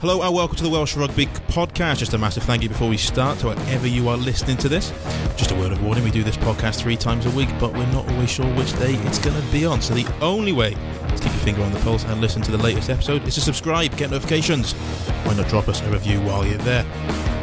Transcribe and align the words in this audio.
Hello 0.00 0.22
and 0.22 0.32
welcome 0.32 0.56
to 0.56 0.62
the 0.62 0.70
Welsh 0.70 0.96
Rugby 0.96 1.26
Podcast. 1.26 1.98
Just 1.98 2.14
a 2.14 2.18
massive 2.18 2.44
thank 2.44 2.62
you 2.62 2.68
before 2.68 2.88
we 2.88 2.96
start 2.96 3.40
to 3.40 3.48
wherever 3.48 3.88
you 3.88 4.08
are 4.08 4.16
listening 4.16 4.56
to 4.58 4.68
this. 4.68 4.92
Just 5.36 5.50
a 5.50 5.56
word 5.56 5.72
of 5.72 5.82
warning: 5.82 6.04
we 6.04 6.12
do 6.12 6.22
this 6.22 6.36
podcast 6.36 6.76
three 6.76 6.96
times 6.96 7.26
a 7.26 7.30
week, 7.30 7.48
but 7.58 7.72
we're 7.72 7.84
not 7.86 8.08
always 8.12 8.30
sure 8.30 8.46
which 8.54 8.72
day 8.78 8.94
it's 8.94 9.18
going 9.18 9.34
to 9.34 9.44
be 9.50 9.66
on. 9.66 9.82
So 9.82 9.94
the 9.94 10.06
only 10.20 10.52
way 10.52 10.74
to 10.74 11.16
keep 11.20 11.32
your 11.32 11.42
finger 11.42 11.62
on 11.62 11.72
the 11.72 11.80
pulse 11.80 12.04
and 12.04 12.20
listen 12.20 12.42
to 12.42 12.52
the 12.52 12.58
latest 12.58 12.90
episode 12.90 13.26
is 13.26 13.34
to 13.34 13.40
subscribe, 13.40 13.96
get 13.96 14.12
notifications. 14.12 14.74
Why 15.24 15.34
not 15.34 15.48
drop 15.48 15.66
us 15.66 15.80
a 15.80 15.90
review 15.90 16.20
while 16.20 16.46
you're 16.46 16.58
there? 16.58 16.84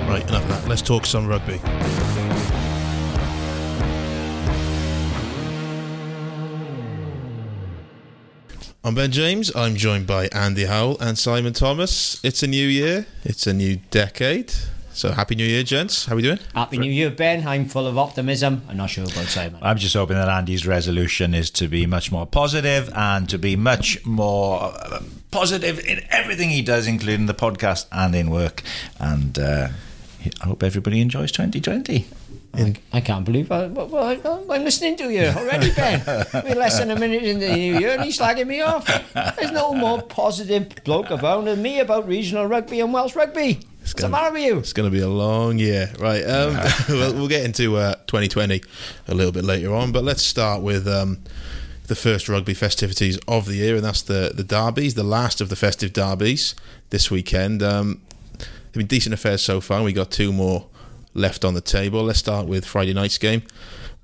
Right, 0.08 0.26
enough 0.30 0.44
of 0.44 0.48
that. 0.48 0.70
Let's 0.70 0.82
talk 0.82 1.06
some 1.06 1.28
rugby. 1.28 1.60
I'm 8.86 8.94
Ben 8.94 9.12
James. 9.12 9.52
I'm 9.56 9.76
joined 9.76 10.06
by 10.06 10.28
Andy 10.28 10.66
Howell 10.66 11.00
and 11.00 11.18
Simon 11.18 11.54
Thomas. 11.54 12.24
It's 12.24 12.44
a 12.44 12.48
new 12.48 12.68
year. 12.68 13.08
It's 13.24 13.48
a 13.48 13.54
new 13.54 13.78
decade. 13.90 14.54
So 14.94 15.12
happy 15.12 15.34
New 15.34 15.44
Year, 15.44 15.64
gents. 15.64 16.06
How 16.06 16.14
are 16.14 16.18
we 16.18 16.22
doing? 16.22 16.38
Happy 16.54 16.78
New 16.78 16.92
Year, 16.92 17.10
Ben. 17.10 17.48
I'm 17.48 17.66
full 17.66 17.88
of 17.88 17.98
optimism. 17.98 18.62
I'm 18.70 18.78
not 18.78 18.92
sure 18.92 19.06
about 19.06 19.26
Simon. 19.26 19.60
I'm 19.64 19.80
just 19.80 19.96
hoping 19.96 20.18
that 20.18 20.30
Andy's 20.30 20.68
resolution 20.68 21.34
is 21.34 21.50
to 21.50 21.68
be 21.68 21.88
much 21.88 22.12
more 22.12 22.28
positive 22.28 22.92
and 22.94 23.28
to 23.28 23.40
be 23.40 23.56
much 23.56 24.06
more 24.06 24.62
uh, 24.62 25.02
positive 25.32 25.80
in 25.80 26.02
everything 26.12 26.52
he 26.52 26.62
does, 26.62 26.86
including 26.86 27.26
the 27.26 27.34
podcast 27.34 27.88
and 27.92 28.14
in 28.14 28.30
work. 28.30 28.62
And 29.00 29.40
uh, 29.40 29.70
I 30.42 30.46
hope 30.46 30.62
everybody 30.62 31.02
enjoys 31.02 31.32
2020. 31.32 32.06
I, 32.58 32.76
I 32.94 33.02
can't 33.02 33.26
believe 33.26 33.52
I, 33.52 33.68
well, 33.68 34.48
I'm 34.50 34.64
listening 34.64 34.96
to 34.98 35.10
you 35.12 35.26
already, 35.26 35.72
Ben. 35.74 36.02
We're 36.34 36.56
less 36.56 36.80
than 36.80 36.92
a 36.92 37.00
minute 37.00 37.24
in 37.24 37.40
the 37.40 37.50
new 37.50 37.80
year 37.80 37.92
and 37.92 38.04
he's 38.04 38.20
slagging 38.20 38.48
me 38.48 38.62
off. 38.62 38.86
There's 39.14 39.52
no 39.52 39.74
more 39.74 40.02
positive 40.02 40.84
bloke 40.84 41.12
around 41.12 41.46
than 41.46 41.62
me 41.62 41.80
about 41.80 42.08
regional 42.08 42.46
rugby 42.46 42.80
and 42.80 42.94
Welsh 42.94 43.16
rugby. 43.16 43.60
What's 43.80 43.94
the 43.94 44.10
matter 44.10 44.34
with 44.34 44.42
you? 44.42 44.58
It's 44.58 44.74
going 44.74 44.90
to 44.90 44.96
be 44.96 45.04
a 45.04 45.10
long 45.10 45.60
year, 45.60 45.92
right? 46.00 46.24
Um, 46.24 46.58
we'll, 46.90 47.14
we'll 47.14 47.28
get 47.28 47.46
into 47.46 47.78
uh, 47.78 47.94
2020 48.08 48.64
a 49.08 49.14
little 49.14 49.32
bit 49.32 49.44
later 49.44 49.76
on, 49.76 49.92
but 49.92 50.04
let's 50.04 50.24
start 50.24 50.64
with 50.64 50.88
um, 50.88 51.20
the 51.86 51.96
first 51.96 52.28
rugby 52.28 52.56
festivities 52.56 53.20
of 53.28 53.46
the 53.46 53.58
year, 53.58 53.76
and 53.76 53.86
that's 53.86 54.02
the 54.02 54.32
the 54.34 54.44
derbies, 54.44 54.96
the 54.96 55.04
last 55.04 55.40
of 55.40 55.50
the 55.50 55.56
festive 55.56 55.94
derbies 55.94 56.56
this 56.90 57.12
weekend. 57.12 57.62
Um, 57.62 58.02
they've 58.40 58.74
been 58.74 58.88
decent 58.88 59.14
affairs 59.14 59.44
so 59.44 59.62
far. 59.62 59.84
We 59.84 59.94
got 59.94 60.10
two 60.10 60.34
more 60.34 60.66
left 61.16 61.44
on 61.44 61.56
the 61.56 61.62
table. 61.62 62.04
Let's 62.04 62.20
start 62.20 62.46
with 62.46 62.66
Friday 62.66 62.94
night's 62.94 63.18
game. 63.18 63.42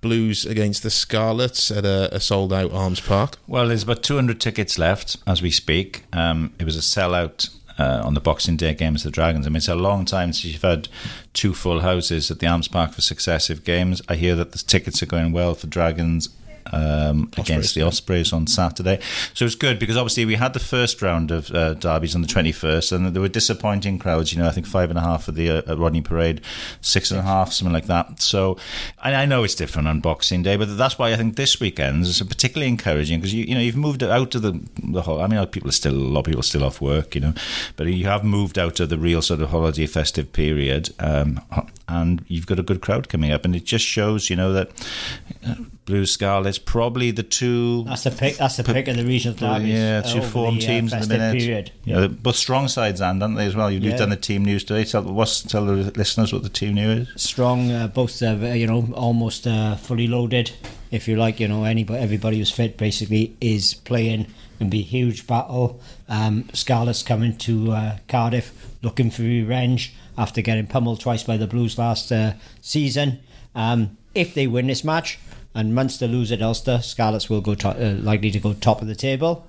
Blues 0.02 0.45
against 0.48 0.81
the 0.81 0.90
Scarlets 0.90 1.70
at 1.70 1.86
a, 1.86 2.09
a 2.16 2.20
sold 2.20 2.52
out 2.52 2.72
Arms 2.72 3.00
Park. 3.00 3.38
Well, 3.45 3.68
there's 3.68 3.84
about 3.84 4.02
200 4.02 4.42
tickets 4.42 4.80
left 4.80 5.18
as 5.28 5.44
we 5.44 5.52
speak. 5.52 6.06
Um, 6.12 6.53
it 6.58 6.66
was 6.66 6.76
a 6.76 6.80
sellout 6.80 7.56
uh, 7.78 8.02
on 8.03 8.16
the 8.16 8.20
Boxing 8.20 8.58
Day 8.58 8.73
games, 8.73 9.06
of 9.06 9.12
the 9.12 9.16
Dragons. 9.16 9.45
I 9.45 9.50
mean, 9.50 9.58
it's 9.58 9.68
a 9.68 9.76
long 9.76 10.06
time 10.06 10.34
since 10.34 10.45
you've 10.45 10.62
had 10.64 10.88
two 11.34 11.53
full 11.53 11.81
houses 11.81 12.31
at 12.31 12.40
the 12.40 12.48
Arms 12.48 12.68
Park 12.68 12.94
for 12.94 13.02
successive 13.02 13.64
games. 13.64 14.02
I 14.09 14.16
hear 14.16 14.36
that 14.36 14.53
the 14.53 14.58
tickets 14.58 15.03
are 15.03 15.08
going 15.08 15.31
well 15.31 15.53
for 15.53 15.68
Dragons 15.68 16.30
um, 16.72 17.30
against 17.38 17.75
the 17.75 17.81
Ospreys 17.81 18.33
on 18.33 18.47
Saturday. 18.47 19.00
So 19.33 19.45
it's 19.45 19.55
good 19.55 19.80
because 19.80 19.97
obviously 19.97 20.25
we 20.25 20.36
had 20.36 20.53
the 20.53 20.59
first 20.59 21.02
round 21.02 21.31
of 21.31 21.52
uh, 21.52 21.73
derbies 21.75 22.16
on 22.16 22.22
the 22.22 22.28
21st, 22.28 22.91
and 22.91 23.13
there 23.13 23.22
were 23.22 23.28
disappointing 23.28 24.00
crowds. 24.00 24.33
You 24.33 24.39
know, 24.39 24.47
I 24.47 24.52
think 24.52 24.66
five 24.67 24.89
and 24.89 24.97
a 24.97 25.02
half 25.02 25.23
for 25.25 25.31
the 25.31 25.50
uh, 25.50 25.75
Rodney 25.75 26.02
Parade, 26.02 26.41
six 26.81 27.11
and 27.11 27.19
a 27.19 27.23
half, 27.23 27.52
something 27.52 27.73
like 27.73 27.88
that. 27.88 28.22
So 28.22 28.58
and 29.03 29.16
I 29.16 29.25
know 29.25 29.44
it's 29.44 29.55
different 29.55 29.88
on 29.88 30.00
Boxing 30.00 30.44
Day, 30.44 30.58
but 30.58 30.78
that's 30.78 30.97
why 30.97 31.11
I 31.11 31.16
think 31.16 31.36
this 31.36 31.59
weekend 31.59 32.03
is 32.03 32.22
particularly 32.22 32.67
encouraging 32.69 33.19
because 33.19 33.33
you 33.33 33.45
you 33.45 33.56
know 33.56 33.61
you've 33.61 33.75
moved 33.75 34.03
out 34.03 34.35
of 34.35 34.41
the 34.41 34.59
the 34.83 35.02
whole. 35.02 35.22
I 35.22 35.28
mean, 35.28 35.45
people 35.47 35.69
are 35.69 35.73
still 35.73 35.94
a 35.94 35.95
lot 35.95 36.19
of 36.22 36.25
people 36.25 36.39
are 36.39 36.44
still 36.44 36.63
off 36.63 36.81
work, 36.81 37.16
you 37.16 37.22
know, 37.22 37.33
but 37.75 37.88
you 37.88 38.06
have 38.06 38.23
moved 38.23 38.58
out 38.58 38.80
of 38.80 38.89
the 38.89 38.97
real 38.97 39.22
sort 39.22 39.41
of 39.41 39.50
holiday 39.50 39.88
festive 39.88 40.31
period, 40.33 40.94
um, 41.00 41.41
and 41.92 42.23
you've 42.28 42.47
got 42.47 42.59
a 42.59 42.63
good 42.63 42.81
crowd 42.81 43.09
coming 43.09 43.31
up, 43.31 43.46
and 43.46 43.56
it 43.56 43.66
just 43.66 43.85
shows, 43.85 44.29
you 44.29 44.35
know, 44.35 44.53
that. 44.53 44.72
Uh, 45.46 45.56
Blue 45.84 46.06
Scarlets, 46.06 46.59
probably 46.59 47.12
the 47.12 47.24
two. 47.24 47.84
That's 47.84 48.03
the 48.03 48.12
pick. 48.12 48.38
That's 48.38 48.56
the 48.56 48.63
pick 48.63 48.88
of 48.88 48.96
the 48.96 49.03
regional 49.03 49.35
derbies. 49.35 49.74
Yeah, 49.74 50.02
two 50.02 50.22
form 50.22 50.56
the, 50.56 50.62
teams 50.62 50.94
uh, 50.94 50.97
in 50.97 51.02
the 51.02 51.07
minute. 51.07 51.40
Period. 51.40 51.72
Yeah, 51.84 52.07
both 52.07 52.35
strong 52.38 52.68
sides, 52.69 53.02
and 53.02 53.22
aren't 53.22 53.35
they 53.35 53.47
as 53.47 53.56
well? 53.56 53.69
You've 53.69 53.84
yeah. 53.84 53.97
done 53.97 54.12
the 54.12 54.16
team 54.16 54.46
news 54.46 54.63
today. 54.63 54.85
Tell 54.85 55.02
what's 55.02 55.41
tell 55.41 55.66
the 55.66 55.91
listeners 55.97 56.31
what 56.31 56.44
the 56.44 56.50
team 56.50 56.75
news 56.75 57.09
is. 57.09 57.22
Strong, 57.22 57.72
uh, 57.72 57.88
both 57.88 58.22
uh, 58.22 58.35
you 58.35 58.68
know, 58.68 58.88
almost 58.94 59.47
uh, 59.47 59.75
fully 59.75 60.08
loaded. 60.08 60.52
If 60.91 61.08
you 61.08 61.18
like, 61.18 61.40
you 61.40 61.47
know, 61.47 61.66
anybody, 61.66 62.00
everybody 62.00 62.38
who's 62.38 62.52
fit 62.52 62.78
basically 62.78 63.35
is 63.41 63.73
playing. 63.73 64.28
and 64.62 64.69
be 64.69 64.79
a 64.79 64.84
huge 64.84 65.28
battle. 65.28 65.81
Um, 66.08 66.47
Scarlets 66.53 67.03
coming 67.03 67.35
to 67.40 67.72
uh, 67.72 67.97
Cardiff 68.08 68.53
looking 68.84 69.09
for 69.09 69.23
revenge 69.23 69.94
after 70.17 70.41
getting 70.41 70.67
pummeled 70.67 70.99
twice 70.99 71.23
by 71.23 71.38
the 71.38 71.47
Blues 71.47 71.77
last 71.77 72.11
uh, 72.11 72.33
season. 72.61 73.19
Um, 73.55 73.97
if 74.13 74.33
they 74.33 74.47
win 74.47 74.67
this 74.67 74.83
match 74.83 75.19
and 75.53 75.75
Munster 75.75 76.07
lose 76.07 76.31
at 76.31 76.41
Ulster, 76.41 76.79
Scarlets 76.81 77.29
will 77.29 77.41
go 77.41 77.55
to, 77.55 77.69
uh, 77.69 77.94
likely 78.01 78.31
to 78.31 78.39
go 78.39 78.53
top 78.53 78.81
of 78.81 78.88
the 78.88 78.95
table. 78.95 79.45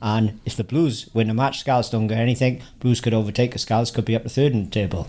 And 0.00 0.40
if 0.44 0.56
the 0.56 0.64
Blues 0.64 1.08
win 1.14 1.30
a 1.30 1.34
match, 1.34 1.60
Scarlets 1.60 1.90
don't 1.90 2.08
get 2.08 2.18
anything. 2.18 2.62
Blues 2.80 3.00
could 3.00 3.14
overtake 3.14 3.52
the 3.52 3.58
Scarlets, 3.58 3.90
could 3.90 4.04
be 4.04 4.16
up 4.16 4.24
the 4.24 4.28
third 4.28 4.52
in 4.52 4.64
the 4.64 4.70
table. 4.70 5.08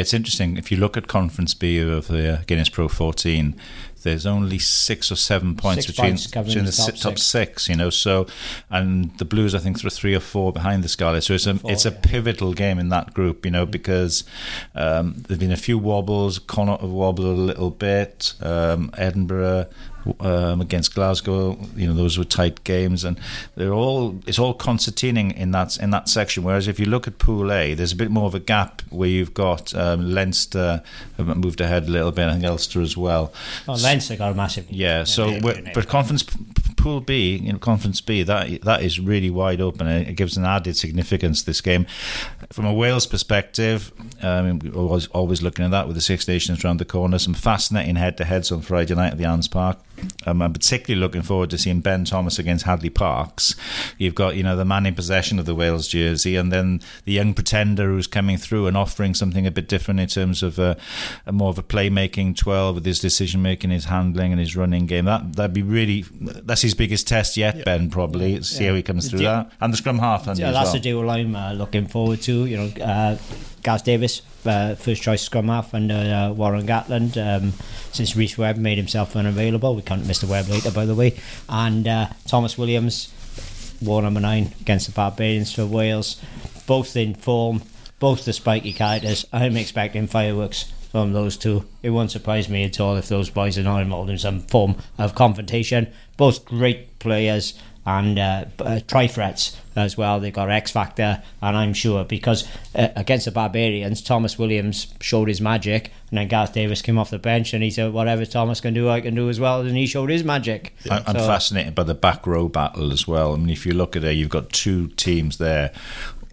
It's 0.00 0.14
interesting. 0.14 0.56
If 0.56 0.70
you 0.70 0.76
look 0.76 0.96
at 0.96 1.06
Conference 1.06 1.54
B 1.54 1.78
of 1.78 2.08
the 2.08 2.42
Guinness 2.46 2.68
Pro 2.68 2.88
14, 2.88 3.54
there's 4.02 4.26
only 4.26 4.58
six 4.58 5.10
or 5.10 5.16
seven 5.16 5.56
points 5.56 5.86
six 5.86 5.96
between, 5.96 6.10
points 6.12 6.26
between 6.26 6.64
the, 6.64 6.70
the 6.70 6.76
top, 6.76 6.94
top 6.94 7.18
six. 7.18 7.22
six. 7.22 7.68
you 7.68 7.74
know. 7.74 7.90
So, 7.90 8.26
and 8.70 9.16
the 9.18 9.24
Blues, 9.24 9.54
I 9.54 9.58
think, 9.58 9.82
are 9.84 9.90
three 9.90 10.14
or 10.14 10.20
four 10.20 10.52
behind 10.52 10.84
the 10.84 10.88
Scarlets. 10.88 11.26
So 11.26 11.34
it's 11.34 11.46
a 11.46 11.54
Four, 11.54 11.72
it's 11.72 11.86
a 11.86 11.90
yeah. 11.90 12.00
pivotal 12.02 12.52
game 12.52 12.78
in 12.78 12.90
that 12.90 13.14
group, 13.14 13.44
you 13.44 13.50
know, 13.50 13.66
because 13.66 14.24
um, 14.74 15.14
there've 15.16 15.40
been 15.40 15.52
a 15.52 15.56
few 15.56 15.78
wobbles. 15.78 16.38
Connacht 16.38 16.82
have 16.82 16.90
wobbled 16.90 17.26
a 17.26 17.40
little 17.40 17.70
bit. 17.70 18.34
Um, 18.40 18.90
Edinburgh. 18.96 19.66
Um, 20.20 20.60
against 20.60 20.94
Glasgow, 20.94 21.58
you 21.74 21.86
know 21.86 21.94
those 21.94 22.18
were 22.18 22.24
tight 22.24 22.62
games, 22.64 23.04
and 23.04 23.18
they're 23.56 23.72
all 23.72 24.20
it's 24.26 24.38
all 24.38 24.52
concertining 24.52 25.30
in 25.30 25.52
that 25.52 25.78
in 25.78 25.90
that 25.90 26.08
section. 26.08 26.42
Whereas 26.42 26.68
if 26.68 26.78
you 26.78 26.86
look 26.86 27.08
at 27.08 27.18
Pool 27.18 27.50
A, 27.50 27.72
there's 27.72 27.92
a 27.92 27.96
bit 27.96 28.10
more 28.10 28.26
of 28.26 28.34
a 28.34 28.40
gap 28.40 28.82
where 28.90 29.08
you've 29.08 29.32
got 29.32 29.74
um, 29.74 30.12
Leinster 30.12 30.82
have 31.16 31.36
moved 31.36 31.60
ahead 31.60 31.84
a 31.84 31.90
little 31.90 32.12
bit, 32.12 32.22
and 32.22 32.30
I 32.32 32.34
think 32.34 32.44
Ulster 32.44 32.82
as 32.82 32.96
well. 32.96 33.32
Oh, 33.66 33.74
Leinster 33.74 34.16
got 34.16 34.32
a 34.32 34.34
massive. 34.34 34.70
Yeah, 34.70 35.04
so 35.04 35.40
but 35.40 35.88
conference 35.88 36.24
pool 36.76 37.00
B, 37.00 37.36
you 37.36 37.52
know, 37.52 37.58
conference 37.58 38.02
B, 38.02 38.22
that 38.24 38.60
that 38.62 38.82
is 38.82 39.00
really 39.00 39.30
wide 39.30 39.60
open. 39.62 39.86
It 39.86 40.16
gives 40.16 40.36
an 40.36 40.44
added 40.44 40.76
significance 40.76 41.40
to 41.40 41.46
this 41.46 41.62
game. 41.62 41.86
From 42.52 42.66
a 42.66 42.74
Wales 42.74 43.06
perspective, 43.06 43.90
um, 44.22 44.58
we're 44.58 44.74
always 44.74 45.06
always 45.08 45.40
looking 45.40 45.64
at 45.64 45.70
that 45.70 45.86
with 45.86 45.96
the 45.96 46.02
Six 46.02 46.28
Nations 46.28 46.62
around 46.62 46.78
the 46.78 46.84
corner. 46.84 47.18
Some 47.18 47.32
fascinating 47.32 47.96
head-to-heads 47.96 48.52
on 48.52 48.60
Friday 48.60 48.94
night 48.94 49.12
at 49.12 49.18
the 49.18 49.24
Arms 49.24 49.48
Park. 49.48 49.78
Um, 50.26 50.42
I'm 50.42 50.52
particularly 50.52 51.00
looking 51.00 51.22
forward 51.22 51.50
to 51.50 51.58
seeing 51.58 51.80
Ben 51.80 52.04
Thomas 52.04 52.38
against 52.38 52.64
Hadleigh 52.64 52.90
Parkes. 52.94 53.54
You've 53.98 54.14
got 54.14 54.36
you 54.36 54.42
know 54.42 54.56
the 54.56 54.64
man 54.64 54.86
in 54.86 54.94
possession 54.94 55.38
of 55.38 55.46
the 55.46 55.54
Wales 55.54 55.88
jersey, 55.88 56.36
and 56.36 56.52
then 56.52 56.80
the 57.04 57.12
young 57.12 57.34
pretender 57.34 57.86
who's 57.88 58.06
coming 58.06 58.36
through 58.36 58.66
and 58.66 58.76
offering 58.76 59.14
something 59.14 59.46
a 59.46 59.50
bit 59.50 59.68
different 59.68 60.00
in 60.00 60.06
terms 60.08 60.42
of 60.42 60.58
a, 60.58 60.76
a 61.26 61.32
more 61.32 61.50
of 61.50 61.58
a 61.58 61.62
playmaking 61.62 62.36
twelve 62.36 62.74
with 62.76 62.84
his 62.84 62.98
decision 63.00 63.42
making, 63.42 63.70
his 63.70 63.86
handling, 63.86 64.32
and 64.32 64.40
his 64.40 64.56
running 64.56 64.86
game. 64.86 65.04
That 65.04 65.34
that'd 65.36 65.52
be 65.54 65.62
really 65.62 66.04
that's 66.20 66.62
his 66.62 66.74
biggest 66.74 67.06
test 67.06 67.36
yet, 67.36 67.64
Ben. 67.64 67.90
Probably 67.90 68.42
see 68.42 68.64
how 68.64 68.74
he 68.74 68.82
comes 68.82 69.08
through 69.10 69.20
Yeah. 69.20 69.34
that, 69.44 69.52
and 69.60 69.72
the 69.72 69.76
scrum 69.76 69.98
half. 69.98 70.26
Yeah, 70.26 70.50
that's 70.52 70.66
well. 70.66 70.72
the 70.72 70.80
duel 70.80 71.10
I'm 71.10 71.36
uh, 71.36 71.52
looking 71.52 71.86
forward 71.86 72.20
to. 72.22 72.46
You 72.46 72.56
know, 72.56 72.84
uh, 72.84 73.16
Gaz 73.64 73.80
Davies, 73.80 74.20
uh, 74.44 74.74
first 74.74 75.02
choice 75.02 75.22
scrum 75.22 75.48
half 75.48 75.72
under 75.72 75.94
uh, 75.94 76.30
Warren 76.32 76.66
Gatland. 76.66 77.16
Um, 77.16 77.54
since 77.92 78.14
Rhys 78.14 78.36
Webb 78.36 78.58
made 78.58 78.76
himself 78.76 79.16
unavailable, 79.16 79.74
we 79.74 79.80
can't 79.80 80.06
miss 80.06 80.20
the 80.20 80.26
Webb 80.26 80.48
later, 80.48 80.70
by 80.70 80.84
the 80.84 80.94
way. 80.94 81.18
And 81.48 81.88
uh, 81.88 82.08
Tomos 82.26 82.58
Williams, 82.58 83.12
war 83.80 84.02
number 84.02 84.20
nine 84.20 84.52
against 84.60 84.86
the 84.86 84.92
Barbarians 84.92 85.52
for 85.52 85.64
Wales, 85.64 86.20
both 86.66 86.94
in 86.94 87.14
form, 87.14 87.62
both 87.98 88.26
the 88.26 88.34
spiky 88.34 88.74
characters. 88.74 89.24
I'm 89.32 89.56
expecting 89.56 90.08
fireworks 90.08 90.70
from 90.90 91.14
those 91.14 91.38
two. 91.38 91.64
It 91.82 91.90
won't 91.90 92.10
surprise 92.10 92.50
me 92.50 92.64
at 92.64 92.78
all 92.78 92.96
if 92.96 93.08
those 93.08 93.30
boys 93.30 93.56
are 93.56 93.62
not 93.62 93.80
involved 93.80 94.10
in 94.10 94.18
some 94.18 94.42
form 94.42 94.76
of 94.98 95.14
confrontation. 95.14 95.90
Both 96.18 96.44
great 96.44 96.98
players 96.98 97.58
and 97.86 98.18
uh, 98.18 98.44
uh, 98.60 98.80
try 98.86 99.06
threats 99.06 99.56
as 99.76 99.96
well. 99.96 100.20
They've 100.20 100.32
got 100.32 100.50
X 100.50 100.70
Factor, 100.70 101.22
and 101.42 101.56
I'm 101.56 101.74
sure 101.74 102.04
because 102.04 102.46
uh, 102.74 102.88
against 102.96 103.24
the 103.26 103.30
Barbarians, 103.30 104.00
Tomos 104.02 104.38
Williams 104.38 104.94
showed 105.00 105.28
his 105.28 105.40
magic, 105.40 105.90
and 106.10 106.18
then 106.18 106.28
Gareth 106.28 106.52
Davies 106.52 106.80
came 106.80 106.96
off 106.96 107.10
the 107.10 107.18
bench 107.18 107.52
and 107.52 107.62
he 107.62 107.70
said, 107.70 107.92
"Whatever 107.92 108.24
Tomos 108.24 108.60
can 108.60 108.72
do, 108.74 108.88
I 108.88 109.00
can 109.00 109.14
do 109.14 109.28
as 109.28 109.38
well." 109.40 109.60
And 109.62 109.76
he 109.76 109.86
showed 109.86 110.10
his 110.10 110.24
magic. 110.24 110.74
I'm 110.90 111.04
So- 111.16 111.26
fascinated 111.26 111.74
by 111.74 111.82
the 111.82 111.94
back 111.94 112.26
row 112.26 112.48
battle 112.48 112.92
as 112.92 113.06
well. 113.06 113.34
I 113.34 113.36
mean, 113.36 113.50
if 113.50 113.66
you 113.66 113.74
look 113.74 113.96
at 113.96 114.04
it, 114.04 114.12
you've 114.16 114.30
got 114.30 114.50
two 114.50 114.88
teams 114.88 115.38
there. 115.38 115.72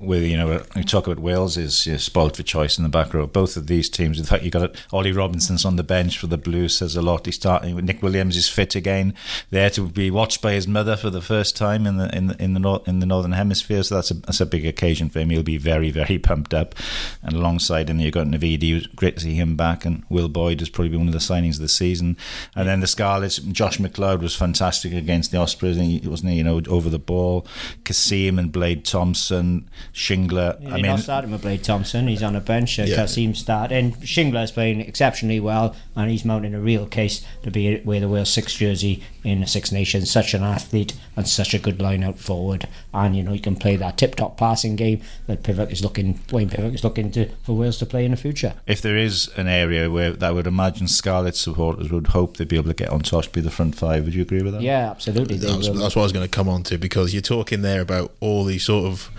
With 0.02 0.24
you 0.24 0.38
know 0.38 0.60
talk 0.86 1.08
about 1.08 1.20
Wales 1.20 1.58
is 1.58 1.86
you 1.86 1.94
know, 1.94 1.98
spoiled 1.98 2.36
for 2.36 2.44
choice 2.44 2.78
in 2.78 2.84
the 2.84 2.90
back 2.90 3.14
row. 3.14 3.28
Both 3.28 3.56
of 3.56 3.68
these 3.68 3.90
teams, 3.90 4.20
in 4.20 4.26
fact, 4.26 4.44
you 4.44 4.52
got 4.52 4.76
Ollie 4.92 5.12
Robinson's 5.12 5.64
on 5.64 5.76
the 5.76 5.84
bench 5.84 6.18
for 6.18 6.28
the 6.28 6.38
Blues 6.38 6.76
says 6.76 6.96
a 6.96 7.02
lot. 7.02 7.26
He's 7.26 7.36
starting. 7.36 7.76
Nick 7.78 8.02
Williams 8.02 8.36
is 8.36 8.50
fit 8.50 8.76
again, 8.76 9.14
there 9.52 9.70
to 9.72 9.88
be 9.88 10.10
watched 10.10 10.42
by 10.42 10.54
his 10.54 10.68
mother 10.68 10.98
for 10.98 11.10
the 11.10 11.22
first 11.22 11.56
time 11.56 11.86
in 11.86 11.98
the 11.98 12.16
in 12.16 12.28
the 12.28 12.44
in 12.44 12.54
the, 12.54 12.60
nor- 12.60 12.82
in 12.88 13.00
the 13.00 13.06
northern 13.06 13.34
hemisphere. 13.34 13.84
So 13.84 13.96
that's 13.96 14.12
a 14.12 14.16
that's 14.16 14.42
a 14.42 14.46
big 14.46 14.66
occasion 14.66 15.10
for 15.10 15.20
him. 15.20 15.30
He'll 15.30 15.44
be 15.44 15.58
very 15.58 15.92
very 15.92 16.18
pumped 16.18 16.54
up. 16.54 16.76
And 17.22 17.34
alongside 17.34 17.90
him, 17.90 18.00
you've 18.00 18.14
got 18.14 18.28
Navidi. 18.28 18.96
Great 18.96 19.16
to 19.16 19.22
see 19.22 19.36
him 19.36 19.56
back, 19.56 19.86
and 19.86 20.04
Will 20.10 20.30
Boyde 20.30 20.60
has 20.60 20.70
probably 20.70 20.90
been 20.90 21.00
one 21.00 21.08
of 21.08 21.14
the 21.14 21.20
signings 21.20 21.56
of 21.56 21.62
the 21.62 21.70
season. 21.70 22.18
And 22.56 22.68
then 22.68 22.80
the 22.80 22.88
Scarlets, 22.88 23.38
Josh 23.38 23.80
Macleod 23.80 24.22
was 24.22 24.36
fantastic 24.36 24.94
against 24.94 25.32
the 25.32 25.38
Ospreys, 25.38 25.78
wasn't 26.06 26.32
he, 26.32 26.38
you 26.38 26.44
know 26.44 26.62
over 26.68 26.90
the 26.90 27.00
ball. 27.00 27.46
Cassiem 27.84 28.40
and 28.40 28.52
Blade 28.52 28.86
Thomson, 28.86 29.70
Shingler. 29.94 30.62
You're 30.62 30.74
I 30.74 30.82
not 30.82 31.00
starting 31.00 31.32
with 31.32 31.42
Blade 31.42 31.64
Thomson. 31.64 32.08
He's 32.08 32.24
on 32.24 32.36
a 32.36 32.40
bench. 32.40 32.80
Uh, 32.80 32.84
Yeah. 32.84 32.96
Cassiem 32.98 33.36
starting. 33.36 33.94
Shingler's 33.96 34.52
playing 34.52 34.80
exceptionally 34.82 35.40
well, 35.40 35.76
and 35.96 36.10
he's 36.10 36.24
mounting 36.24 36.54
a 36.54 36.60
real 36.60 36.86
case 36.86 37.26
to 37.44 37.52
be 37.52 37.82
wear 37.84 38.00
the 38.00 38.08
Wales 38.08 38.30
Six 38.30 38.54
jersey 38.56 39.04
in 39.24 39.42
the 39.42 39.48
Six 39.48 39.72
Nations. 39.72 40.10
Such 40.10 40.34
an 40.34 40.44
athlete 40.44 40.94
and 41.16 41.28
such 41.28 41.54
a 41.54 41.60
good 41.60 41.82
line 41.82 42.04
out 42.04 42.18
forward, 42.20 42.68
and 42.94 43.16
you 43.16 43.24
know 43.24 43.34
he 43.34 43.40
can 43.40 43.56
play 43.56 43.76
that 43.76 43.98
tip-top 43.98 44.38
passing 44.38 44.76
game 44.76 45.02
that 45.28 45.44
Pivac 45.44 45.72
is 45.72 45.84
looking. 45.84 46.20
Wayne 46.32 46.50
Pivac 46.50 46.74
is 46.74 46.84
looking 46.84 47.12
to 47.12 47.30
for 47.44 47.54
Wales 47.58 47.78
to 47.80 47.86
play 47.86 48.06
in 48.06 48.12
the 48.12 48.18
future. 48.18 48.54
if 48.68 48.82
there 48.82 48.98
is 48.98 49.30
an 49.36 49.48
area 49.48 49.90
where 49.92 50.12
that 50.12 50.28
I 50.30 50.32
would 50.32 50.48
imagine 50.48 50.88
Scarlet 50.88 51.36
supporters 51.36 51.92
would 51.92 52.08
hope 52.08 52.38
they'd 52.38 52.48
be 52.48 52.56
able 52.56 52.70
to 52.70 52.74
get 52.74 52.90
on 52.90 53.02
top, 53.02 53.32
be 53.34 53.42
the 53.42 53.52
front 53.52 53.76
five. 53.76 54.06
Would 54.06 54.14
you 54.16 54.22
agree 54.22 54.42
with 54.42 54.54
that? 54.54 54.62
Yeah, 54.62 54.90
absolutely. 54.90 55.38
That's, 55.38 55.68
that's 55.68 55.96
what 55.96 55.98
I 55.98 56.04
was 56.04 56.14
going 56.14 56.26
to 56.26 56.30
come 56.32 56.48
on 56.48 56.64
to 56.64 56.78
because 56.78 57.14
you're 57.14 57.22
talking 57.22 57.62
there 57.62 57.82
about 57.82 58.14
all 58.22 58.46
these 58.46 58.64
sort 58.64 58.86
of 58.86 59.10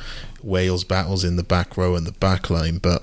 Wales 0.44 0.85
battles 0.85 1.25
in 1.25 1.37
the 1.37 1.43
back 1.44 1.77
row 1.77 1.94
and 1.94 2.06
the 2.06 2.12
back 2.12 2.50
line, 2.50 2.79
but 2.79 3.03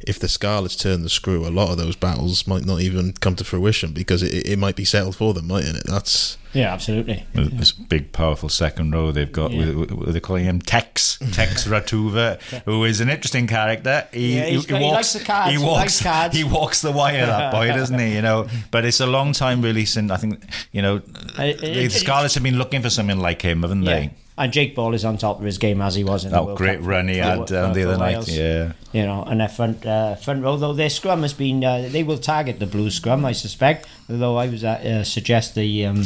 if 0.00 0.18
the 0.18 0.28
Scarlets 0.28 0.76
turn 0.76 1.02
the 1.02 1.08
screw, 1.10 1.46
a 1.46 1.50
lot 1.50 1.70
of 1.70 1.76
those 1.76 1.96
battles 1.96 2.46
might 2.46 2.64
not 2.64 2.80
even 2.80 3.12
come 3.14 3.34
to 3.36 3.44
fruition 3.44 3.92
because 3.92 4.22
it, 4.22 4.46
it 4.46 4.58
might 4.58 4.76
be 4.76 4.84
settled 4.84 5.16
for 5.16 5.34
them, 5.34 5.48
mightn't 5.48 5.76
it? 5.76 5.82
That's 5.86 6.38
Yeah, 6.54 6.72
absolutely. 6.72 7.26
With 7.34 7.58
This 7.58 7.72
big, 7.72 8.12
powerful 8.12 8.48
second 8.48 8.92
row 8.92 9.10
they've 9.10 9.30
got. 9.30 9.50
Yeah. 9.50 9.72
With, 9.72 9.90
with, 9.90 10.12
they're 10.12 10.20
calling 10.20 10.44
him 10.44 10.60
Tex 10.60 11.18
Tex 11.32 11.66
Ratuva, 11.66 12.40
who 12.64 12.84
is 12.84 13.00
an 13.00 13.10
interesting 13.10 13.48
character. 13.48 14.06
He, 14.12 14.36
Yeah, 14.36 14.44
he's 14.46 14.66
got- 14.66 14.80
he 14.80 14.90
likes 14.90 15.12
the 15.14 15.20
cards, 15.24 15.52
He 15.52 15.58
he 15.58 15.64
walks. 15.64 15.76
likes 15.80 16.02
cards. 16.02 16.36
He 16.36 16.44
walks 16.44 16.80
the 16.80 16.92
wire. 16.92 17.26
That 17.26 17.52
boy, 17.58 17.66
doesn't 17.68 17.98
he? 17.98 18.14
You 18.14 18.22
know. 18.22 18.46
But 18.70 18.84
it's 18.84 19.00
a 19.00 19.06
long 19.06 19.32
time 19.32 19.60
really 19.62 19.84
since 19.84 20.10
I 20.12 20.16
think 20.16 20.42
you 20.72 20.80
know 20.80 21.02
I- 21.36 21.52
the 21.54 21.88
Scarlets 21.90 22.34
have 22.34 22.44
been 22.44 22.56
looking 22.56 22.82
for 22.82 22.88
something 22.90 23.18
like 23.18 23.42
him, 23.42 23.62
haven't 23.62 23.82
Yeah. 23.82 23.92
they? 23.94 24.10
And 24.38 24.52
Jake 24.52 24.76
Ball 24.76 24.94
is 24.94 25.04
on 25.04 25.18
top 25.18 25.40
of 25.40 25.44
his 25.44 25.58
game 25.58 25.82
as 25.82 25.96
he 25.96 26.04
was 26.04 26.24
in 26.24 26.30
the 26.30 26.42
World 26.42 26.58
great 26.58 26.78
Cup 26.78 26.86
run 26.86 27.08
he 27.08 27.16
had 27.16 27.50
um, 27.52 27.72
the 27.72 27.84
other 27.84 27.98
night. 27.98 28.28
Yeah. 28.28 28.72
you 28.92 29.04
know, 29.04 29.24
and 29.24 29.40
their 29.40 29.48
front 29.48 29.84
uh, 29.84 30.14
front 30.14 30.44
row 30.44 30.56
though 30.56 30.72
their 30.72 30.90
scrum 30.90 31.22
has 31.22 31.32
been 31.34 31.64
uh, 31.64 31.88
they 31.90 32.04
will 32.04 32.18
target 32.18 32.60
the 32.60 32.66
blue 32.66 32.90
scrum 32.90 33.24
I 33.24 33.32
suspect 33.32 33.88
although 34.08 34.36
I 34.36 34.46
was 34.48 34.62
uh, 34.62 34.68
uh, 34.68 35.04
suggest 35.04 35.56
the 35.56 35.86
um, 35.86 36.04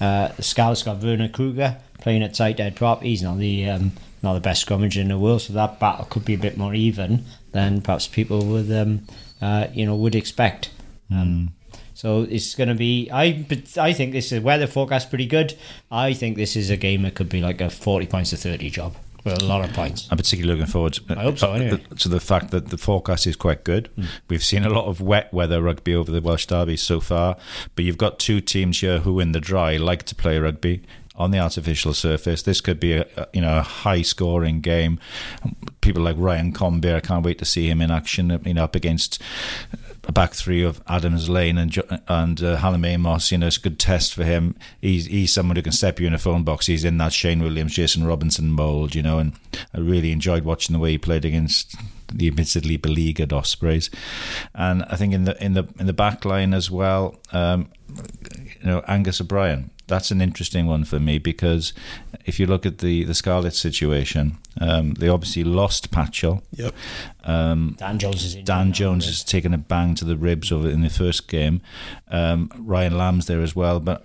uh, 0.00 0.30
Scarlets 0.40 0.82
got 0.82 1.02
Werner 1.02 1.28
Kruger 1.28 1.76
playing 2.00 2.22
at 2.22 2.34
tight 2.34 2.58
end 2.58 2.76
prop 2.76 3.02
he's 3.02 3.22
not 3.22 3.38
the 3.38 3.68
um, 3.68 3.92
not 4.22 4.32
the 4.32 4.40
best 4.40 4.66
scrummager 4.66 5.02
in 5.02 5.08
the 5.08 5.18
world 5.18 5.42
so 5.42 5.52
that 5.52 5.78
battle 5.78 6.06
could 6.06 6.24
be 6.24 6.34
a 6.34 6.38
bit 6.38 6.56
more 6.56 6.74
even 6.74 7.24
than 7.52 7.82
perhaps 7.82 8.08
people 8.08 8.44
would 8.46 8.72
um, 8.72 9.06
uh, 9.42 9.66
you 9.74 9.84
know 9.84 9.94
would 9.94 10.14
expect 10.14 10.70
um, 11.10 11.50
so 12.04 12.26
it's 12.28 12.54
going 12.54 12.68
to 12.68 12.74
be. 12.74 13.08
I 13.10 13.46
I 13.78 13.94
think 13.94 14.12
this 14.12 14.30
is 14.30 14.42
weather 14.42 14.66
forecast 14.66 15.08
pretty 15.08 15.24
good. 15.24 15.56
I 15.90 16.12
think 16.12 16.36
this 16.36 16.54
is 16.54 16.68
a 16.68 16.76
game 16.76 17.00
that 17.02 17.14
could 17.14 17.30
be 17.30 17.40
like 17.40 17.62
a 17.62 17.70
forty 17.70 18.06
points 18.06 18.28
to 18.30 18.36
thirty 18.36 18.68
job 18.68 18.94
with 19.24 19.40
a 19.40 19.44
lot 19.46 19.64
of 19.64 19.74
points. 19.74 20.06
I'm 20.10 20.18
particularly 20.18 20.60
looking 20.60 20.70
forward 20.70 20.92
to, 20.92 21.18
I 21.18 21.22
hope 21.22 21.38
so, 21.38 21.52
uh, 21.52 21.54
anyway. 21.54 21.82
to 21.98 22.08
the 22.10 22.20
fact 22.20 22.50
that 22.50 22.68
the 22.68 22.76
forecast 22.76 23.26
is 23.26 23.36
quite 23.36 23.64
good. 23.64 23.88
Hmm. 23.96 24.04
We've 24.28 24.44
seen 24.44 24.64
a 24.64 24.68
lot 24.68 24.84
of 24.84 25.00
wet 25.00 25.32
weather 25.32 25.62
rugby 25.62 25.94
over 25.94 26.12
the 26.12 26.20
Welsh 26.20 26.44
Derby 26.44 26.76
so 26.76 27.00
far, 27.00 27.38
but 27.74 27.86
you've 27.86 27.96
got 27.96 28.18
two 28.18 28.42
teams 28.42 28.80
here 28.80 28.98
who, 28.98 29.18
in 29.20 29.32
the 29.32 29.40
dry, 29.40 29.78
like 29.78 30.02
to 30.02 30.14
play 30.14 30.38
rugby 30.38 30.82
on 31.16 31.30
the 31.30 31.38
artificial 31.38 31.94
surface. 31.94 32.42
This 32.42 32.60
could 32.60 32.78
be 32.78 32.92
a 32.92 33.06
a- 33.16 33.28
you 33.32 33.40
know 33.40 33.56
a 33.56 33.62
high 33.62 34.02
scoring 34.02 34.60
game. 34.60 35.00
People 35.80 36.02
like 36.02 36.16
Ryan 36.18 36.52
Conbeer, 36.52 36.96
I 36.96 37.00
can't 37.00 37.24
wait 37.24 37.38
to 37.38 37.46
see 37.46 37.70
him 37.70 37.80
in 37.80 37.90
action. 37.90 38.38
You 38.44 38.52
know, 38.52 38.64
up 38.64 38.74
against 38.74 39.22
a 40.06 40.12
back 40.12 40.32
three 40.32 40.62
of 40.62 40.82
Adams 40.86 41.28
Lane 41.28 41.58
and 41.58 41.76
and 42.08 42.42
uh, 42.42 42.56
Hallam 42.56 42.84
Amos. 42.84 43.30
You 43.32 43.38
know, 43.38 43.46
it's 43.46 43.56
a 43.56 43.60
good 43.60 43.78
test 43.78 44.14
for 44.14 44.24
him. 44.24 44.56
He's 44.80 45.06
he's 45.06 45.32
someone 45.32 45.56
who 45.56 45.62
can 45.62 45.72
step 45.72 46.00
you 46.00 46.06
in 46.06 46.14
a 46.14 46.18
phone 46.18 46.44
box. 46.44 46.66
He's 46.66 46.84
in 46.84 46.98
that 46.98 47.12
Shane 47.12 47.42
Williams, 47.42 47.74
Jason 47.74 48.04
Robinson 48.06 48.50
mould. 48.50 48.94
You 48.94 49.02
know, 49.02 49.18
and 49.18 49.32
I 49.74 49.78
really 49.78 50.12
enjoyed 50.12 50.44
watching 50.44 50.72
the 50.72 50.80
way 50.80 50.92
he 50.92 50.98
played 50.98 51.24
against 51.24 51.74
the 52.12 52.28
admittedly 52.28 52.76
beleaguered 52.76 53.32
Ospreys. 53.32 53.90
And 54.54 54.84
I 54.84 54.96
think 54.96 55.14
in 55.14 55.24
the 55.24 55.42
in 55.42 55.54
the 55.54 55.66
in 55.78 55.86
the 55.86 55.92
back 55.92 56.24
line 56.24 56.54
as 56.54 56.70
well. 56.70 57.16
Um, 57.32 57.70
you 58.60 58.66
know, 58.66 58.82
Angus 58.88 59.20
O'Brien. 59.20 59.70
That's 59.86 60.10
an 60.10 60.20
interesting 60.22 60.66
one 60.66 60.84
for 60.84 60.98
me 60.98 61.18
because 61.18 61.72
if 62.24 62.40
you 62.40 62.46
look 62.46 62.64
at 62.64 62.78
the 62.78 63.04
the 63.04 63.12
Scarlet 63.14 63.54
situation, 63.54 64.38
um, 64.60 64.94
they 64.94 65.08
obviously 65.08 65.44
lost 65.44 65.90
Patchell. 65.90 66.42
Yep. 66.56 66.74
Um, 67.24 67.74
Dan 67.78 67.98
Jones 67.98 68.24
is 68.24 68.34
in 68.34 68.44
Dan 68.44 68.72
Jones 68.72 69.04
right? 69.04 69.10
has 69.10 69.22
taken 69.24 69.52
a 69.52 69.58
bang 69.58 69.94
to 69.96 70.04
the 70.04 70.16
ribs 70.16 70.50
over 70.50 70.68
in 70.70 70.80
the 70.82 70.88
first 70.90 71.28
game. 71.28 71.60
Um, 72.08 72.50
Ryan 72.56 72.96
Lamb's 72.96 73.26
there 73.26 73.42
as 73.42 73.54
well, 73.54 73.78
but 73.80 74.02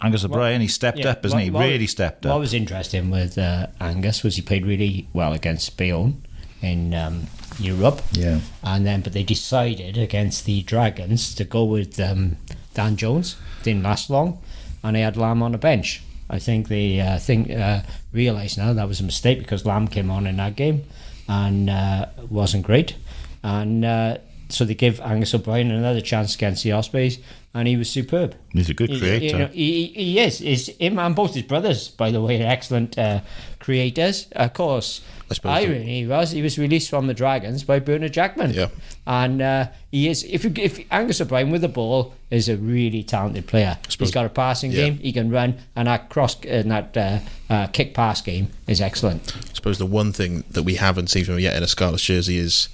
Angus 0.00 0.24
O'Brien 0.24 0.60
he 0.60 0.68
stepped 0.68 0.98
Yeah, 0.98 1.10
up, 1.10 1.22
hasn't 1.22 1.38
what- 1.38 1.44
he? 1.44 1.50
what- 1.50 1.60
really 1.64 1.86
stepped 1.86 2.24
What 2.24 2.30
up. 2.30 2.34
What 2.36 2.40
was 2.40 2.54
interesting 2.54 3.10
with 3.10 3.38
uh, 3.38 3.68
Angus 3.80 4.22
was 4.24 4.36
he 4.36 4.42
played 4.42 4.66
really 4.66 5.08
well 5.12 5.32
against 5.32 5.76
Bayonne 5.76 6.22
in 6.62 6.92
um, 6.94 7.26
Europe, 7.58 8.02
yeah, 8.12 8.40
and 8.64 8.84
then 8.84 9.00
but 9.00 9.12
they 9.12 9.22
decided 9.22 9.96
against 9.96 10.44
the 10.44 10.62
Dragons 10.62 11.34
to 11.36 11.44
go 11.44 11.64
with 11.64 11.98
um, 12.00 12.36
Dan 12.74 12.96
Jones. 12.96 13.36
Didn't 13.62 13.82
last 13.82 14.08
long, 14.10 14.38
and 14.82 14.96
they 14.96 15.00
had 15.00 15.16
Lamb 15.16 15.42
on 15.42 15.52
the 15.52 15.58
bench. 15.58 16.02
I 16.28 16.38
think 16.38 16.68
they 16.68 17.00
uh, 17.00 17.18
think 17.18 17.50
uh, 17.50 17.80
realise 18.12 18.56
now 18.56 18.72
that 18.72 18.86
was 18.88 19.00
a 19.00 19.04
mistake 19.04 19.38
because 19.40 19.66
Lamb 19.66 19.88
came 19.88 20.10
on 20.10 20.26
in 20.26 20.36
that 20.36 20.54
game 20.56 20.84
and 21.28 21.68
uh, 21.68 22.06
wasn't 22.28 22.64
great, 22.66 22.96
and 23.42 23.84
uh, 23.84 24.18
so 24.48 24.64
they 24.64 24.74
give 24.74 25.00
Angus 25.00 25.34
O'Brien 25.34 25.70
another 25.70 26.00
chance 26.00 26.34
against 26.34 26.62
the 26.64 26.72
Ospreys, 26.72 27.18
and 27.54 27.66
he 27.68 27.76
was 27.76 27.90
superb. 27.90 28.34
he's 28.52 28.70
a 28.70 28.74
good 28.74 28.90
He- 28.90 28.98
creator. 29.00 29.24
You 29.26 29.38
know, 29.38 29.46
he, 29.48 29.86
he 29.86 30.04
he 30.04 30.18
is. 30.20 30.40
Is 30.40 30.68
him 30.78 30.98
and 30.98 31.14
both 31.16 31.34
his 31.34 31.42
brothers, 31.44 31.88
by 31.88 32.10
the 32.10 32.20
way, 32.20 32.42
are 32.42 32.46
excellent 32.48 32.96
uh, 32.98 33.20
creators. 33.60 34.26
Of 34.32 34.52
course, 34.54 35.00
I 35.30 35.34
suppose 35.34 35.62
so. 35.64 36.08
was 36.08 36.30
he 36.32 36.42
was 36.42 36.58
released 36.58 36.90
from 36.90 37.06
the 37.06 37.14
Dragons 37.14 37.62
by 37.62 37.78
Bernard 37.78 38.12
Jackman. 38.12 38.52
Yeah. 38.52 38.68
and 39.06 39.40
uh, 39.40 39.66
he 39.90 40.08
is. 40.08 40.24
If 40.24 40.44
you, 40.44 40.52
if 40.56 40.80
Angus 40.90 41.20
O'Brien 41.20 41.50
with 41.50 41.60
the 41.60 41.68
ball 41.68 42.14
is 42.30 42.48
a 42.48 42.56
really 42.56 43.02
talented 43.02 43.46
player. 43.46 43.78
He's 43.98 44.10
got 44.10 44.26
a 44.26 44.28
passing 44.28 44.72
Yeah. 44.72 44.76
game. 44.90 44.98
He 44.98 45.12
can 45.12 45.30
run, 45.30 45.58
and 45.76 45.86
that 45.86 46.08
cross 46.08 46.36
and 46.44 46.70
that 46.70 46.96
uh, 46.96 47.18
uh, 47.48 47.66
kick 47.68 47.94
pass 47.94 48.20
game 48.20 48.48
is 48.66 48.80
excellent. 48.80 49.36
I 49.36 49.52
suppose 49.54 49.78
the 49.78 49.86
one 49.86 50.12
thing 50.12 50.44
that 50.50 50.62
we 50.62 50.74
haven't 50.76 51.08
seen 51.08 51.24
from 51.24 51.34
him 51.34 51.40
yet 51.40 51.56
in 51.56 51.62
a 51.62 51.68
Scarlet 51.68 52.00
jersey 52.00 52.38
is 52.38 52.68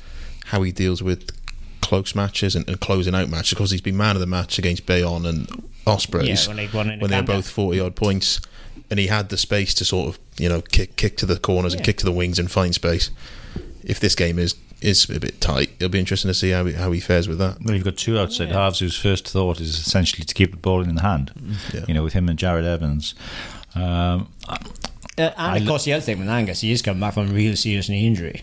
how 0.47 0.63
he 0.63 0.73
deals 0.73 1.03
with 1.03 1.31
close 1.81 2.15
matches 2.15 2.55
and, 2.57 2.69
and 2.69 2.81
closing 2.81 3.15
out 3.15 3.29
matches. 3.29 3.51
Because 3.51 3.71
he's 3.71 3.81
been 3.81 3.97
man 3.97 4.17
of 4.17 4.21
the 4.21 4.27
match 4.27 4.59
against 4.59 4.87
Bayonne 4.87 5.25
and 5.27 5.49
Ospreys 5.87 6.27
Yeah, 6.47 6.49
when 6.49 6.57
they 6.57 6.67
won 6.69 6.99
when 7.01 7.11
they 7.11 7.21
were 7.21 7.27
both 7.27 7.49
forty 7.49 7.81
odd 7.81 7.95
points, 7.97 8.41
and 8.91 8.99
he 9.01 9.07
had 9.09 9.29
the 9.31 9.37
space 9.37 9.75
to 9.75 9.85
sort 9.85 10.09
of 10.09 10.19
you 10.39 10.49
know 10.49 10.61
kick 10.61 10.97
kick 10.97 11.17
to 11.19 11.27
the 11.27 11.39
corners 11.39 11.75
and 11.75 11.85
kick 11.85 11.97
to 11.99 12.05
the 12.05 12.13
wings 12.13 12.39
and 12.39 12.51
find 12.51 12.75
space. 12.75 13.11
If 13.85 14.01
this 14.01 14.15
game 14.15 14.39
is 14.39 14.55
is 14.83 15.09
a 15.09 15.19
bit 15.19 15.41
tight, 15.41 15.71
it'll 15.79 15.89
be 15.89 15.99
interesting 15.99 16.29
to 16.29 16.35
see 16.35 16.51
how 16.51 16.65
he, 16.67 16.75
how 16.75 16.93
he 16.93 17.01
fares 17.01 17.27
with 17.29 17.39
that. 17.39 17.57
Well, 17.65 17.75
you've 17.75 17.85
got 17.85 17.97
two 17.97 18.19
outside 18.19 18.49
Yeah. 18.49 18.55
halves 18.65 18.79
whose 18.81 18.97
first 18.97 19.27
thought 19.29 19.59
is 19.61 19.71
essentially 19.79 20.25
to 20.25 20.35
keep 20.35 20.51
the 20.51 20.57
ball 20.59 20.83
in 20.83 20.95
the 20.95 21.01
hand. 21.01 21.33
Yeah. 21.73 21.85
You 21.89 21.95
know, 21.95 22.03
with 22.05 22.13
him 22.13 22.29
and 22.29 22.39
Jarrod 22.39 22.65
Evans. 22.65 23.15
Um, 23.75 24.29
Uh, 24.49 24.59
and 25.19 25.35
I 25.39 25.57
of 25.57 25.63
lo- 25.63 25.69
course, 25.71 25.85
the 25.85 25.95
other 25.95 26.03
thing 26.03 26.19
with 26.19 26.29
Angus, 26.29 26.61
he 26.61 26.73
is 26.73 26.83
coming 26.83 27.01
back 27.01 27.15
from 27.15 27.31
a 27.31 27.33
real 27.33 27.57
serious 27.57 27.89
knee 27.89 28.07
injury. 28.07 28.43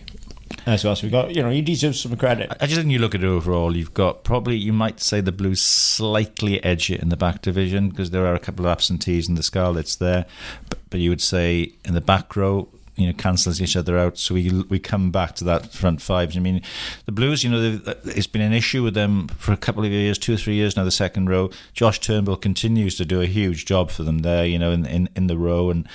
Well, 0.66 0.78
so 0.78 0.94
we 1.02 1.10
got 1.10 1.34
you 1.34 1.42
know 1.42 1.50
he 1.50 1.62
deserves 1.62 2.00
some 2.00 2.16
credit. 2.16 2.50
I 2.60 2.66
just 2.66 2.80
think 2.80 2.90
you 2.90 2.98
look 2.98 3.14
at 3.14 3.22
it 3.22 3.26
overall, 3.26 3.76
you've 3.76 3.94
got 3.94 4.24
probably, 4.24 4.56
you 4.56 4.72
might 4.72 5.00
say 5.00 5.20
the 5.20 5.32
Blues 5.32 5.62
slightly 5.62 6.62
edge 6.64 6.90
it 6.90 7.00
in 7.00 7.08
the 7.08 7.16
back 7.16 7.42
division 7.42 7.90
because 7.90 8.10
there 8.10 8.26
are 8.26 8.34
a 8.34 8.38
couple 8.38 8.66
of 8.66 8.72
absentees 8.72 9.28
in 9.28 9.34
the 9.34 9.42
Scarlets 9.42 9.96
there. 9.96 10.26
But, 10.68 10.78
but 10.90 11.00
you 11.00 11.10
would 11.10 11.20
say 11.20 11.72
in 11.84 11.94
the 11.94 12.00
back 12.00 12.36
row, 12.36 12.68
you 12.96 13.06
know, 13.06 13.12
cancels 13.12 13.60
each 13.60 13.76
other 13.76 13.98
out. 13.98 14.18
So 14.18 14.34
we 14.34 14.50
we 14.68 14.78
come 14.78 15.10
back 15.10 15.34
to 15.36 15.44
that 15.44 15.72
front 15.72 16.00
fives. 16.00 16.36
I 16.36 16.40
mean, 16.40 16.62
the 17.06 17.12
Blues, 17.12 17.44
you 17.44 17.50
know, 17.50 17.80
uh, 17.86 17.94
it's 18.04 18.26
been 18.26 18.42
an 18.42 18.52
issue 18.52 18.82
with 18.82 18.94
them 18.94 19.28
for 19.28 19.52
a 19.52 19.56
couple 19.56 19.84
of 19.84 19.90
years, 19.90 20.18
two 20.18 20.34
or 20.34 20.38
three 20.38 20.54
years 20.54 20.76
now. 20.76 20.84
The 20.84 20.90
second 20.90 21.28
row, 21.28 21.50
Josh 21.72 22.00
Turnbull 22.00 22.36
continues 22.36 22.96
to 22.96 23.04
do 23.04 23.20
a 23.20 23.26
huge 23.26 23.64
job 23.64 23.90
for 23.90 24.02
them 24.02 24.18
there. 24.20 24.46
You 24.46 24.58
know, 24.58 24.70
in 24.70 24.86
in, 24.86 25.08
in 25.16 25.26
the 25.26 25.38
row 25.38 25.70
and. 25.70 25.88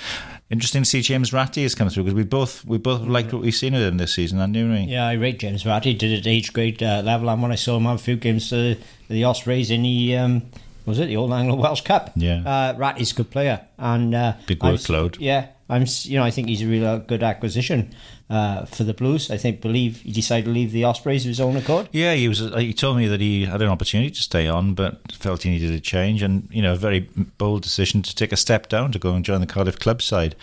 Interesting 0.50 0.82
to 0.82 0.88
see 0.88 1.00
James 1.00 1.30
Ratti 1.30 1.62
has 1.62 1.76
come 1.76 1.88
through 1.88 2.02
because 2.02 2.14
we 2.16 2.24
both 2.24 2.64
we 2.64 2.76
both 2.76 3.02
liked 3.02 3.32
what 3.32 3.42
we've 3.42 3.54
seen 3.54 3.72
of 3.72 3.82
him 3.82 3.98
this 3.98 4.12
season, 4.14 4.38
hadn't 4.40 4.54
we? 4.72 4.80
Yeah, 4.92 5.06
I 5.06 5.12
rate 5.12 5.38
James 5.38 5.62
Ratti. 5.62 5.96
Did 5.96 6.10
it 6.10 6.18
at 6.20 6.26
age 6.26 6.52
grade 6.52 6.82
uh, 6.82 7.02
level, 7.04 7.30
and 7.30 7.40
when 7.40 7.52
I 7.52 7.54
saw 7.54 7.76
him 7.76 7.86
on 7.86 7.94
a 7.94 7.98
few 7.98 8.16
games, 8.16 8.52
uh, 8.52 8.74
the 9.08 9.22
Ospreys 9.24 9.70
in 9.70 9.82
the 9.82 10.16
um, 10.16 10.42
was 10.86 10.98
it 10.98 11.06
the 11.06 11.16
Old 11.16 11.32
Anglo 11.32 11.54
Welsh 11.54 11.82
Cup? 11.82 12.10
Yeah. 12.16 12.42
uh, 12.44 12.74
Ratti's 12.74 13.12
a 13.12 13.14
good 13.14 13.30
player, 13.30 13.60
and 13.78 14.12
uh, 14.12 14.32
Big 14.48 14.58
workload. 14.58 15.16
Yeah, 15.20 15.46
I'm, 15.70 15.84
you 16.02 16.18
know, 16.18 16.24
I 16.24 16.30
think 16.30 16.48
he's 16.48 16.62
a 16.62 16.66
real 16.66 16.98
good 16.98 17.22
acquisition 17.22 17.94
uh, 18.28 18.64
for 18.66 18.84
the 18.84 18.92
Blues. 18.92 19.30
I 19.30 19.36
think 19.38 19.60
believe 19.60 20.00
he 20.02 20.12
decided 20.12 20.44
to 20.46 20.50
leave 20.50 20.72
the 20.72 20.84
Ospreys 20.84 21.24
of 21.24 21.28
his 21.28 21.40
own 21.40 21.56
accord. 21.56 21.88
Yeah, 21.92 22.14
he 22.14 22.28
was. 22.28 22.42
uh, 22.42 22.56
He 22.58 22.74
told 22.74 22.96
me 22.96 23.06
that 23.06 23.20
he 23.20 23.44
had 23.46 23.62
an 23.62 23.68
opportunity 23.68 24.10
to 24.10 24.22
stay 24.22 24.48
on, 24.48 24.74
but 24.74 24.98
felt 25.12 25.42
he 25.44 25.50
needed 25.50 25.70
a 25.70 25.80
change, 25.80 26.22
and 26.22 26.48
you 26.50 26.60
know, 26.60 26.72
a 26.72 26.76
very 26.76 27.08
bold 27.38 27.62
decision 27.62 28.02
to 28.02 28.14
take 28.14 28.32
a 28.32 28.36
step 28.36 28.68
down 28.68 28.92
to 28.92 28.98
go 28.98 29.14
and 29.14 29.24
join 29.24 29.40
the 29.40 29.46
Cardiff 29.46 29.78
club 29.78 30.02
side. 30.02 30.34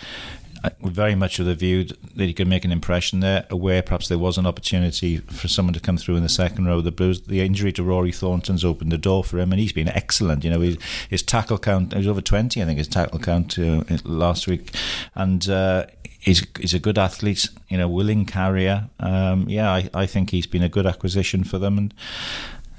Very 0.82 1.14
much 1.14 1.38
of 1.38 1.46
a 1.46 1.54
view 1.54 1.84
that 1.84 2.24
he 2.24 2.34
could 2.34 2.48
make 2.48 2.64
an 2.64 2.72
impression 2.72 3.20
there, 3.20 3.46
aware 3.48 3.80
perhaps 3.80 4.08
there 4.08 4.18
was 4.18 4.38
an 4.38 4.46
opportunity 4.46 5.18
for 5.18 5.46
someone 5.46 5.72
to 5.74 5.80
come 5.80 5.96
through 5.96 6.16
in 6.16 6.24
the 6.24 6.28
second 6.28 6.66
row 6.66 6.78
of 6.78 6.84
the 6.84 6.90
Blues. 6.90 7.20
The 7.20 7.40
injury 7.40 7.72
to 7.72 7.84
Rory 7.84 8.10
Thornton's 8.10 8.64
opened 8.64 8.90
the 8.90 8.98
door 8.98 9.22
for 9.22 9.38
him, 9.38 9.52
and 9.52 9.60
he's 9.60 9.72
been 9.72 9.88
excellent. 9.88 10.42
You 10.42 10.50
know, 10.50 10.60
his, 10.60 10.76
his 11.08 11.22
tackle 11.22 11.58
count, 11.58 11.92
he 11.92 11.98
was 11.98 12.08
over 12.08 12.20
20, 12.20 12.60
I 12.60 12.64
think, 12.64 12.78
his 12.78 12.88
tackle 12.88 13.20
count 13.20 13.56
uh, 13.56 13.84
last 14.04 14.48
week. 14.48 14.74
And 15.14 15.48
uh, 15.48 15.86
he's, 16.18 16.44
he's 16.58 16.74
a 16.74 16.80
good 16.80 16.98
athlete, 16.98 17.48
you 17.68 17.78
know, 17.78 17.88
willing 17.88 18.26
carrier. 18.26 18.88
Um, 18.98 19.48
yeah, 19.48 19.70
I, 19.70 19.88
I 19.94 20.06
think 20.06 20.30
he's 20.30 20.48
been 20.48 20.64
a 20.64 20.68
good 20.68 20.86
acquisition 20.86 21.44
for 21.44 21.58
them. 21.58 21.78
And 21.78 21.94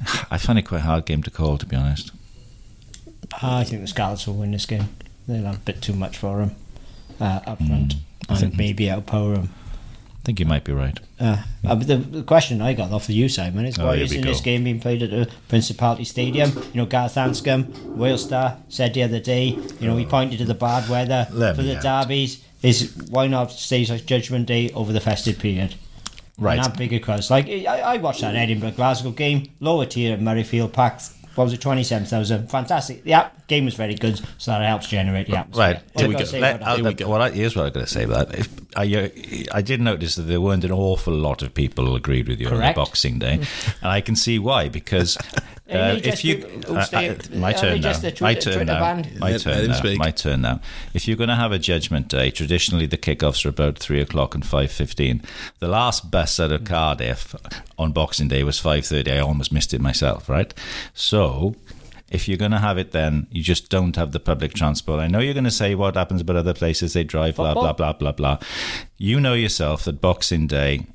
I 0.32 0.38
find 0.38 0.60
it 0.60 0.64
quite 0.64 0.80
a 0.80 0.84
hard 0.84 1.06
game 1.06 1.24
to 1.24 1.32
call, 1.32 1.58
to 1.58 1.66
be 1.66 1.78
honest. 1.78 2.12
I 3.42 3.64
think 3.64 3.82
the 3.82 3.88
Scarlets 3.88 4.28
will 4.28 4.34
win 4.34 4.52
this 4.52 4.66
game. 4.66 4.90
They'll 5.28 5.46
have 5.46 5.58
a 5.58 5.60
bit 5.60 5.82
too 5.82 5.94
much 5.94 6.18
for 6.18 6.42
him 6.42 6.56
uh, 7.20 7.40
up 7.46 7.58
front, 7.60 7.96
and 8.30 8.58
maybe 8.58 8.86
outpower 8.86 9.36
him. 9.38 9.50
I 10.20 10.22
think 10.24 10.40
you 10.40 10.46
might 10.46 10.64
be 10.64 10.74
right. 10.74 11.00
Uh, 11.20 11.38
uh, 11.68 11.76
but 11.76 11.88
the, 11.88 11.96
the 11.98 12.24
question 12.24 12.62
I 12.62 12.74
got 12.74 12.92
off 12.92 13.06
of 13.10 13.16
you, 13.16 13.30
Simon, 13.30 13.66
is 13.66 13.80
Oh, 13.80 13.86
why 13.88 13.96
here 13.96 14.06
isn't 14.06 14.22
this 14.22 14.42
game 14.42 14.64
being 14.66 14.80
played 14.80 15.02
at 15.02 15.10
the 15.10 15.30
Principality 15.48 16.04
Stadium? 16.04 16.52
You 16.52 16.82
know, 16.82 16.86
Gareth 16.86 17.16
Anscombe, 17.16 17.68
Wales 17.96 18.24
Star, 18.26 18.58
said 18.68 18.94
the 18.94 19.04
other 19.04 19.20
day, 19.20 19.58
you 19.80 19.88
know, 19.88 19.98
he 19.98 20.06
pointed 20.06 20.38
to 20.40 20.46
the 20.46 20.54
bad 20.54 20.90
weather 20.90 21.28
Let 21.32 21.56
for 21.56 21.62
the 21.64 21.78
out. 21.78 21.84
derbies. 21.84 22.44
Is 22.62 22.94
why 23.10 23.28
not 23.28 23.52
stage 23.52 23.90
like 23.90 24.06
Judgment 24.06 24.46
Day 24.46 24.70
over 24.74 24.92
the 24.92 25.00
festive 25.00 25.40
period? 25.40 25.76
Right. 26.38 26.58
And 26.58 26.68
have 26.68 26.78
bigger 26.78 27.00
crowds. 27.00 27.30
Like, 27.32 27.48
I, 27.48 27.80
I 27.80 27.98
watched 27.98 28.22
that 28.22 28.36
Edinburgh 28.36 28.72
Glasgow 28.72 29.12
game, 29.12 29.50
lower 29.60 29.86
tier 29.86 30.14
at 30.14 30.20
Murrayfield 30.20 30.74
packed. 30.74 31.10
What 31.39 31.46
was 31.46 31.53
it, 31.53 31.62
27,000? 31.62 32.50
Fantastic. 32.50 33.05
The 33.05 33.13
app, 33.13 33.48
game 33.48 33.63
was 33.63 33.74
very 33.74 33.96
good, 33.96 34.19
so 34.38 34.51
that 34.51 34.62
helps 34.62 34.89
generate 34.89 35.27
the 35.27 35.38
atmosphere. 35.38 35.65
Right. 35.75 35.81
Here 35.96 36.10
we 36.10 36.13
go. 36.15 36.38
Let- 36.38 36.55
about 36.58 36.67
I'll- 36.67 36.84
that? 36.84 37.08
what 37.08 37.22
I, 37.22 37.29
here's 37.29 37.55
what 37.55 37.65
I'm 37.65 37.72
going 37.72 37.86
to 37.86 37.89
say 37.89 38.03
about 38.03 38.27
that. 38.27 38.39
If, 38.39 38.50
I, 38.75 38.93
uh, 38.93 39.55
I 39.58 39.62
did 39.62 39.79
notice 39.79 40.15
that 40.15 40.24
there 40.24 40.41
weren't 40.41 40.65
an 40.65 40.74
awful 40.74 41.13
lot 41.13 41.41
of 41.41 41.53
people 41.53 41.96
agreed 41.96 42.27
with 42.27 42.41
you 42.41 42.50
Correct. 42.50 42.77
on 42.77 42.84
the 42.84 42.89
Boxing 42.89 43.19
Day, 43.19 43.36
and 43.36 43.89
I 43.89 44.01
can 44.01 44.17
see 44.17 44.38
why. 44.38 44.67
Because 44.67 45.17
uh, 45.72 46.00
if 46.04 46.26
you, 46.26 46.62
uh, 46.68 46.84
stay- 46.84 47.18
my 47.36 47.54
turn 47.54 47.82
now, 47.82 47.94
just 47.94 48.22
my 48.22 48.34
turn 48.34 48.68
now, 48.68 48.80
my 49.20 49.32
Let- 49.32 49.32
let 49.32 49.42
turn 49.42 49.68
now, 49.68 49.94
my 49.98 50.12
turn 50.12 50.42
now. 50.42 50.62
If 50.94 51.08
you're 51.08 51.18
going 51.18 51.30
to 51.30 51.36
have 51.36 51.52
a 51.52 51.60
Judgment 51.60 52.08
Day, 52.08 52.32
traditionally 52.32 52.86
the 52.88 52.98
kickoffs 52.98 53.46
are 53.46 53.50
about 53.50 53.78
three 53.78 54.02
o'clock 54.02 54.36
and 54.36 54.46
five 54.46 54.72
fifteen. 54.72 55.22
The 55.60 55.68
last 55.68 56.10
bus 56.12 56.40
out 56.40 56.52
of 56.52 56.64
Cardiff 56.66 57.36
on 57.78 57.92
Boxing 57.92 58.28
Day 58.28 58.44
was 58.44 58.60
five 58.60 58.86
thirty. 58.86 59.12
I 59.12 59.20
almost 59.20 59.52
missed 59.52 59.74
it 59.74 59.82
myself. 59.82 60.28
Right, 60.30 60.54
so 60.94 61.56
if 62.12 62.28
you're 62.28 62.38
going 62.38 62.50
to 62.52 62.58
have 62.58 62.80
it 62.80 62.92
then 62.92 63.28
you 63.30 63.44
just 63.44 63.70
don't 63.70 63.96
have 63.96 64.12
the 64.14 64.20
public 64.20 64.54
transport. 64.54 65.00
I 65.00 65.08
know 65.08 65.20
you're 65.20 65.36
going 65.36 65.44
to 65.44 65.52
say 65.52 65.76
what 65.76 65.96
happens 65.96 66.22
about 66.22 66.38
other 66.38 66.56
places. 66.56 66.94
They 66.94 67.04
drive 67.04 67.36
blah 67.36 67.54
blah 67.54 67.74
blah 67.74 67.94
blah 67.94 68.12
blah. 68.14 68.40
You 68.98 69.20
know 69.20 69.34
yourself 69.36 69.84
that 69.86 70.02
boxing 70.02 70.48
day 70.48 70.88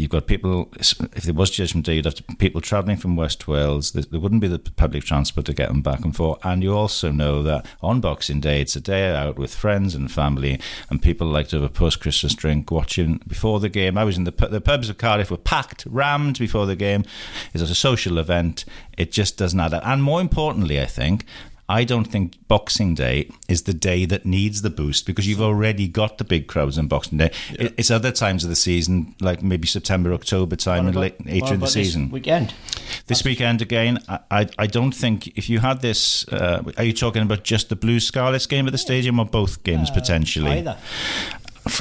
You've 0.00 0.08
got 0.08 0.26
people. 0.26 0.72
If 0.78 1.24
there 1.24 1.34
was 1.34 1.50
Judgment 1.50 1.84
Day, 1.84 1.96
you'd 1.96 2.06
have 2.06 2.22
people 2.38 2.62
travelling 2.62 2.96
from 2.96 3.16
West 3.16 3.46
Wales. 3.46 3.92
There, 3.92 4.02
there 4.02 4.18
wouldn't 4.18 4.40
be 4.40 4.48
the 4.48 4.58
public 4.58 5.04
transport 5.04 5.44
to 5.44 5.52
get 5.52 5.68
them 5.68 5.82
back 5.82 6.06
and 6.06 6.16
forth. 6.16 6.40
And 6.42 6.62
you 6.62 6.74
also 6.74 7.10
know 7.10 7.42
that 7.42 7.66
on 7.82 8.00
Boxing 8.00 8.40
Day, 8.40 8.62
it's 8.62 8.74
a 8.74 8.80
day 8.80 9.14
out 9.14 9.38
with 9.38 9.54
friends 9.54 9.94
and 9.94 10.10
family, 10.10 10.58
and 10.88 11.02
people 11.02 11.26
like 11.26 11.48
to 11.48 11.56
have 11.56 11.64
a 11.64 11.68
post-Christmas 11.68 12.34
drink, 12.34 12.70
watching 12.70 13.20
before 13.26 13.60
the 13.60 13.68
game. 13.68 13.98
I 13.98 14.04
was 14.04 14.16
in 14.16 14.24
the 14.24 14.30
the 14.30 14.62
pubs 14.62 14.88
of 14.88 14.96
Cardiff 14.96 15.30
were 15.30 15.36
packed, 15.36 15.84
rammed 15.84 16.38
before 16.38 16.64
the 16.64 16.76
game. 16.76 17.04
It's 17.52 17.62
a 17.62 17.74
social 17.74 18.16
event. 18.16 18.64
It 18.96 19.12
just 19.12 19.36
doesn't 19.36 19.60
add 19.60 19.74
up. 19.74 19.86
And 19.86 20.02
more 20.02 20.22
importantly, 20.22 20.80
I 20.80 20.86
think. 20.86 21.26
I 21.70 21.84
don't 21.84 22.04
think 22.06 22.34
Boxing 22.48 22.94
Day 22.96 23.30
is 23.48 23.62
the 23.62 23.72
day 23.72 24.04
that 24.06 24.26
needs 24.26 24.62
the 24.62 24.70
boost 24.70 25.06
because 25.06 25.28
you've 25.28 25.40
already 25.40 25.86
got 25.86 26.18
the 26.18 26.24
big 26.24 26.48
crowds 26.48 26.76
on 26.78 26.88
Boxing 26.88 27.18
Day. 27.18 27.30
It- 27.58 27.74
It's 27.78 27.90
other 27.92 28.10
times 28.10 28.42
of 28.42 28.50
the 28.50 28.56
season, 28.56 29.14
like 29.20 29.40
maybe 29.40 29.68
September, 29.68 30.12
October 30.12 30.56
time, 30.56 30.88
and 30.88 30.96
late, 30.96 31.24
later 31.24 31.54
in 31.54 31.60
the 31.60 31.68
season. 31.68 32.10
weekend. 32.10 32.52
This 33.06 33.22
weekend 33.24 33.62
again, 33.62 34.00
I, 34.08 34.18
I, 34.30 34.46
I 34.58 34.66
don't 34.66 34.90
think 34.92 35.28
if 35.38 35.48
you 35.48 35.60
had 35.60 35.80
this, 35.80 36.26
uh, 36.28 36.62
are 36.76 36.84
you 36.84 36.92
talking 36.92 37.22
about 37.22 37.44
just 37.44 37.68
the 37.68 37.76
Blue 37.76 38.00
Scarlets 38.00 38.46
game 38.46 38.66
at 38.66 38.72
the 38.72 38.78
stadium 38.78 39.20
or 39.20 39.24
both 39.26 39.62
games 39.62 39.90
potentially? 39.90 40.58
Either. 40.58 40.76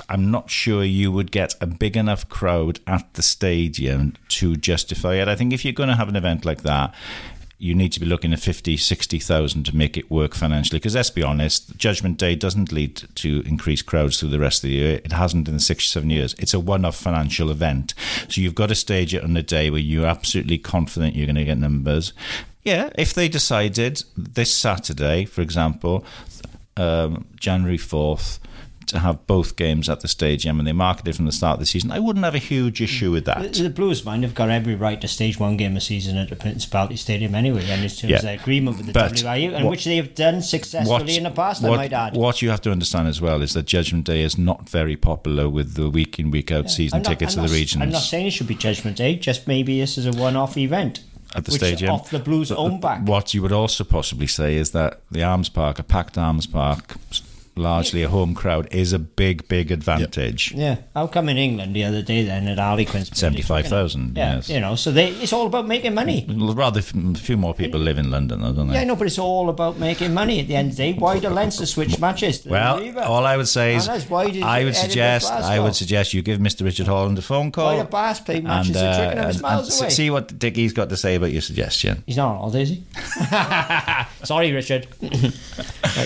I'm 0.08 0.30
not 0.30 0.52
sure 0.52 0.84
you 0.84 1.12
would 1.12 1.32
get 1.32 1.56
a 1.62 1.66
big 1.66 1.98
enough 1.98 2.28
crowd 2.30 2.80
at 2.86 3.12
the 3.16 3.24
stadium 3.24 4.14
to 4.38 4.56
justify 4.56 5.16
it. 5.16 5.28
I 5.28 5.36
think 5.36 5.52
if 5.54 5.64
you're 5.66 5.74
going 5.74 5.90
to 5.90 5.96
have 5.96 6.10
an 6.10 6.16
event 6.16 6.46
like 6.46 6.62
that, 6.64 6.94
you 7.60 7.76
need 7.76 7.92
to 7.92 8.00
be 8.00 8.06
looking 8.06 8.32
at 8.32 8.40
50, 8.40 8.78
60,000 8.78 9.66
to 9.66 9.76
make 9.76 9.98
it 9.98 10.10
work 10.10 10.34
financially. 10.34 10.80
Because 10.80 10.96
let's 10.96 11.10
be 11.10 11.22
honest, 11.22 11.76
Judgment 11.76 12.18
Day 12.18 12.34
doesn't 12.34 12.72
lead 12.72 13.04
to 13.16 13.44
increased 13.46 13.86
crowds 13.86 14.18
through 14.18 14.30
the 14.30 14.40
rest 14.40 14.64
of 14.64 14.70
the 14.70 14.76
year. 14.76 15.02
It 15.04 15.12
hasn't 15.12 15.48
in 15.50 15.56
the 15.56 15.60
six, 15.60 15.90
seven 15.90 16.10
years. 16.10 16.34
It's 16.40 16.54
a 16.54 16.60
one 16.60 16.86
off 16.86 16.96
financial 16.96 17.52
event. 17.52 17.94
So 18.30 18.40
you've 18.40 18.56
got 18.56 18.68
to 18.68 18.76
stage 18.76 19.14
it 19.14 19.26
on 19.26 19.36
a 19.36 19.44
day 19.44 19.70
where 19.70 19.82
you're 19.82 20.06
absolutely 20.06 20.58
confident 20.58 21.16
you're 21.16 21.26
going 21.26 21.36
to 21.36 21.44
get 21.44 21.58
numbers. 21.58 22.14
Yeah, 22.64 22.92
if 22.98 23.14
they 23.14 23.28
decided 23.28 24.04
this 24.16 24.56
Saturday, 24.56 25.26
for 25.26 25.42
example, 25.42 26.06
um, 26.78 27.28
January 27.36 27.78
4th, 27.78 28.40
to 28.90 29.00
have 29.00 29.26
both 29.28 29.56
games 29.56 29.90
at 29.90 30.02
the 30.02 30.08
stadium 30.08 30.60
and 30.60 30.68
they 30.68 30.74
marketed 30.74 31.16
from 31.16 31.26
the 31.26 31.32
start 31.32 31.54
of 31.56 31.60
the 31.60 31.66
season, 31.66 31.92
I 31.92 32.00
wouldn't 32.00 32.26
have 32.26 32.36
a 32.36 32.40
huge 32.40 32.82
issue 32.82 33.12
with 33.12 33.26
The, 33.26 33.34
that. 33.36 33.54
the 33.54 33.70
Blues, 33.70 34.04
mind, 34.06 34.24
have 34.24 34.36
got 34.36 34.50
every 34.50 34.76
right 34.76 35.00
to 35.02 35.08
stage 35.08 35.40
one 35.40 35.58
game 35.58 35.76
a 35.78 35.82
season 35.82 36.18
at 36.18 36.30
the 36.30 36.36
Principality 36.36 36.96
Stadium 36.96 37.34
anyway, 37.36 37.66
and 37.70 37.84
it's 37.84 38.00
terms 38.00 38.12
Yeah. 38.12 38.18
of 38.18 38.22
their 38.24 38.36
agreement 38.36 38.78
with 38.78 38.88
the 38.88 38.94
But 38.94 39.14
WRU, 39.24 39.54
and 39.56 39.66
what- 39.66 39.72
which 39.72 39.86
they 39.86 39.96
have 39.98 40.16
done 40.16 40.42
successfully 40.42 41.18
in 41.18 41.24
the 41.24 41.32
past, 41.32 41.64
I 41.64 41.70
what, 41.70 41.78
might 41.78 41.94
add. 41.94 42.16
what 42.16 42.42
you 42.42 42.50
have 42.50 42.62
to 42.62 42.72
understand 42.72 43.08
as 43.08 43.22
well 43.22 43.42
is 43.42 43.54
that 43.54 43.66
Judgment 43.66 44.06
Day 44.06 44.22
is 44.22 44.38
not 44.38 44.70
very 44.70 44.96
popular 44.96 45.48
with 45.50 45.76
the 45.76 45.90
week 45.90 46.20
in, 46.20 46.32
week 46.32 46.52
out 46.52 46.70
season 46.70 47.02
not- 47.02 47.10
tickets 47.10 47.36
I'm 47.38 47.44
to 47.46 47.50
the 47.50 47.56
regions. 47.56 47.82
I'm 47.84 47.90
not 47.92 48.02
saying 48.04 48.28
it 48.28 48.32
should 48.32 48.48
be 48.48 48.56
Judgment 48.56 48.98
Day, 48.98 49.16
just 49.16 49.48
maybe 49.48 49.80
this 49.80 49.98
is 49.98 50.06
a 50.06 50.12
one 50.12 50.36
off 50.36 50.58
event. 50.58 51.02
at 51.36 51.46
the 51.46 51.52
which 51.52 51.62
stadium. 51.62 51.92
off 51.92 52.10
the 52.10 52.18
Blues' 52.18 52.52
own 52.52 52.80
back. 52.80 53.08
What 53.08 53.36
you 53.36 53.44
would 53.44 53.52
also 53.52 53.84
possibly 53.84 54.26
say 54.26 54.56
is 54.56 54.72
that 54.72 55.00
the 55.12 55.22
Arms 55.24 55.48
Park, 55.48 55.78
a 55.78 55.84
packed 55.84 56.18
Arms 56.18 56.48
Park, 56.48 56.96
largely 57.56 58.04
a 58.04 58.10
home 58.10 58.34
crowd, 58.34 58.68
is 58.72 58.94
a 58.94 59.00
big, 59.00 59.48
big 59.48 59.72
advantage. 59.72 60.52
Yeah, 60.54 60.78
how 60.94 61.08
come 61.08 61.30
in 61.30 61.38
England 61.38 61.76
the 61.76 61.84
other 61.84 62.02
day 62.02 62.24
then 62.24 62.48
at 62.48 62.58
Harlequins? 62.58 63.18
75,000, 63.18 64.18
Yeah, 64.18 64.36
yes. 64.36 64.50
you 64.50 64.60
know, 64.60 64.76
so 64.76 64.92
they, 64.92 65.10
it's 65.10 65.34
all 65.34 65.48
about 65.48 65.68
making 65.68 65.94
money. 65.94 66.26
Rather, 66.30 66.80
a 66.80 67.16
few 67.16 67.38
more 67.38 67.54
people 67.54 67.80
live 67.80 67.98
in 67.98 68.12
London, 68.12 68.42
though, 68.42 68.54
don't 68.54 68.68
they? 68.70 68.76
Yeah, 68.76 68.84
no, 68.86 68.96
but 68.96 69.08
it's 69.08 69.20
all 69.20 69.50
about 69.50 69.78
making 69.78 70.14
money 70.14 70.40
at 70.40 70.48
the 70.48 70.56
end 70.56 70.72
of 70.72 70.78
the 70.78 70.94
day. 70.94 71.00
Why 71.00 71.20
do 71.20 71.30
Leinster 71.30 71.66
switch 71.66 72.00
matches? 72.00 72.46
Well, 72.46 72.98
all 73.00 73.26
I 73.26 73.36
would 73.38 73.48
say 73.48 73.76
is, 73.76 73.88
And 73.88 74.04
why 74.04 74.30
did 74.30 74.44
I 74.44 74.64
would 74.64 74.76
suggest, 74.76 75.32
I 75.32 75.60
would 75.60 75.76
suggest 75.76 76.14
you 76.14 76.22
give 76.22 76.40
Mr. 76.40 76.64
Richard 76.64 76.88
Holland 76.88 77.18
a 77.18 77.22
phone 77.22 77.52
call. 77.52 77.76
Why 77.78 77.84
do 77.84 77.90
Bath 77.90 78.26
play 78.26 78.40
matches 78.42 78.76
at 78.76 78.96
Twickenham? 78.98 79.30
It's 79.30 79.42
miles 79.42 79.68
s- 79.70 79.82
away. 79.82 79.90
see 79.90 80.10
what 80.10 80.38
Dickie's 80.40 80.74
got 80.74 80.90
to 80.90 80.98
say 80.98 81.16
about 81.16 81.32
your 81.32 81.42
suggestion. 81.42 82.04
He's 82.06 82.18
not 82.18 82.32
on 82.32 82.38
holiday, 82.38 82.62
is 82.64 82.70
he? 82.70 82.84
Sorry, 84.24 84.52
Richard. 84.52 84.88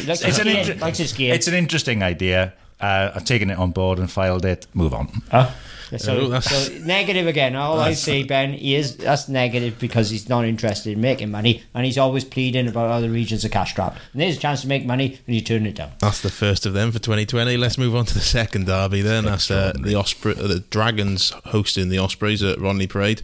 Likes, 0.08 0.22
his 0.22 0.40
an 0.40 0.46
gear, 0.48 0.60
inter- 0.60 0.76
likes 0.76 0.98
his 0.98 1.14
gear. 1.14 1.33
It's 1.34 1.48
an 1.48 1.54
interesting 1.54 2.04
idea. 2.04 2.54
Uh, 2.80 3.12
I've 3.16 3.26
taken 3.26 3.50
it 3.50 3.58
on 3.58 3.72
board 3.72 4.00
and 4.00 4.12
filed 4.12 4.46
it. 4.46 4.68
Move 4.74 4.94
on. 4.94 5.08
Huh? 5.32 5.50
So, 5.98 6.32
Oh, 6.34 6.40
so 6.40 6.74
negative 6.80 7.28
again. 7.28 7.56
All 7.56 7.80
I 7.80 7.94
see, 7.94 8.24
Ben, 8.24 8.54
he 8.54 8.74
is 8.74 8.98
that's 8.98 9.30
negative 9.30 9.78
because 9.78 10.10
he's 10.10 10.28
not 10.28 10.44
interested 10.44 10.94
in 10.94 11.02
making 11.02 11.30
money, 11.30 11.62
and 11.76 11.86
he's 11.86 12.00
always 12.00 12.26
pleading 12.26 12.68
about 12.68 12.90
other 12.90 13.10
regions 13.12 13.46
are 13.46 13.50
cash 13.50 13.72
strapped. 13.72 14.00
And 14.12 14.22
there's 14.22 14.36
a 14.38 14.40
chance 14.40 14.62
to 14.62 14.68
make 14.68 14.88
money, 14.88 15.20
and 15.28 15.36
you 15.36 15.42
turn 15.42 15.68
it 15.68 15.76
down. 15.76 15.92
That's 16.00 16.22
the 16.22 16.32
first 16.32 16.66
of 16.66 16.74
them 16.74 16.92
for 16.92 16.98
2020. 16.98 17.58
Let's 17.58 17.78
move 17.78 17.96
on 17.96 18.06
to 18.06 18.14
the 18.16 18.22
second 18.22 18.66
derby 18.66 19.02
then. 19.02 19.26
That's 19.26 19.52
uh, 19.52 19.74
the 19.80 19.96
Osprey, 19.96 20.34
uh, 20.34 20.48
the 20.48 20.62
Dragons 20.62 21.30
hosting 21.46 21.90
the 21.90 22.00
Ospreys 22.00 22.42
at 22.42 22.60
Rodney 22.60 22.88
Parade, 22.88 23.22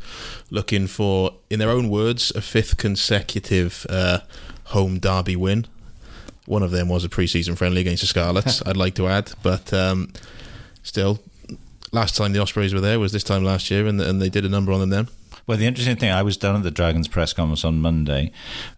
looking 0.52 0.86
for, 0.86 1.34
in 1.50 1.58
their 1.58 1.72
own 1.72 1.90
words, 1.90 2.32
a 2.36 2.42
fifth 2.42 2.78
consecutive 2.78 3.88
uh, 3.90 4.20
home 4.66 5.00
derby 5.00 5.36
win. 5.36 5.66
One 6.50 6.64
of 6.64 6.72
them 6.72 6.90
was 6.90 7.04
a 7.04 7.10
pre-season 7.10 7.56
friendly 7.56 7.82
against 7.82 8.02
the 8.02 8.08
Scarlets. 8.08 8.64
I'd 8.66 8.76
like 8.76 8.96
to 8.96 9.08
add, 9.08 9.32
but 9.44 9.72
um, 9.72 10.12
still, 10.82 11.20
last 11.92 12.16
time 12.16 12.32
the 12.32 12.40
Ospreys 12.40 12.74
were 12.74 12.82
there 12.82 13.00
was 13.00 13.12
this 13.12 13.24
time 13.24 13.44
last 13.44 13.70
year, 13.70 13.86
and, 13.86 14.02
and 14.02 14.20
they 14.20 14.30
did 14.30 14.44
a 14.44 14.50
number 14.50 14.72
on 14.72 14.80
them 14.80 14.90
then. 14.90 15.10
Well, 15.46 15.60
the 15.60 15.68
interesting 15.68 15.96
thing, 15.96 16.10
I 16.10 16.24
was 16.24 16.38
down 16.38 16.56
at 16.56 16.64
the 16.64 16.72
Dragons 16.72 17.08
press 17.08 17.34
conference 17.34 17.64
on 17.64 17.82
Monday, 17.82 18.32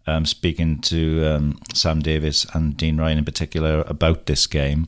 um, 0.06 0.26
speaking 0.26 0.82
to 0.82 1.26
um, 1.26 1.60
Sam 1.74 2.02
Davies 2.02 2.46
and 2.54 2.76
Dean 2.76 2.98
Ryan 2.98 3.20
in 3.20 3.26
particular 3.26 3.86
about 3.88 4.26
this 4.26 4.48
game. 4.48 4.88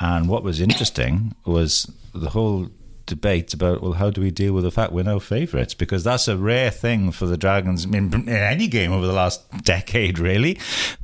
And 0.00 0.28
what 0.28 0.42
was 0.42 0.60
interesting 0.60 1.36
was 1.44 1.88
the 2.12 2.30
whole 2.30 2.70
debate 3.06 3.54
about, 3.54 3.80
well, 3.82 3.92
how 3.92 4.10
do 4.10 4.20
we 4.20 4.30
deal 4.30 4.52
with 4.52 4.64
the 4.64 4.70
fact 4.70 4.92
we're 4.92 5.04
no 5.04 5.20
favourites? 5.20 5.74
Because 5.74 6.04
that's 6.04 6.28
a 6.28 6.36
rare 6.36 6.70
thing 6.70 7.12
for 7.12 7.26
the 7.26 7.36
Dragons 7.36 7.84
in, 7.84 7.94
in 7.94 8.28
any 8.28 8.66
game 8.66 8.92
over 8.92 9.06
the 9.06 9.12
last 9.12 9.48
decade, 9.62 10.18
really, 10.18 10.58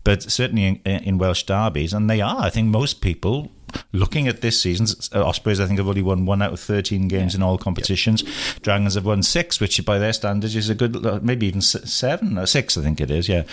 but 0.04 0.22
certainly 0.22 0.66
in, 0.66 0.76
in 0.84 1.18
Welsh 1.18 1.44
derbies. 1.44 1.92
And 1.92 2.10
they 2.10 2.20
are. 2.20 2.40
I 2.40 2.50
think 2.50 2.68
most 2.68 3.00
people 3.00 3.50
looking 3.92 4.28
at 4.28 4.40
this 4.40 4.60
season, 4.60 4.86
uh, 5.14 5.24
Ospreys 5.24 5.60
I 5.60 5.66
think 5.66 5.78
have 5.78 5.88
only 5.88 6.02
won 6.02 6.26
one 6.26 6.42
out 6.42 6.52
of 6.52 6.60
thirteen 6.60 7.08
games 7.08 7.34
in 7.34 7.42
all 7.42 7.58
competitions. 7.58 8.22
Dragons 8.62 8.94
have 8.94 9.04
won 9.04 9.22
six, 9.22 9.60
which 9.60 9.84
by 9.84 9.98
their 9.98 10.12
standards 10.12 10.56
is 10.56 10.68
a 10.68 10.74
good, 10.74 11.04
uh, 11.04 11.20
maybe 11.22 11.46
even 11.46 11.60
seven 11.60 12.38
or 12.38 12.46
six. 12.46 12.76
I 12.76 12.82
think 12.82 13.00
it 13.00 13.10
is. 13.10 13.28
Yeah, 13.28 13.44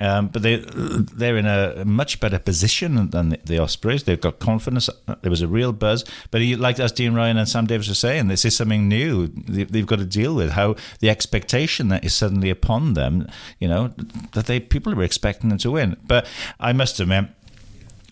um, 0.00 0.28
but 0.28 0.42
they 0.42 0.64
they're 0.66 1.36
in 1.36 1.46
a 1.46 1.84
much 1.84 2.20
better 2.20 2.38
position 2.38 3.10
than 3.10 3.30
the, 3.30 3.38
the 3.44 3.58
Ospreys. 3.58 4.04
They've 4.04 4.20
got 4.20 4.38
confidence. 4.38 4.88
There 5.22 5.30
was 5.30 5.42
a 5.42 5.48
real 5.48 5.72
buzz, 5.72 6.04
but 6.30 6.40
he, 6.40 6.56
like 6.56 6.78
as 6.80 6.92
Dean 6.92 7.14
Ryan 7.14 7.36
and 7.36 7.48
Sam 7.48 7.66
Davies 7.66 7.88
were 7.88 7.94
saying, 7.94 8.28
this 8.28 8.44
is 8.44 8.56
something 8.56 8.88
new. 8.88 9.28
They, 9.28 9.64
they've 9.64 9.86
got 9.86 9.98
to 9.98 10.04
deal 10.04 10.34
with 10.34 10.50
how 10.50 10.76
the 11.00 11.10
expectation 11.10 11.88
that 11.88 12.04
is 12.04 12.14
suddenly 12.14 12.50
upon 12.50 12.94
them. 12.94 13.28
You 13.58 13.68
know 13.68 13.94
that 14.32 14.46
they 14.46 14.60
people 14.60 14.94
were 14.94 15.02
expecting 15.02 15.48
them 15.50 15.58
to 15.58 15.70
win, 15.70 15.96
but 16.06 16.26
I 16.58 16.72
must 16.72 17.00
admit. 17.00 17.26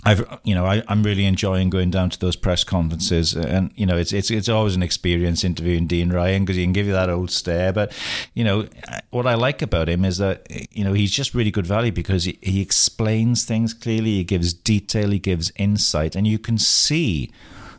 I've, 0.04 0.24
you 0.44 0.54
know, 0.54 0.64
I, 0.64 0.82
I'm 0.88 1.02
really 1.02 1.26
enjoying 1.26 1.68
going 1.68 1.90
down 1.90 2.10
to 2.10 2.18
those 2.18 2.36
press 2.36 2.64
conferences, 2.64 3.34
and 3.34 3.70
you 3.74 3.84
know, 3.84 3.98
it's 3.98 4.12
it's 4.12 4.30
it's 4.30 4.48
always 4.48 4.74
an 4.74 4.82
experience 4.82 5.44
interviewing 5.44 5.86
Dean 5.86 6.10
Ryan 6.10 6.44
because 6.44 6.56
he 6.56 6.64
can 6.64 6.72
give 6.72 6.86
you 6.86 6.92
that 6.92 7.10
old 7.10 7.30
stare. 7.30 7.72
But 7.72 7.92
you 8.32 8.42
know, 8.42 8.66
what 9.10 9.26
I 9.26 9.34
like 9.34 9.60
about 9.60 9.88
him 9.88 10.04
is 10.04 10.16
that 10.18 10.46
you 10.74 10.84
know 10.84 10.94
he's 10.94 11.12
just 11.12 11.34
really 11.34 11.50
good 11.50 11.66
value 11.66 11.92
because 11.92 12.24
he, 12.24 12.38
he 12.40 12.62
explains 12.62 13.44
things 13.44 13.74
clearly, 13.74 14.12
he 14.12 14.24
gives 14.24 14.54
detail, 14.54 15.10
he 15.10 15.18
gives 15.18 15.52
insight, 15.56 16.16
and 16.16 16.26
you 16.26 16.38
can 16.38 16.56
see 16.56 17.30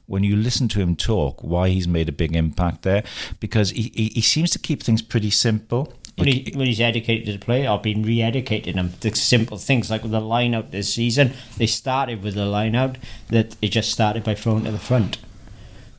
when 0.06 0.24
you 0.24 0.36
listen 0.36 0.68
to 0.68 0.80
him 0.80 0.96
talk 0.96 1.42
why 1.42 1.70
he's 1.70 1.88
made 1.88 2.10
a 2.10 2.12
big 2.12 2.36
impact 2.36 2.82
there 2.82 3.02
because 3.40 3.70
he, 3.70 3.92
he, 3.96 4.08
he 4.10 4.22
seems 4.22 4.52
to 4.52 4.60
keep 4.60 4.84
things 4.84 5.02
pretty 5.02 5.30
simple. 5.30 5.94
When, 6.22 6.28
he, 6.28 6.52
when 6.56 6.68
he's 6.68 6.82
educated 6.82 7.26
to 7.26 7.34
the 7.34 7.40
play 7.40 7.68
or 7.68 7.80
been 7.80 8.04
re-educating 8.04 8.76
them 8.76 8.94
the 9.02 9.14
simple 9.16 9.58
things 9.58 9.90
like 9.90 10.04
with 10.04 10.12
the 10.12 10.20
line 10.20 10.54
out 10.54 10.72
this 10.72 10.94
season 10.94 11.34
they 11.58 11.68
started 11.68 12.24
with 12.24 12.36
the 12.36 12.46
line 12.46 12.76
out 12.76 12.98
that 13.30 13.52
they 13.62 13.68
just 13.68 13.92
started 13.92 14.24
by 14.24 14.36
throwing 14.36 14.64
to 14.66 14.72
the 14.72 14.80
front. 14.80 15.18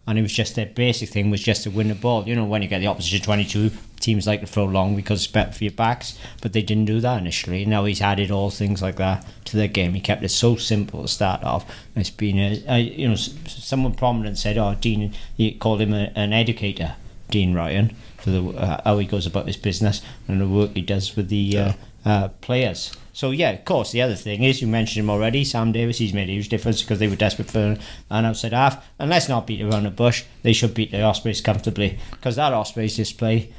And 0.06 0.18
it 0.18 0.22
was 0.22 0.32
just 0.32 0.56
their 0.56 0.66
basic 0.66 1.10
thing 1.10 1.30
was 1.30 1.42
just 1.42 1.62
to 1.62 1.70
win 1.70 1.86
the 1.86 1.94
ball. 1.94 2.26
You 2.26 2.34
know 2.34 2.44
when 2.44 2.62
you 2.62 2.68
get 2.68 2.80
the 2.80 2.88
opposition 2.88 3.24
22 3.24 3.70
teams 4.00 4.26
like 4.26 4.40
to 4.40 4.46
throw 4.46 4.64
long 4.64 4.96
because 4.96 5.22
it's 5.22 5.32
better 5.32 5.52
for 5.52 5.62
your 5.62 5.72
backs 5.72 6.18
but 6.40 6.52
they 6.52 6.62
didn't 6.62 6.86
do 6.86 7.00
that 7.00 7.20
initially. 7.20 7.64
Now 7.64 7.84
he's 7.84 8.00
added 8.00 8.30
all 8.30 8.50
things 8.50 8.82
like 8.82 8.96
that 8.96 9.26
to 9.46 9.56
their 9.56 9.68
game. 9.68 9.94
He 9.94 10.00
kept 10.00 10.24
it 10.24 10.30
so 10.30 10.56
simple 10.56 11.02
to 11.02 11.08
start 11.08 11.44
off. 11.44 11.64
It's 11.94 12.10
been 12.10 12.38
a, 12.38 12.62
a 12.68 12.78
you 12.78 13.08
know 13.08 13.14
someone 13.14 13.94
prominent 13.94 14.38
said 14.38 14.58
oh 14.58 14.74
Dean 14.80 15.14
he 15.36 15.52
called 15.52 15.80
him 15.80 15.94
a, 15.94 16.12
an 16.14 16.32
educator 16.32 16.96
Dean 17.30 17.54
Ryan 17.54 17.94
for 18.22 18.30
the 18.30 18.42
uh, 18.50 18.80
how 18.84 18.98
he 18.98 19.06
goes 19.06 19.26
about 19.26 19.46
his 19.46 19.56
business 19.56 20.00
and 20.28 20.40
the 20.40 20.48
work 20.48 20.70
he 20.74 20.82
does 20.82 21.16
with 21.16 21.28
the 21.28 21.58
uh, 21.58 21.72
uh, 22.04 22.28
players. 22.40 22.96
So 23.12 23.30
yeah, 23.30 23.50
of 23.50 23.64
course. 23.64 23.92
The 23.92 24.02
other 24.02 24.14
thing 24.14 24.42
is 24.42 24.62
you 24.62 24.68
mentioned 24.68 25.04
him 25.04 25.10
already. 25.10 25.44
Sam 25.44 25.72
Davis. 25.72 25.98
He's 25.98 26.14
made 26.14 26.28
a 26.28 26.32
huge 26.32 26.48
difference 26.48 26.80
because 26.80 26.98
they 26.98 27.08
were 27.08 27.16
desperate 27.16 27.50
for 27.50 27.76
an 28.10 28.24
outside 28.24 28.52
half. 28.52 28.88
And 28.98 29.10
let's 29.10 29.28
not 29.28 29.46
beat 29.46 29.62
around 29.62 29.84
the 29.84 29.90
bush. 29.90 30.24
They 30.42 30.52
should 30.52 30.74
beat 30.74 30.92
the 30.92 31.02
Ospreys 31.02 31.40
comfortably 31.40 31.98
because 32.12 32.36
that 32.36 32.52
Ospreys 32.52 32.96
display 32.96 33.52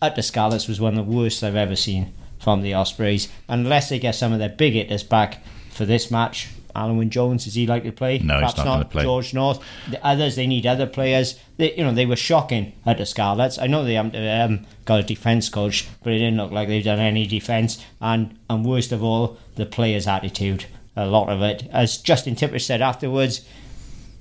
at 0.00 0.14
the 0.14 0.22
Scarlets 0.22 0.68
was 0.68 0.80
one 0.80 0.96
of 0.96 1.06
the 1.06 1.12
worst 1.12 1.42
I've 1.42 1.56
ever 1.56 1.76
seen 1.76 2.12
from 2.38 2.62
the 2.62 2.74
Ospreys. 2.74 3.28
Unless 3.48 3.88
they 3.88 3.98
get 3.98 4.14
some 4.14 4.32
of 4.32 4.38
their 4.38 4.48
big 4.48 4.74
hitters 4.74 5.02
back 5.02 5.42
for 5.70 5.84
this 5.84 6.10
match. 6.10 6.48
Alun 6.76 6.98
Wyn 6.98 7.10
Jones, 7.10 7.46
is 7.46 7.54
he 7.54 7.66
likely 7.66 7.90
to 7.90 7.96
play? 7.96 8.18
No, 8.18 8.34
he's 8.34 8.52
Perhaps 8.52 8.56
not 8.58 8.64
gonna 8.64 8.84
play. 8.84 9.02
George 9.02 9.34
North. 9.34 9.62
The 9.90 10.04
others, 10.04 10.36
they 10.36 10.46
need 10.46 10.66
other 10.66 10.86
players. 10.86 11.38
They, 11.56 11.74
you 11.74 11.84
know, 11.84 11.92
they 11.92 12.06
were 12.06 12.16
shocking 12.16 12.72
at 12.84 12.98
the 12.98 13.06
Scarlets. 13.06 13.58
I 13.58 13.66
know 13.66 13.84
they 13.84 13.94
haven't 13.94 14.16
um, 14.16 14.66
got 14.84 15.00
a 15.00 15.02
defence 15.02 15.48
coach, 15.48 15.88
but 16.02 16.12
it 16.12 16.18
didn't 16.18 16.36
look 16.36 16.52
like 16.52 16.68
they've 16.68 16.84
done 16.84 16.98
any 16.98 17.26
defence. 17.26 17.84
And 18.00 18.38
and 18.50 18.64
worst 18.64 18.92
of 18.92 19.02
all, 19.02 19.38
the 19.56 19.66
players' 19.66 20.06
attitude. 20.06 20.66
A 20.98 21.06
lot 21.06 21.28
of 21.28 21.42
it, 21.42 21.68
as 21.72 21.98
Justin 21.98 22.36
Tipuric 22.36 22.62
said 22.62 22.80
afterwards, 22.80 23.46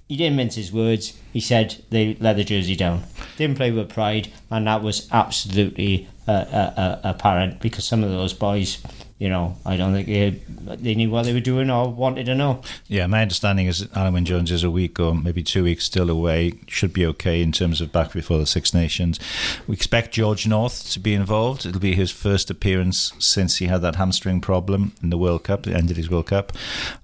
he 0.08 0.18
didn't 0.18 0.36
mince 0.36 0.56
his 0.56 0.72
words. 0.74 1.18
He 1.32 1.40
said 1.40 1.84
they 1.90 2.16
let 2.20 2.36
the 2.36 2.44
jersey 2.44 2.76
down, 2.76 3.04
didn't 3.38 3.58
play 3.58 3.72
with 3.72 3.90
pride, 3.90 4.32
and 4.52 4.68
that 4.68 4.84
was 4.84 5.08
absolutely 5.12 6.08
uh, 6.28 7.00
apparent 7.04 7.62
because 7.62 7.86
some 7.86 8.04
of 8.04 8.10
those 8.10 8.34
boys, 8.34 8.80
you 9.20 9.30
know, 9.30 9.56
I 9.66 9.78
don't 9.78 9.94
think 9.94 10.08
they, 10.08 10.76
they 10.76 10.96
knew 10.96 11.10
what 11.10 11.26
they 11.26 11.34
were 11.34 11.40
doing 11.40 11.70
or 11.70 11.90
wanted 11.90 12.26
to 12.26 12.36
know. 12.36 12.62
Yeah, 12.88 13.08
my 13.08 13.22
understanding 13.22 13.68
is 13.68 13.84
Alun 13.88 14.24
Jones 14.24 14.52
is 14.52 14.64
a 14.64 14.72
week 14.72 15.00
or 15.00 15.14
maybe 15.14 15.44
two 15.44 15.64
weeks 15.64 15.86
still 15.86 16.10
away. 16.10 16.54
Should 16.68 16.94
be 16.94 17.06
okay 17.08 17.42
in 17.42 17.52
terms 17.52 17.82
of 17.82 17.92
back 17.92 18.14
before 18.14 18.38
the 18.38 18.46
Six 18.46 18.74
Nations. 18.74 19.20
We 19.68 19.76
expect 19.76 20.14
George 20.14 20.48
North 20.48 20.92
to 20.92 21.00
be 21.00 21.14
involved. 21.14 21.66
It'll 21.66 21.80
be 21.80 21.96
his 21.96 22.12
first 22.12 22.50
appearance 22.50 23.14
since 23.20 23.58
he 23.58 23.68
had 23.68 23.82
that 23.82 23.96
hamstring 23.96 24.42
problem 24.42 24.94
in 25.02 25.10
the 25.10 25.18
World 25.18 25.44
Cup, 25.44 25.64
the 25.64 25.76
end 25.76 25.92
of 25.92 25.98
his 25.98 26.10
World 26.10 26.28
Cup. 26.28 26.52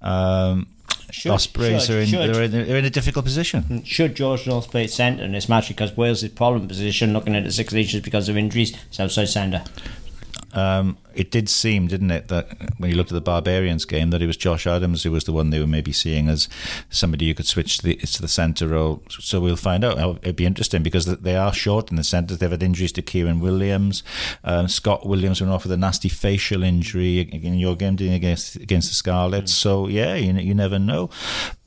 Um, 0.02 0.68
Should- 1.12 1.32
Ospreys 1.32 1.86
should- 1.86 1.96
are 1.96 2.00
in 2.02 2.08
should. 2.08 2.34
they're, 2.34 2.44
in 2.44 2.52
they're 2.52 2.78
in 2.78 2.86
a 2.86 2.90
difficult 2.90 3.26
position. 3.26 3.64
Mm, 3.70 3.86
should 3.86 4.16
George 4.16 4.48
North 4.48 4.72
play 4.72 4.88
centre 4.88 5.24
in 5.24 5.34
this 5.34 5.50
match 5.50 5.68
because 5.68 5.96
Wales' 5.96 6.24
is 6.24 6.30
problem 6.32 6.68
position, 6.68 7.14
looking 7.14 7.36
at 7.36 7.44
the 7.44 7.52
Six 7.52 7.74
Nations 7.74 8.02
because 8.04 8.30
of 8.30 8.38
injuries, 8.38 8.74
is 8.92 9.00
outside 9.00 9.26
centre. 9.26 9.64
Um, 10.54 10.98
it 11.14 11.32
did 11.32 11.50
seem, 11.50 11.88
didn't 11.88 12.12
it, 12.12 12.28
that 12.30 12.48
when 12.78 12.90
you 12.90 12.96
looked 12.96 13.12
at 13.12 13.16
the 13.16 13.22
Barbarians 13.22 13.86
game, 13.86 14.12
that 14.12 14.22
it 14.22 14.28
was 14.28 14.38
Josh 14.38 14.66
Adams 14.66 15.04
who 15.04 15.12
was 15.12 15.26
the 15.26 15.34
one 15.34 15.50
they 15.50 15.60
were 15.60 15.68
maybe 15.68 15.92
seeing 15.92 16.30
as 16.30 16.48
somebody 16.90 17.28
who 17.28 17.34
could 17.34 17.46
switch 17.46 17.78
to 17.80 17.84
the, 17.84 17.96
to 17.96 18.22
the 18.22 18.28
centre 18.28 18.68
role. 18.68 19.04
So 19.10 19.40
we'll 19.40 19.56
find 19.56 19.84
out. 19.84 20.20
It'd 20.22 20.36
be 20.36 20.46
interesting 20.46 20.84
because 20.84 21.06
they 21.06 21.36
are 21.36 21.54
short 21.54 21.90
in 21.90 21.98
the 21.98 22.04
centre. 22.04 22.36
They've 22.36 22.52
had 22.52 22.64
injuries 22.64 22.92
to 22.94 23.02
Kieran 23.02 23.40
Williams. 23.40 24.04
Um, 24.44 24.68
Scott 24.68 25.06
Williams 25.06 25.42
went 25.42 25.52
off 25.54 25.64
with 25.64 25.72
a 25.72 25.78
nasty 25.78 26.10
facial 26.10 26.64
injury 26.64 27.20
in 27.20 27.56
your 27.56 27.76
game 27.76 27.98
against 28.00 28.56
against 28.56 28.90
the 28.90 28.96
Scarlets. 28.96 29.54
So 29.54 29.88
yeah, 29.88 30.16
you, 30.16 30.34
you 30.34 30.54
never 30.54 30.80
know. 30.80 31.10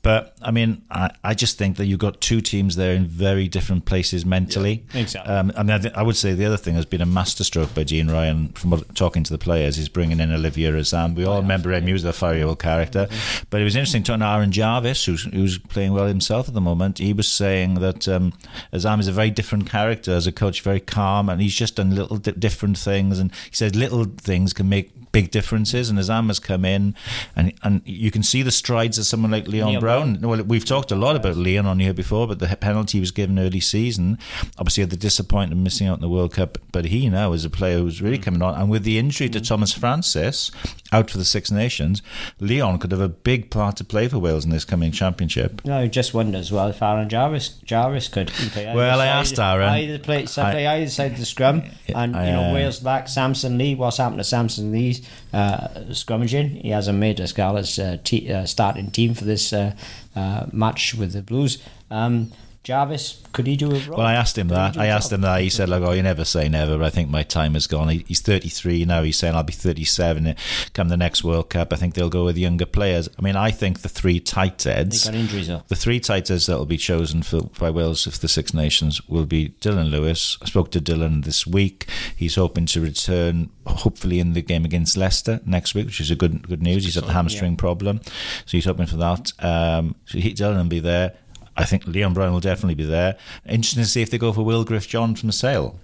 But 0.05 0.37
I 0.39 0.51
mean, 0.51 0.83
I, 0.91 1.09
I 1.23 1.33
just 1.33 1.57
think 1.57 1.77
that 1.77 1.87
you've 1.87 1.97
got 1.97 2.21
two 2.21 2.39
teams 2.39 2.75
there 2.75 2.93
in 2.93 3.07
very 3.07 3.47
different 3.47 3.85
places 3.85 4.23
mentally. 4.23 4.85
Yeah, 4.93 5.01
exactly. 5.01 5.33
Um, 5.33 5.51
I 5.57 5.63
mean, 5.63 5.71
I, 5.71 5.77
th- 5.79 5.93
I 5.95 6.03
would 6.03 6.15
say 6.15 6.35
the 6.35 6.45
other 6.45 6.57
thing 6.57 6.75
has 6.75 6.85
been 6.85 7.01
a 7.01 7.07
masterstroke 7.07 7.73
by 7.73 7.85
Dean 7.85 8.11
Ryan 8.11 8.49
from 8.49 8.69
what, 8.69 8.93
talking 8.93 9.23
to 9.23 9.31
the 9.31 9.39
players. 9.39 9.77
He's 9.77 9.89
bringing 9.89 10.19
in 10.19 10.31
Olivier 10.31 10.73
Azam. 10.73 11.15
We 11.15 11.25
all 11.25 11.41
remember 11.41 11.73
him; 11.73 11.87
he 11.87 11.93
was 11.93 12.03
a 12.03 12.13
fiery 12.13 12.43
old 12.43 12.59
character. 12.59 13.07
But 13.49 13.61
it 13.61 13.63
was 13.63 13.75
interesting 13.75 14.03
talking 14.03 14.19
to 14.19 14.27
Aaron 14.27 14.51
Jarvis, 14.51 15.05
who's, 15.05 15.23
who's 15.23 15.57
playing 15.57 15.93
well 15.93 16.05
himself 16.05 16.47
at 16.47 16.53
the 16.53 16.61
moment. 16.61 16.99
He 16.99 17.11
was 17.11 17.27
saying 17.27 17.79
that 17.79 18.07
um, 18.07 18.33
Azam 18.71 18.99
is 18.99 19.07
a 19.07 19.11
very 19.11 19.31
different 19.31 19.67
character 19.67 20.11
as 20.11 20.27
a 20.27 20.31
coach, 20.31 20.61
very 20.61 20.81
calm, 20.81 21.29
and 21.29 21.41
he's 21.41 21.55
just 21.55 21.77
done 21.77 21.95
little 21.95 22.17
di- 22.17 22.33
different 22.33 22.77
things. 22.77 23.17
And 23.17 23.31
he 23.49 23.55
said 23.55 23.75
little 23.75 24.03
things 24.03 24.53
can 24.53 24.69
make 24.69 24.91
big 25.15 25.31
differences. 25.31 25.89
And 25.89 25.97
Azam 25.97 26.27
has 26.27 26.39
come 26.39 26.65
in, 26.65 26.93
and 27.35 27.53
and 27.63 27.81
you 27.85 28.11
can 28.11 28.21
see 28.21 28.41
the 28.41 28.51
strides 28.51 28.97
of 28.97 29.05
someone 29.05 29.31
like 29.31 29.47
Leon 29.47 29.69
Leon 29.69 29.81
Brown. 29.81 30.15
Brown. 30.17 30.29
Well, 30.29 30.43
we've 30.43 30.65
talked 30.65 30.91
a 30.91 30.95
lot 30.95 31.15
about 31.15 31.37
Leon 31.37 31.65
on 31.65 31.79
here 31.79 31.93
before, 31.93 32.27
but 32.27 32.39
the 32.39 32.47
penalty 32.57 32.99
was 32.99 33.11
given 33.11 33.39
early 33.39 33.61
season. 33.61 34.17
Obviously, 34.57 34.81
had 34.81 34.89
the 34.89 34.97
disappointment 34.97 35.53
of 35.53 35.63
missing 35.63 35.87
out 35.87 35.95
in 35.95 36.01
the 36.01 36.09
World 36.09 36.33
Cup, 36.33 36.57
but 36.71 36.85
he 36.85 37.09
now 37.09 37.31
is 37.31 37.45
a 37.45 37.49
player 37.49 37.77
who's 37.77 38.01
really 38.01 38.17
hmm. 38.17 38.23
coming 38.23 38.41
on. 38.41 38.53
And 38.55 38.69
with 38.69 38.83
the 38.83 38.99
injury 38.99 39.29
to 39.29 39.39
Tomas 39.39 39.73
Francis 39.73 40.51
out 40.95 41.09
for 41.11 41.17
the 41.17 41.25
Six 41.25 41.51
Nations, 41.51 42.01
Leon 42.39 42.79
could 42.79 42.91
have 42.91 43.01
a 43.01 43.09
big 43.09 43.49
part 43.51 43.75
to 43.77 43.83
play 43.83 44.07
for 44.07 44.17
Wales 44.19 44.45
in 44.45 44.51
this 44.51 44.65
coming 44.65 44.91
championship. 44.91 45.63
No, 45.65 45.77
I 45.79 45.87
just 45.87 46.13
wonder 46.13 46.37
as 46.37 46.51
well 46.51 46.67
if 46.69 46.81
Aaron 46.81 47.09
Jarvis 47.09 47.49
Jarvis 47.65 48.07
could 48.07 48.27
play. 48.29 48.67
either 48.67 48.75
Well, 48.77 49.01
I 49.01 49.05
side- 49.05 49.09
asked 49.19 49.39
Aaron. 49.39 49.69
Either 49.69 49.99
play, 49.99 50.25
I- 50.37 50.75
either 50.77 50.89
side 50.89 51.11
of 51.11 51.17
the 51.19 51.25
scrum, 51.25 51.63
and 51.93 52.15
I, 52.15 52.25
you 52.27 52.31
know 52.31 52.49
uh, 52.49 52.53
Wales 52.53 52.83
lack 52.83 53.07
Samson 53.07 53.57
Lee. 53.57 53.75
What's 53.75 53.97
happened 53.97 54.19
to 54.19 54.23
Samson 54.23 54.71
Lee's 54.71 55.07
uh, 55.33 55.67
scrummaging? 55.91 56.61
He 56.61 56.69
hasn't 56.69 56.97
made 56.97 57.19
a 57.19 57.27
Scarlet's 57.27 57.77
uh, 57.77 57.97
te- 58.03 58.31
uh, 58.31 58.45
starting 58.45 58.91
team 58.91 59.13
for 59.13 59.25
this 59.25 59.51
uh, 59.53 59.73
uh, 60.15 60.45
match 60.51 60.95
with 60.95 61.13
the 61.13 61.21
Blues. 61.21 61.61
Um, 61.91 62.31
Jarvis, 62.65 63.21
could 63.31 63.45
he 63.45 63.55
do 63.55 63.67
a 63.67 63.79
role? 63.81 63.97
Well, 63.99 64.07
I 64.07 64.13
asked 64.15 64.37
him 64.39 64.47
Could 64.47 64.57
that. 64.57 64.75
I 64.77 64.87
asked 64.87 65.11
job? 65.11 65.17
him 65.17 65.21
that. 65.21 65.41
He 65.41 65.49
said, 65.51 65.69
"Like, 65.69 65.83
oh, 65.83 65.91
you 65.91 66.01
never 66.01 66.25
say 66.25 66.49
never." 66.49 66.79
But 66.79 66.85
I 66.85 66.89
think 66.89 67.09
my 67.11 67.21
time 67.21 67.55
is 67.55 67.67
gone. 67.67 67.89
He, 67.89 68.03
he's 68.07 68.21
33 68.21 68.85
now. 68.85 69.03
He's 69.03 69.19
saying 69.19 69.35
I'll 69.35 69.43
be 69.43 69.53
37 69.53 70.35
come 70.73 70.89
the 70.89 70.97
next 70.97 71.23
World 71.23 71.51
Cup. 71.51 71.71
I 71.71 71.75
think 71.75 71.93
they'll 71.93 72.09
go 72.09 72.25
with 72.25 72.39
younger 72.39 72.65
players. 72.65 73.07
I 73.19 73.21
mean, 73.21 73.35
I 73.35 73.51
think 73.51 73.81
the 73.81 73.89
three 73.89 74.19
tight 74.19 74.63
heads. 74.63 75.05
got 75.05 75.13
injuries 75.13 75.47
though. 75.47 75.61
The 75.67 75.75
three 75.75 75.99
tight 75.99 76.31
ends 76.31 76.47
that 76.47 76.57
will 76.57 76.65
be 76.65 76.77
chosen 76.77 77.21
for, 77.21 77.43
by 77.59 77.69
Wales 77.69 78.03
for 78.05 78.19
the 78.19 78.27
Six 78.27 78.51
Nations 78.51 79.07
will 79.07 79.27
be 79.27 79.49
Dillon 79.59 79.87
Lewis. 79.89 80.39
I 80.41 80.45
spoke 80.47 80.71
to 80.71 80.81
Dillon 80.81 81.21
this 81.21 81.45
week. 81.45 81.87
He's 82.15 82.33
hoping 82.33 82.65
to 82.65 82.81
return, 82.81 83.51
hopefully, 83.67 84.19
in 84.19 84.33
the 84.33 84.41
game 84.41 84.65
against 84.65 84.97
Leicester 84.97 85.39
next 85.45 85.75
week, 85.75 85.85
which 85.85 86.01
is 86.01 86.09
a 86.09 86.15
good 86.15 86.47
good 86.47 86.63
news. 86.63 86.85
He's 86.85 86.99
got 86.99 87.09
a 87.09 87.13
hamstring 87.13 87.57
problem, 87.57 88.01
so 88.03 88.57
he's 88.57 88.65
hoping 88.65 88.87
for 88.87 88.97
that. 88.97 89.31
Um, 89.37 89.93
so 90.05 90.17
he, 90.17 90.33
Dillon 90.33 90.57
will 90.57 90.65
be 90.65 90.79
there. 90.79 91.13
I 91.57 91.65
think 91.65 91.87
Leon 91.87 92.13
Brown 92.13 92.33
will 92.33 92.39
definitely 92.39 92.75
be 92.75 92.85
there. 92.85 93.17
Interesting 93.47 93.83
to 93.83 93.89
see 93.89 94.01
if 94.01 94.09
they 94.09 94.17
go 94.17 94.33
for 94.33 94.43
Will 94.43 94.63
Griff 94.63 94.87
John 94.87 95.15
from 95.15 95.31
Sale. 95.31 95.79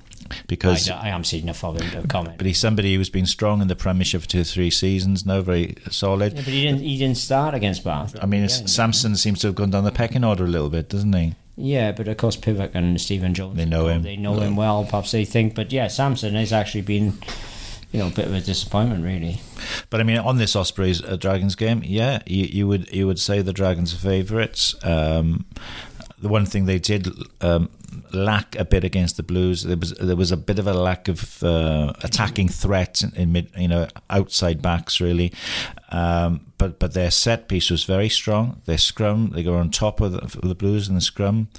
Because 0.48 0.90
I, 0.90 1.08
I 1.08 1.10
am 1.10 1.24
seeing 1.24 1.50
of 1.50 1.60
him 1.62 2.08
comment. 2.08 2.38
but 2.38 2.46
he's 2.46 2.60
somebody 2.60 2.96
who's 2.96 3.10
been 3.10 3.26
strong 3.26 3.62
in 3.62 3.68
the 3.68 3.76
Premiership 3.76 4.22
for 4.22 4.28
two 4.28 4.42
or 4.42 4.46
three 4.46 4.70
seasons 4.70 5.26
now, 5.26 5.42
very 5.42 5.76
solid. 5.90 6.34
Yeah, 6.34 6.42
but 6.42 6.54
he 6.54 6.62
didn't. 6.64 6.82
He 6.82 6.98
didn't 6.98 7.18
start 7.18 7.54
against 7.54 7.84
Bath. 7.84 8.16
I 8.22 8.26
mean, 8.28 8.42
Yeah, 8.42 8.48
Samson 8.48 9.16
seems 9.18 9.40
to 9.42 9.48
have 9.48 9.56
gone 9.56 9.72
down 9.72 9.84
the 9.84 9.92
pecking 9.92 10.24
order 10.24 10.46
a 10.46 10.48
little 10.48 10.70
bit, 10.70 10.90
doesn't 10.90 11.12
he? 11.14 11.34
Yeah, 11.58 11.92
but 11.92 12.08
of 12.08 12.18
course 12.18 12.38
Pivac 12.38 12.72
and 12.76 13.00
Stephen 13.00 13.34
Jones. 13.34 13.58
They 13.58 13.66
know 13.66 13.88
him. 13.88 14.04
They 14.04 14.16
know 14.16 14.40
him 14.40 14.56
well. 14.56 14.86
Perhaps 14.86 15.12
they 15.12 15.26
think, 15.26 15.54
but 15.54 15.72
yeah, 15.72 15.88
Samson 15.88 16.36
has 16.36 16.54
actually 16.54 16.82
been 16.82 17.14
you 17.92 18.00
know, 18.00 18.08
a 18.08 18.12
bit 18.12 18.26
of 18.26 18.34
a 18.34 18.42
disappointment, 18.42 19.04
really. 19.04 19.42
But 19.90 20.00
I 20.00 20.04
mean, 20.04 20.18
on 20.18 20.38
this 20.38 20.56
Ospreys 20.56 21.04
uh, 21.04 21.18
Dragons 21.18 21.56
game, 21.56 21.82
yeah, 21.86 22.22
you, 22.26 22.46
you 22.46 22.68
would 22.68 22.92
you 22.94 23.08
would 23.08 23.20
say 23.20 23.42
the 23.42 23.54
Dragons 23.54 23.94
are 23.94 23.98
favourites. 23.98 24.76
Um, 24.84 25.46
the 26.20 26.30
one 26.30 26.46
thing 26.46 26.66
they 26.66 26.80
did 26.80 27.10
um, 27.42 27.70
lack 28.14 28.56
a 28.56 28.66
bit 28.66 28.84
against 28.84 29.18
the 29.18 29.24
Blues, 29.24 29.64
there 29.64 29.78
was 29.78 29.92
there 29.94 30.16
was 30.16 30.32
a 30.32 30.38
bit 30.38 30.60
of 30.60 30.68
a 30.68 30.74
lack 30.74 31.08
of 31.08 31.44
uh, 31.44 31.94
attacking 32.04 32.50
threat 32.50 33.02
in, 33.02 33.14
in, 33.16 33.32
mid, 33.32 33.50
you 33.58 33.68
know, 33.68 33.88
outside 34.10 34.62
backs 34.62 35.00
really. 35.02 35.32
Um, 35.90 36.48
but 36.58 36.80
but 36.80 36.94
their 36.94 37.12
set 37.12 37.48
piece 37.48 37.70
was 37.70 37.84
very 37.84 38.08
strong. 38.08 38.62
Their 38.66 38.78
scrum, 38.78 39.32
they 39.34 39.44
go 39.44 39.56
on 39.56 39.72
top 39.72 40.00
of 40.00 40.12
the, 40.14 40.20
of 40.20 40.40
the 40.42 40.56
Blues 40.56 40.88
in 40.88 40.96
the 40.96 41.02
scrum, 41.02 41.50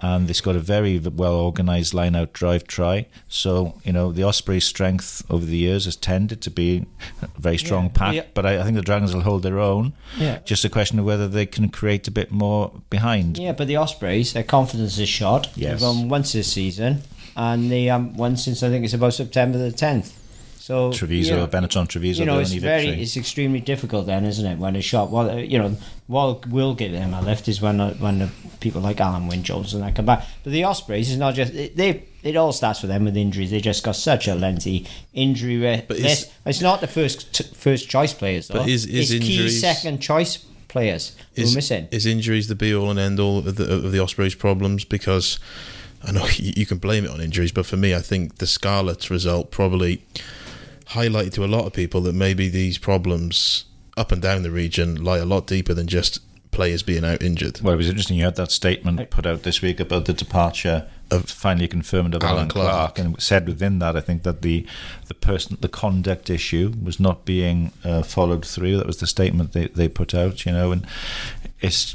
and 0.00 0.28
they've 0.28 0.42
got 0.42 0.54
a 0.54 0.60
very 0.60 0.98
well 0.98 1.34
organised 1.36 1.94
line 1.94 2.14
out 2.14 2.32
drive 2.32 2.66
try. 2.66 3.06
So 3.26 3.80
you 3.84 3.92
know 3.92 4.12
the 4.12 4.22
Ospreys' 4.22 4.64
strength 4.66 5.24
over 5.30 5.44
the 5.44 5.56
years 5.56 5.86
has 5.86 5.96
tended 5.96 6.40
to 6.42 6.50
be 6.50 6.86
a 7.22 7.28
very 7.40 7.56
strong 7.58 7.84
Yeah, 7.86 7.90
pack. 7.94 8.14
yeah. 8.14 8.24
But 8.34 8.46
I, 8.46 8.60
I 8.60 8.62
think 8.64 8.76
the 8.76 8.82
Dragons 8.82 9.14
will 9.14 9.22
hold 9.22 9.42
their 9.42 9.58
own. 9.58 9.94
Yeah. 10.18 10.38
Just 10.44 10.64
a 10.64 10.68
question 10.68 10.98
of 10.98 11.04
whether 11.04 11.26
they 11.26 11.46
can 11.46 11.70
create 11.70 12.06
a 12.06 12.10
bit 12.10 12.30
more 12.30 12.70
behind. 12.90 13.38
Yeah, 13.38 13.52
but 13.52 13.66
the 13.66 13.76
Ospreys, 13.76 14.34
their 14.34 14.44
confidence 14.44 14.98
is 14.98 15.08
shot. 15.08 15.48
Yes. 15.56 15.79
They've 15.80 15.88
won 15.88 16.08
once 16.08 16.32
this 16.32 16.52
season, 16.52 17.02
and 17.36 17.70
they 17.70 17.88
um 17.90 18.14
won 18.16 18.36
since 18.36 18.62
I 18.62 18.68
think 18.68 18.84
it's 18.84 18.94
about 18.94 19.14
September 19.14 19.58
the 19.58 19.72
tenth. 19.72 20.16
So 20.58 20.92
Treviso, 20.92 21.46
Benetton 21.48 21.88
Treviso, 21.88 22.20
you 22.20 22.26
know, 22.26 22.38
it's 22.38 22.52
very, 22.52 22.84
victory. 22.86 23.02
it's 23.02 23.16
extremely 23.16 23.60
difficult 23.60 24.06
then, 24.06 24.24
isn't 24.24 24.46
it? 24.46 24.58
When 24.58 24.76
a 24.76 24.82
shot, 24.82 25.10
well, 25.10 25.30
uh, 25.30 25.36
you 25.36 25.58
know, 25.58 25.74
what 26.06 26.46
will 26.46 26.74
give 26.74 26.92
them 26.92 27.12
a 27.14 27.20
lift 27.22 27.48
is 27.48 27.60
when 27.60 27.80
uh, 27.80 27.94
when 27.94 28.18
the 28.20 28.28
people 28.60 28.80
like 28.82 28.98
Alun 28.98 29.26
Wyn 29.28 29.42
Jones 29.42 29.72
and 29.74 29.82
that 29.82 29.96
come 29.96 30.04
back. 30.06 30.24
But 30.44 30.52
the 30.52 30.64
Ospreys 30.64 31.10
is 31.10 31.18
not 31.18 31.34
just 31.34 31.52
they. 31.54 32.04
It 32.22 32.36
all 32.36 32.52
starts 32.52 32.80
for 32.80 32.86
them 32.86 33.06
with 33.06 33.16
injuries. 33.16 33.50
They 33.50 33.62
just 33.62 33.82
got 33.82 33.96
such 33.96 34.28
a 34.28 34.34
lengthy 34.34 34.86
injury 35.14 35.56
list. 35.88 36.30
It's 36.44 36.60
not 36.60 36.82
the 36.82 36.86
first 36.86 37.32
t- 37.34 37.44
first 37.54 37.88
choice 37.88 38.12
players 38.12 38.48
though. 38.48 38.58
But 38.60 38.68
is- 38.68 38.84
is 38.84 39.10
it's 39.10 39.24
key 39.24 39.48
second 39.48 40.00
choice 40.00 40.44
players 40.70 41.16
who 41.34 41.42
is, 41.42 41.52
are 41.52 41.58
missing. 41.58 41.88
is 41.90 42.06
injuries 42.06 42.48
the 42.48 42.54
be 42.54 42.74
all 42.74 42.90
and 42.90 42.98
end 42.98 43.18
all 43.18 43.38
of 43.38 43.56
the, 43.56 43.74
of 43.74 43.92
the 43.92 43.98
Ospreys' 43.98 44.34
problems? 44.34 44.84
Because 44.84 45.38
I 46.02 46.12
know 46.12 46.26
you, 46.36 46.52
you 46.56 46.66
can 46.66 46.78
blame 46.78 47.04
it 47.04 47.10
on 47.10 47.20
injuries, 47.20 47.52
but 47.52 47.66
for 47.66 47.76
me, 47.76 47.94
I 47.94 48.00
think 48.00 48.36
the 48.36 48.46
Scarlets 48.46 49.10
result 49.10 49.50
probably 49.50 50.02
highlighted 50.86 51.32
to 51.34 51.44
a 51.44 51.46
lot 51.46 51.66
of 51.66 51.72
people 51.72 52.00
that 52.02 52.14
maybe 52.14 52.48
these 52.48 52.78
problems 52.78 53.64
up 53.96 54.12
and 54.12 54.22
down 54.22 54.42
the 54.42 54.50
region 54.50 55.02
lie 55.04 55.18
a 55.18 55.24
lot 55.24 55.46
deeper 55.46 55.74
than 55.74 55.86
just 55.86 56.20
players 56.50 56.82
being 56.82 57.04
out 57.04 57.22
injured. 57.22 57.60
Well, 57.60 57.74
it 57.74 57.78
was 57.78 57.88
interesting. 57.88 58.16
You 58.16 58.24
had 58.24 58.36
that 58.36 58.50
statement 58.50 59.10
put 59.10 59.26
out 59.26 59.42
this 59.42 59.62
week 59.62 59.80
about 59.80 60.06
the 60.06 60.12
departure 60.12 60.88
of 61.10 61.28
finally 61.28 61.68
confirmed 61.68 62.14
of 62.14 62.22
Allen 62.22 62.36
Allen, 62.36 62.48
Clarke. 62.48 62.70
Clarke. 62.70 62.98
and 62.98 63.22
said 63.22 63.46
within 63.46 63.78
that, 63.80 63.96
I 63.96 64.00
think 64.00 64.22
that 64.22 64.42
the 64.42 64.66
the 65.06 65.14
person, 65.14 65.58
the 65.60 65.68
conduct 65.68 66.30
issue 66.30 66.72
was 66.82 67.00
not 67.00 67.24
being 67.24 67.72
uh, 67.84 68.02
followed 68.02 68.44
through. 68.44 68.76
That 68.76 68.86
was 68.86 68.98
the 68.98 69.06
statement 69.06 69.52
they, 69.52 69.68
they 69.68 69.88
put 69.88 70.14
out. 70.14 70.46
You 70.46 70.52
know, 70.52 70.72
and 70.72 70.86
it's 71.60 71.94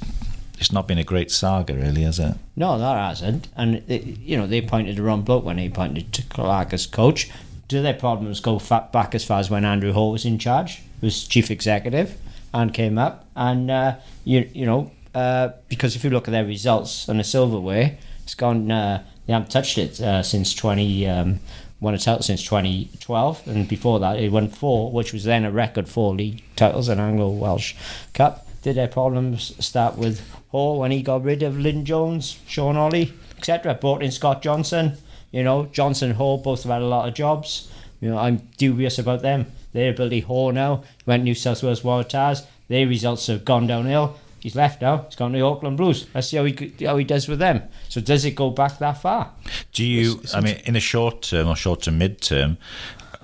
it's 0.58 0.72
not 0.72 0.88
been 0.88 0.98
a 0.98 1.04
great 1.04 1.32
saga, 1.32 1.74
really, 1.74 2.04
has 2.04 2.20
it? 2.20 2.36
No, 2.56 2.78
that 2.78 2.96
hasn't. 2.96 3.48
And 3.56 3.84
they, 3.88 4.00
you 4.00 4.38
know 4.38 4.48
they 4.48 4.60
appointed 4.60 4.96
the 4.98 5.04
wrong 5.04 5.22
bloke 5.22 5.46
when 5.46 5.58
they 5.58 5.68
appointed 5.68 6.14
to 6.14 6.24
Clarke 6.24 6.74
as 6.74 6.86
coach. 6.86 7.30
Do 7.68 7.82
their 7.82 7.94
problems 7.94 8.40
go 8.40 8.60
back 8.60 9.16
as 9.16 9.26
far 9.26 9.40
as 9.40 9.50
when 9.50 9.66
Andrew 9.66 9.92
Hore 9.92 10.12
was 10.12 10.24
in 10.24 10.38
charge, 10.38 10.84
was 11.02 11.26
chief 11.26 11.50
executive, 11.50 12.16
and 12.56 12.74
came 12.74 12.98
up? 12.98 13.28
And 13.36 13.70
uh, 13.70 13.96
you 14.24 14.50
you 14.54 14.66
know 14.66 14.92
uh, 15.14 15.50
because 15.68 15.96
if 15.96 16.04
you 16.04 16.10
look 16.10 16.28
at 16.28 16.32
their 16.32 16.46
results 16.46 17.08
on 17.10 17.18
the 17.18 17.24
silverware, 17.24 17.98
it's 18.24 18.36
gone. 18.36 18.72
Uh, 18.72 19.04
they 19.28 19.34
haven't 19.34 19.52
touched 19.52 19.78
it 19.78 20.02
uh, 20.02 20.24
since 20.24 20.54
twenty. 20.54 21.08
Um, 21.08 21.40
won 21.82 21.94
a 21.94 21.98
title 22.00 22.24
since 22.24 22.42
2012, 22.42 23.48
and 23.48 23.68
before 23.68 24.00
that, 24.00 24.18
it 24.18 24.32
won 24.32 24.48
four, 24.48 24.92
which 24.92 25.12
was 25.12 25.26
then 25.26 25.44
a 25.44 25.52
record 25.52 25.88
four 25.88 26.16
league 26.16 26.42
titles 26.56 26.88
and 26.88 27.02
Anglo 27.02 27.30
Welsh 27.30 27.76
Cup. 28.14 28.48
Did 28.64 28.78
their 28.78 28.88
problems 28.88 29.54
start 29.64 29.98
with 29.98 30.22
Hore 30.48 30.80
when 30.80 30.92
he 30.92 31.04
got 31.04 31.24
rid 31.24 31.44
of 31.44 31.60
Lyn 31.60 31.86
Jones, 31.86 32.40
Sean 32.48 32.76
Holley, 32.76 33.14
etc.? 33.38 33.76
Brought 33.76 34.02
in 34.02 34.10
Scott 34.10 34.42
Johnson. 34.42 34.98
You 35.32 35.44
know, 35.44 35.66
Johnson 35.66 36.12
Hore 36.12 36.42
both 36.42 36.64
have 36.64 36.72
had 36.72 36.82
a 36.82 36.88
lot 36.88 37.08
of 37.08 37.14
jobs. 37.14 37.70
You 38.00 38.10
know, 38.10 38.18
I'm 38.18 38.38
dubious 38.58 38.98
about 38.98 39.22
them. 39.22 39.52
Their 39.76 39.92
ability, 39.92 40.22
Hore 40.22 40.54
now 40.54 40.86
went 41.06 41.26
New 41.26 41.36
South 41.36 41.62
Wales 41.62 41.82
Waratahs. 41.82 42.46
Their 42.70 42.88
results 42.88 43.28
have 43.28 43.44
gone 43.44 43.68
downhill. 43.68 44.16
He's 44.40 44.56
left 44.56 44.82
now. 44.82 45.04
He's 45.04 45.18
gone 45.18 45.34
to 45.34 45.38
the 45.38 45.44
Auckland 45.44 45.76
Blues. 45.76 46.08
Let's 46.16 46.30
see 46.30 46.38
how 46.38 46.46
he 46.46 46.74
how 46.86 46.96
he 46.96 47.04
does 47.04 47.28
with 47.28 47.40
them. 47.40 47.62
So 47.90 48.00
does 48.00 48.24
it 48.24 48.36
go 48.36 48.52
back 48.52 48.78
that 48.80 49.02
far? 49.02 49.32
Do 49.74 49.84
you? 49.84 50.22
I 50.34 50.40
mean, 50.40 50.62
in 50.64 50.78
a 50.78 50.80
short 50.80 51.24
term 51.24 51.50
or 51.50 51.58
short 51.58 51.82
to 51.82 51.92
mid 51.92 52.22
term, 52.22 52.58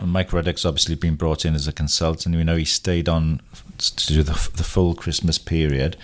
Mike 0.02 0.34
Ruddock's 0.34 0.66
obviously 0.66 0.96
been 0.96 1.16
brought 1.16 1.46
in 1.46 1.56
as 1.56 1.70
a 1.70 1.72
consultant. 1.72 2.36
We 2.36 2.44
know 2.44 2.58
he 2.58 2.66
stayed 2.66 3.08
on 3.08 3.40
to 3.78 4.08
do 4.08 4.22
the, 4.22 4.34
the 4.54 4.66
full 4.66 4.94
Christmas 4.94 5.38
period. 5.38 5.96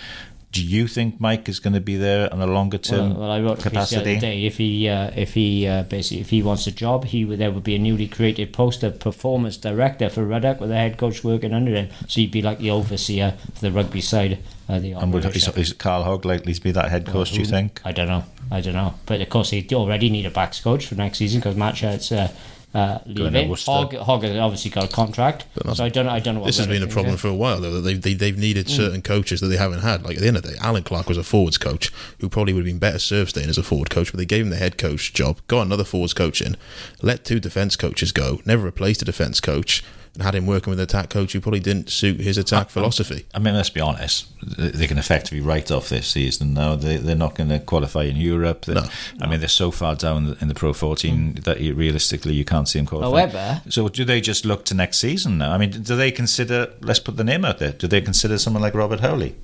Do 0.50 0.64
you 0.64 0.86
think 0.86 1.20
Mike 1.20 1.46
is 1.48 1.60
going 1.60 1.74
to 1.74 1.80
be 1.80 1.96
there 1.96 2.32
on 2.32 2.40
a 2.40 2.46
longer 2.46 2.78
term 2.78 3.10
Well, 3.10 3.20
well, 3.20 3.30
I 3.30 3.40
wrote 3.40 3.52
a 3.52 3.54
piece 3.56 3.64
the 3.64 3.70
capacity? 3.70 4.00
other 4.12 4.20
day. 4.20 4.44
If 4.46 4.56
he, 4.56 4.88
uh, 4.88 5.10
if 5.14 5.34
he 5.34 5.66
uh, 5.66 5.82
basically, 5.82 6.20
if 6.22 6.30
he 6.30 6.42
wants 6.42 6.66
a 6.66 6.72
job, 6.72 7.04
he 7.04 7.24
would, 7.26 7.38
there 7.38 7.50
would 7.50 7.64
be 7.64 7.74
a 7.74 7.78
newly 7.78 8.08
created 8.08 8.52
post 8.52 8.82
of 8.82 8.98
performance 8.98 9.58
director 9.58 10.08
for 10.08 10.24
Ruddock 10.24 10.58
with 10.58 10.70
a 10.70 10.74
head 10.74 10.96
coach 10.96 11.22
working 11.22 11.52
under 11.52 11.72
him. 11.74 11.88
So 12.08 12.22
he'd 12.22 12.30
be 12.30 12.40
like 12.40 12.58
the 12.60 12.70
overseer 12.70 13.34
for 13.54 13.60
the 13.60 13.70
rugby 13.70 14.00
side 14.00 14.38
of 14.68 14.80
the 14.80 14.92
And 14.92 15.12
would, 15.12 15.24
is, 15.26 15.48
is 15.48 15.72
Carl 15.74 16.04
Hogg 16.04 16.24
likely 16.24 16.54
to 16.54 16.60
be 16.62 16.72
that 16.72 16.90
head 16.90 17.06
coach? 17.06 17.32
do 17.32 17.40
you 17.40 17.44
think? 17.46 17.82
I 17.84 17.92
don't 17.92 18.08
know. 18.08 18.24
I 18.50 18.62
don't 18.62 18.74
know. 18.74 18.94
But 19.04 19.20
of 19.20 19.28
course, 19.28 19.50
they 19.50 19.66
already 19.72 20.08
need 20.08 20.24
a 20.24 20.30
backs 20.30 20.60
coach 20.60 20.86
for 20.86 20.94
next 20.94 21.18
season 21.18 21.40
because 21.40 21.56
Matt 21.56 21.76
Sherratt's 21.76 22.10
uh, 22.10 22.32
uh, 22.74 22.98
leaving. 23.06 23.48
Hogg 23.54 24.22
has 24.22 24.36
obviously 24.36 24.70
got 24.70 24.84
a 24.84 24.88
contract, 24.88 25.46
so 25.74 25.84
I 25.84 25.88
don't 25.88 26.06
know. 26.06 26.12
I 26.12 26.20
don't 26.20 26.34
know. 26.34 26.40
What 26.40 26.46
This 26.46 26.58
has 26.58 26.66
been 26.66 26.82
a 26.82 26.86
problem 26.86 27.16
for 27.16 27.28
a 27.28 27.34
while, 27.34 27.60
though. 27.60 27.72
That 27.72 27.80
they've, 27.80 28.00
they, 28.00 28.14
they've 28.14 28.34
Mm. 28.34 28.38
needed 28.38 28.68
certain 28.68 29.02
coaches 29.02 29.40
that 29.40 29.46
they 29.48 29.56
haven't 29.56 29.80
had. 29.80 30.04
Like 30.04 30.16
at 30.16 30.22
the 30.22 30.28
end 30.28 30.36
of 30.36 30.42
the 30.42 30.50
day, 30.52 30.58
Allen 30.60 30.82
Clarke 30.82 31.08
was 31.08 31.16
a 31.18 31.22
forwards 31.24 31.56
coach 31.58 31.90
who 32.20 32.28
probably 32.28 32.52
would 32.52 32.60
have 32.60 32.66
been 32.72 32.78
better 32.78 32.98
served 32.98 33.30
staying 33.30 33.48
as 33.48 33.58
a 33.58 33.62
forward 33.62 33.90
coach, 33.90 34.12
but 34.12 34.18
they 34.18 34.26
gave 34.26 34.44
him 34.44 34.50
the 34.50 34.56
head 34.56 34.76
coach 34.78 35.12
job, 35.12 35.38
got 35.48 35.62
another 35.62 35.84
forwards 35.84 36.12
coach 36.14 36.40
in, 36.42 36.56
let 37.02 37.24
two 37.24 37.40
defence 37.40 37.74
coaches 37.76 38.12
go, 38.12 38.40
never 38.44 38.62
replaced 38.64 39.00
a 39.02 39.04
defence 39.04 39.40
coach, 39.40 39.82
and 40.18 40.24
had 40.24 40.34
him 40.34 40.46
working 40.46 40.72
with 40.72 40.80
an 40.80 40.84
attack 40.84 41.10
coach 41.10 41.32
who 41.32 41.40
probably 41.40 41.60
didn't 41.60 41.90
suit 41.90 42.18
his 42.20 42.36
attack 42.36 42.70
philosophy. 42.70 43.26
I 43.32 43.38
mean, 43.38 43.54
let's 43.54 43.70
be 43.70 43.80
honest. 43.80 44.26
They 44.58 44.88
can 44.88 44.98
effectively 44.98 45.40
write 45.40 45.70
off 45.70 45.88
this 45.90 46.08
season 46.08 46.54
now. 46.54 46.74
They, 46.74 46.96
they're 46.96 47.14
not 47.14 47.36
going 47.36 47.50
to 47.50 47.60
qualify 47.60 48.02
in 48.02 48.16
Europe. 48.16 48.64
They- 48.64 48.74
No. 48.74 48.84
I 49.22 49.28
mean, 49.28 49.38
they're 49.38 49.48
so 49.48 49.70
far 49.70 49.94
down 49.94 50.36
in 50.40 50.48
the 50.48 50.54
Pro 50.54 50.72
14 50.72 51.14
hmm. 51.14 51.32
that 51.42 51.60
you, 51.60 51.72
realistically 51.74 52.34
you 52.34 52.44
can't 52.44 52.68
see 52.68 52.80
them 52.80 52.86
qualify. 52.86 53.20
However- 53.20 53.62
so 53.68 53.88
do 53.88 54.04
they 54.04 54.20
just 54.20 54.44
look 54.44 54.64
to 54.66 54.74
next 54.74 54.98
season 54.98 55.38
now? 55.38 55.52
I 55.52 55.58
mean, 55.58 55.70
do 55.70 55.94
they 55.94 56.10
consider? 56.10 56.72
Let's 56.80 56.98
put 56.98 57.16
the 57.16 57.24
name 57.24 57.44
out 57.44 57.60
there. 57.60 57.70
Do 57.72 57.86
they 57.86 58.00
consider 58.00 58.38
someone 58.38 58.62
like 58.62 58.74
Robert 58.74 58.98
Howley? 58.98 59.36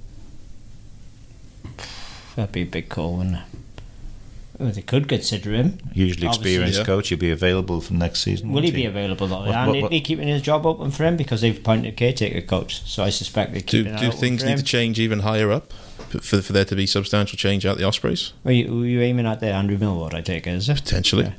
That'd 2.34 2.50
be 2.50 2.62
a 2.62 2.66
big 2.66 2.88
call, 2.88 3.18
wouldn't 3.18 3.36
it? 3.36 3.42
Well, 4.58 4.70
they 4.70 4.82
could 4.82 5.08
consider 5.08 5.52
him. 5.52 5.78
Hugely 5.92 6.28
Obviously, 6.28 6.50
experienced 6.52 6.78
yeah. 6.80 6.84
coach. 6.84 7.08
He'll 7.08 7.18
be 7.18 7.30
available 7.32 7.80
for 7.80 7.92
next 7.94 8.20
season. 8.22 8.52
Will 8.52 8.62
he 8.62 8.68
won't 8.68 8.74
be 8.76 8.86
available 8.86 9.26
though? 9.26 9.40
What- 9.40 9.48
and 9.48 9.66
what- 9.66 9.72
they'd 9.72 9.82
what- 9.82 9.90
be 9.90 10.00
keeping 10.00 10.28
his 10.28 10.42
job 10.42 10.64
open 10.64 10.90
for 10.92 11.04
him 11.04 11.16
because 11.16 11.40
they've 11.40 11.56
appointed 11.58 11.88
a 11.88 11.92
caretaker 11.92 12.40
coach. 12.40 12.82
So 12.86 13.02
I 13.02 13.10
suspect 13.10 13.50
they're 13.52 13.60
Do, 13.62 13.84
keeping 13.84 13.98
do 13.98 14.06
it 14.08 14.14
things 14.14 14.42
for 14.42 14.46
need 14.46 14.52
him. 14.52 14.58
to 14.58 14.64
change 14.64 15.00
even 15.00 15.20
higher 15.20 15.50
up 15.50 15.72
for, 16.20 16.40
for 16.40 16.52
there 16.52 16.64
to 16.66 16.76
be 16.76 16.86
substantial 16.86 17.36
change 17.36 17.66
out 17.66 17.78
the 17.78 17.84
Ospreys? 17.84 18.32
Were 18.44 18.52
you, 18.52 18.72
were 18.78 18.86
you 18.86 19.00
aiming 19.00 19.26
at 19.26 19.40
there, 19.40 19.52
Andrew 19.54 19.76
Millward? 19.76 20.14
I 20.14 20.20
take 20.20 20.46
it, 20.46 20.52
is 20.54 20.68
it? 20.68 20.76
Potentially. 20.76 21.24
Yeah. 21.24 21.32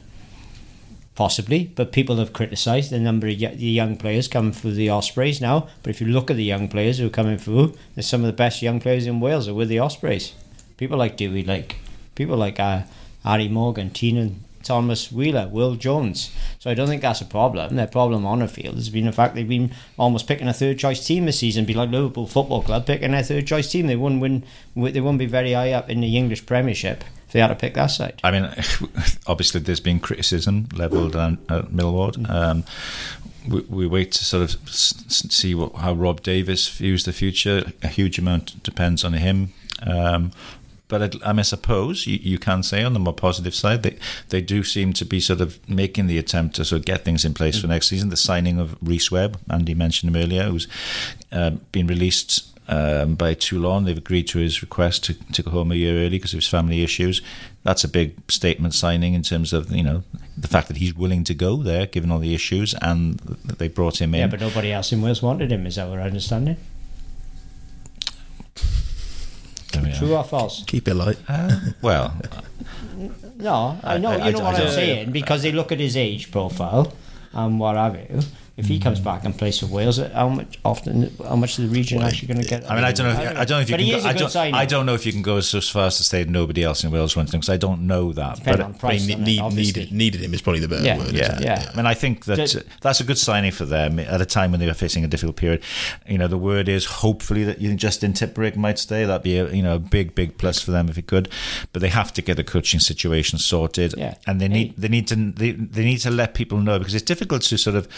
Possibly, 1.16 1.72
but 1.76 1.94
people 1.94 2.18
have 2.18 2.34
criticised 2.34 2.90
the 2.92 3.00
number 3.00 3.28
of 3.30 3.40
y- 3.40 3.56
the 3.56 3.66
young 3.68 3.96
players 3.96 4.28
coming 4.28 4.52
through 4.52 4.74
the 4.74 4.90
Ospreys 4.90 5.40
now. 5.40 5.70
But 5.82 5.92
if 5.92 6.02
you 6.02 6.08
look 6.08 6.30
at 6.30 6.36
the 6.36 6.44
young 6.44 6.68
players 6.68 6.98
who 6.98 7.06
are 7.08 7.10
coming 7.10 7.38
through, 7.38 7.74
there's 7.96 8.06
some 8.06 8.20
of 8.20 8.28
the 8.28 8.34
best 8.34 8.62
young 8.62 8.82
players 8.82 9.08
in 9.08 9.22
Wales 9.22 9.48
are 9.48 9.54
with 9.54 9.70
the 9.70 9.80
Ospreys. 9.80 10.34
People 10.76 10.98
like 10.98 11.16
Dewi, 11.16 11.44
like 11.44 11.78
people 12.16 12.36
like 12.36 12.60
uh, 12.60 12.82
Harri 13.26 13.50
Morgan, 13.50 13.90
Teenan 13.90 14.42
Thomas 14.66 15.12
Wheeler, 15.12 15.48
Will 15.48 15.76
Jones. 15.76 16.32
So 16.60 16.70
I 16.70 16.74
don't 16.74 16.88
think 16.88 17.04
that's 17.04 17.22
a 17.22 17.26
problem. 17.26 17.76
Their 17.76 17.88
problem 17.88 18.26
on 18.26 18.40
the 18.40 18.48
field 18.48 18.76
has 18.76 18.90
been 18.90 19.06
the 19.06 19.12
fact 19.12 19.36
they've 19.36 19.48
been 19.48 19.72
almost 19.98 20.28
picking 20.28 20.48
a 20.48 20.54
third 20.54 20.80
choice 20.80 21.06
team 21.06 21.26
this 21.26 21.40
season. 21.40 21.66
Be 21.66 21.76
like 21.76 21.92
Liverpool 21.92 22.28
Football 22.28 22.64
Club 22.64 22.86
picking 22.86 23.12
their 23.12 23.24
third 23.24 23.48
choice 23.48 23.72
team. 23.72 23.88
They 23.88 23.96
wouldn't 23.96 24.22
win. 24.22 24.44
They 24.76 25.00
wouldn't 25.00 25.20
be 25.20 25.28
very 25.28 25.54
high 25.54 25.72
up 25.72 25.90
in 25.90 26.02
the 26.02 26.18
English 26.18 26.46
Premiership 26.46 27.04
if 27.28 27.34
they 27.34 27.40
had 27.40 27.48
to 27.48 27.56
pick 27.56 27.76
that 27.76 27.88
side. 27.88 28.20
I 28.24 28.32
mean, 28.32 28.44
obviously, 29.28 29.62
there's 29.62 29.80
been 29.80 30.00
criticism 30.00 30.68
levelled 30.74 31.16
at, 31.16 31.38
at 31.48 31.72
Millward. 31.72 32.28
Um, 32.28 32.64
we, 33.48 33.62
we 33.62 33.88
wait 33.88 34.12
to 34.14 34.26
sort 34.26 34.44
of 34.44 34.70
see 34.70 35.54
what, 35.54 35.76
how 35.76 35.94
Rob 35.94 36.24
Davies 36.24 36.68
views 36.68 37.06
the 37.06 37.14
future. 37.14 37.72
A 37.84 37.88
huge 37.88 38.18
amount 38.18 38.64
depends 38.64 39.04
on 39.04 39.14
him. 39.14 39.54
Um, 39.84 40.32
but 40.88 41.02
it, 41.02 41.16
I, 41.24 41.38
I 41.38 41.42
suppose 41.42 42.08
you, 42.08 42.20
you 42.22 42.40
can 42.40 42.64
say 42.64 42.84
on 42.84 42.94
the 42.94 43.00
more 43.00 43.14
positive 43.14 43.56
side 43.56 43.84
they 43.84 43.98
they 44.30 44.42
do 44.42 44.64
seem 44.64 44.94
to 44.94 45.06
be 45.06 45.20
sort 45.20 45.42
of 45.42 45.68
making 45.70 46.08
the 46.08 46.18
attempt 46.18 46.56
to 46.56 46.66
sort 46.66 46.80
of 46.80 46.86
get 46.86 47.04
things 47.04 47.26
in 47.26 47.34
place 47.34 47.60
for 47.60 47.68
next 47.68 47.88
season. 47.88 48.10
The 48.10 48.18
signing 48.18 48.60
of 48.60 48.78
Rhys 48.82 49.12
Webb, 49.12 49.40
Andy 49.50 49.74
mentioned 49.74 50.16
him 50.16 50.22
earlier, 50.22 50.44
who's 50.44 50.68
uh, 51.32 51.52
been 51.72 51.88
released 51.88 52.56
um, 52.68 53.16
by 53.16 53.34
Toulon. 53.34 53.86
They've 53.86 53.98
agreed 53.98 54.28
to 54.30 54.40
his 54.40 54.62
request 54.62 55.04
to, 55.06 55.14
to 55.14 55.44
go 55.44 55.52
home 55.52 55.72
a 55.72 55.76
year 55.76 55.98
early 56.00 56.18
because 56.18 56.34
of 56.34 56.38
his 56.38 56.48
family 56.48 56.84
issues. 56.84 57.22
That's 57.64 57.84
a 57.84 57.88
big 57.88 58.16
statement 58.30 58.74
signing 58.74 59.14
in 59.14 59.24
terms 59.24 59.54
of 59.54 59.72
you 59.72 59.84
know 59.84 60.04
the 60.38 60.48
fact 60.48 60.68
that 60.68 60.78
he's 60.78 60.96
willing 60.96 61.24
to 61.26 61.34
go 61.34 61.58
there, 61.58 61.86
given 61.86 62.12
all 62.12 62.20
the 62.20 62.34
issues, 62.34 62.74
and 62.82 63.20
that 63.46 63.60
they 63.60 63.68
brought 63.68 64.02
him 64.02 64.14
in. 64.14 64.22
Yeah, 64.22 64.28
but 64.28 64.40
nobody 64.40 64.72
else 64.72 64.92
in 64.92 65.02
Wales 65.02 65.22
wanted 65.22 65.52
him. 65.52 65.66
Is 65.66 65.76
that 65.76 65.88
our 65.88 66.02
understanding? 66.02 66.58
There 66.58 66.58
we 66.58 66.75
are. 69.78 69.92
True 69.96 70.16
or 70.16 70.24
false? 70.24 70.64
Keep 70.68 70.88
it 70.88 70.94
light. 70.96 71.18
Uh, 71.28 71.60
well, 71.82 72.14
No, 73.38 73.78
I 73.84 73.98
know. 73.98 74.12
I- 74.12 74.16
you 74.18 74.22
I- 74.24 74.32
know 74.32 74.40
I 74.40 74.44
what 74.44 74.56
I'm 74.56 74.62
don't- 74.62 74.72
saying 74.74 75.12
because 75.12 75.42
they 75.44 75.52
look 75.52 75.72
at 75.72 75.80
his 75.80 75.98
age 75.98 76.32
profile 76.32 76.94
and 77.34 77.60
what 77.60 77.76
have 77.76 77.96
you. 77.96 78.20
If 78.58 78.68
he 78.68 78.80
comes 78.80 79.02
back 79.02 79.26
and 79.26 79.38
plays 79.38 79.60
for 79.60 79.66
Wales, 79.66 79.98
how 79.98 80.30
much 80.30 80.58
often? 80.64 81.14
How 81.22 81.36
much 81.36 81.60
is 81.60 81.70
the 81.70 81.76
region 81.76 82.02
actually 82.02 82.30
going 82.30 82.42
to 82.42 82.48
get? 82.48 82.72
I 82.72 82.76
mean, 82.76 82.86
I 82.86 82.94
don't 82.94 83.14
know. 83.14 83.22
If, 83.22 83.38
I 83.38 83.44
don't 83.44 83.50
know 83.58 83.60
if 83.60 83.70
you 83.70 83.76
but 83.76 83.84
can. 83.84 84.02
Go, 84.02 84.08
I 84.08 84.14
don't. 84.14 84.30
signing. 84.30 84.54
I 84.56 84.66
don't 84.66 84.86
know 84.86 84.94
if 84.94 85.06
you 85.06 85.12
can 85.12 85.22
go 85.22 85.42
so 85.42 85.60
far 85.60 85.88
as 85.88 85.98
to 85.98 86.06
say 86.06 86.24
nobody 86.24 86.64
else 86.64 86.82
in 86.86 86.90
Wales 86.90 87.18
wants 87.18 87.34
him 87.34 87.42
because 87.42 87.50
I 87.50 87.58
don't 87.58 87.86
know 87.86 88.14
that. 88.14 88.38
Depend 88.38 88.58
but 88.60 88.66
on 88.66 88.76
I 88.76 88.78
price. 88.78 89.08
mean, 89.08 89.26
doesn't 89.26 89.28
it, 89.28 89.54
needed, 89.56 89.92
needed 89.92 90.22
him 90.22 90.34
is 90.34 90.42
probably 90.42 90.62
the 90.62 90.70
better 90.70 90.86
Yeah, 90.86 90.98
word. 91.00 91.12
Yeah, 91.12 91.34
isn't 91.34 91.42
yeah. 91.44 91.70
I 91.74 91.76
mean, 91.76 91.86
I 91.86 91.94
think 91.96 92.24
that 92.26 92.56
uh, 92.56 92.62
that's 92.80 93.02
a 93.02 93.04
good 93.04 93.18
signing 93.18 93.52
for 93.52 93.66
them 93.66 94.00
at 94.00 94.22
a 94.22 94.26
time 94.26 94.52
when 94.52 94.62
they 94.62 94.68
were 94.68 94.74
facing 94.74 95.04
a 95.04 95.08
difficult 95.10 95.36
period. 95.36 95.62
You 96.08 96.18
know, 96.18 96.30
the 96.30 96.38
word 96.38 96.70
is 96.70 96.86
hopefully 96.86 97.44
that 97.44 97.60
you 97.60 97.76
Justin 97.76 98.14
Tipuric 98.14 98.56
might 98.56 98.80
stay. 98.80 99.04
That'd 99.04 99.22
be 99.24 99.38
a 99.38 99.52
you 99.52 99.64
know 99.64 99.76
a 99.76 99.80
big 99.80 100.16
big 100.16 100.38
plus 100.38 100.62
for 100.62 100.72
them 100.72 100.88
if 100.88 100.96
he 100.96 101.02
could. 101.02 101.28
But 101.74 101.82
they 101.82 101.90
have 101.90 102.14
to 102.14 102.22
get 102.22 102.38
the 102.38 102.44
coaching 102.46 102.80
situation 102.80 103.38
sorted, 103.38 103.96
Yeah. 103.98 104.16
and 104.26 104.40
they 104.40 104.48
need 104.48 104.76
they 104.78 104.88
need 104.88 105.10
to 105.10 105.16
they, 105.18 105.52
they 105.52 105.84
need 105.84 105.98
to 105.98 106.10
let 106.10 106.36
people 106.36 106.60
know 106.60 106.80
because 106.80 106.96
it's 106.96 107.04
difficult 107.04 107.42
to 107.42 107.58
sort 107.58 107.76
of 107.76 107.90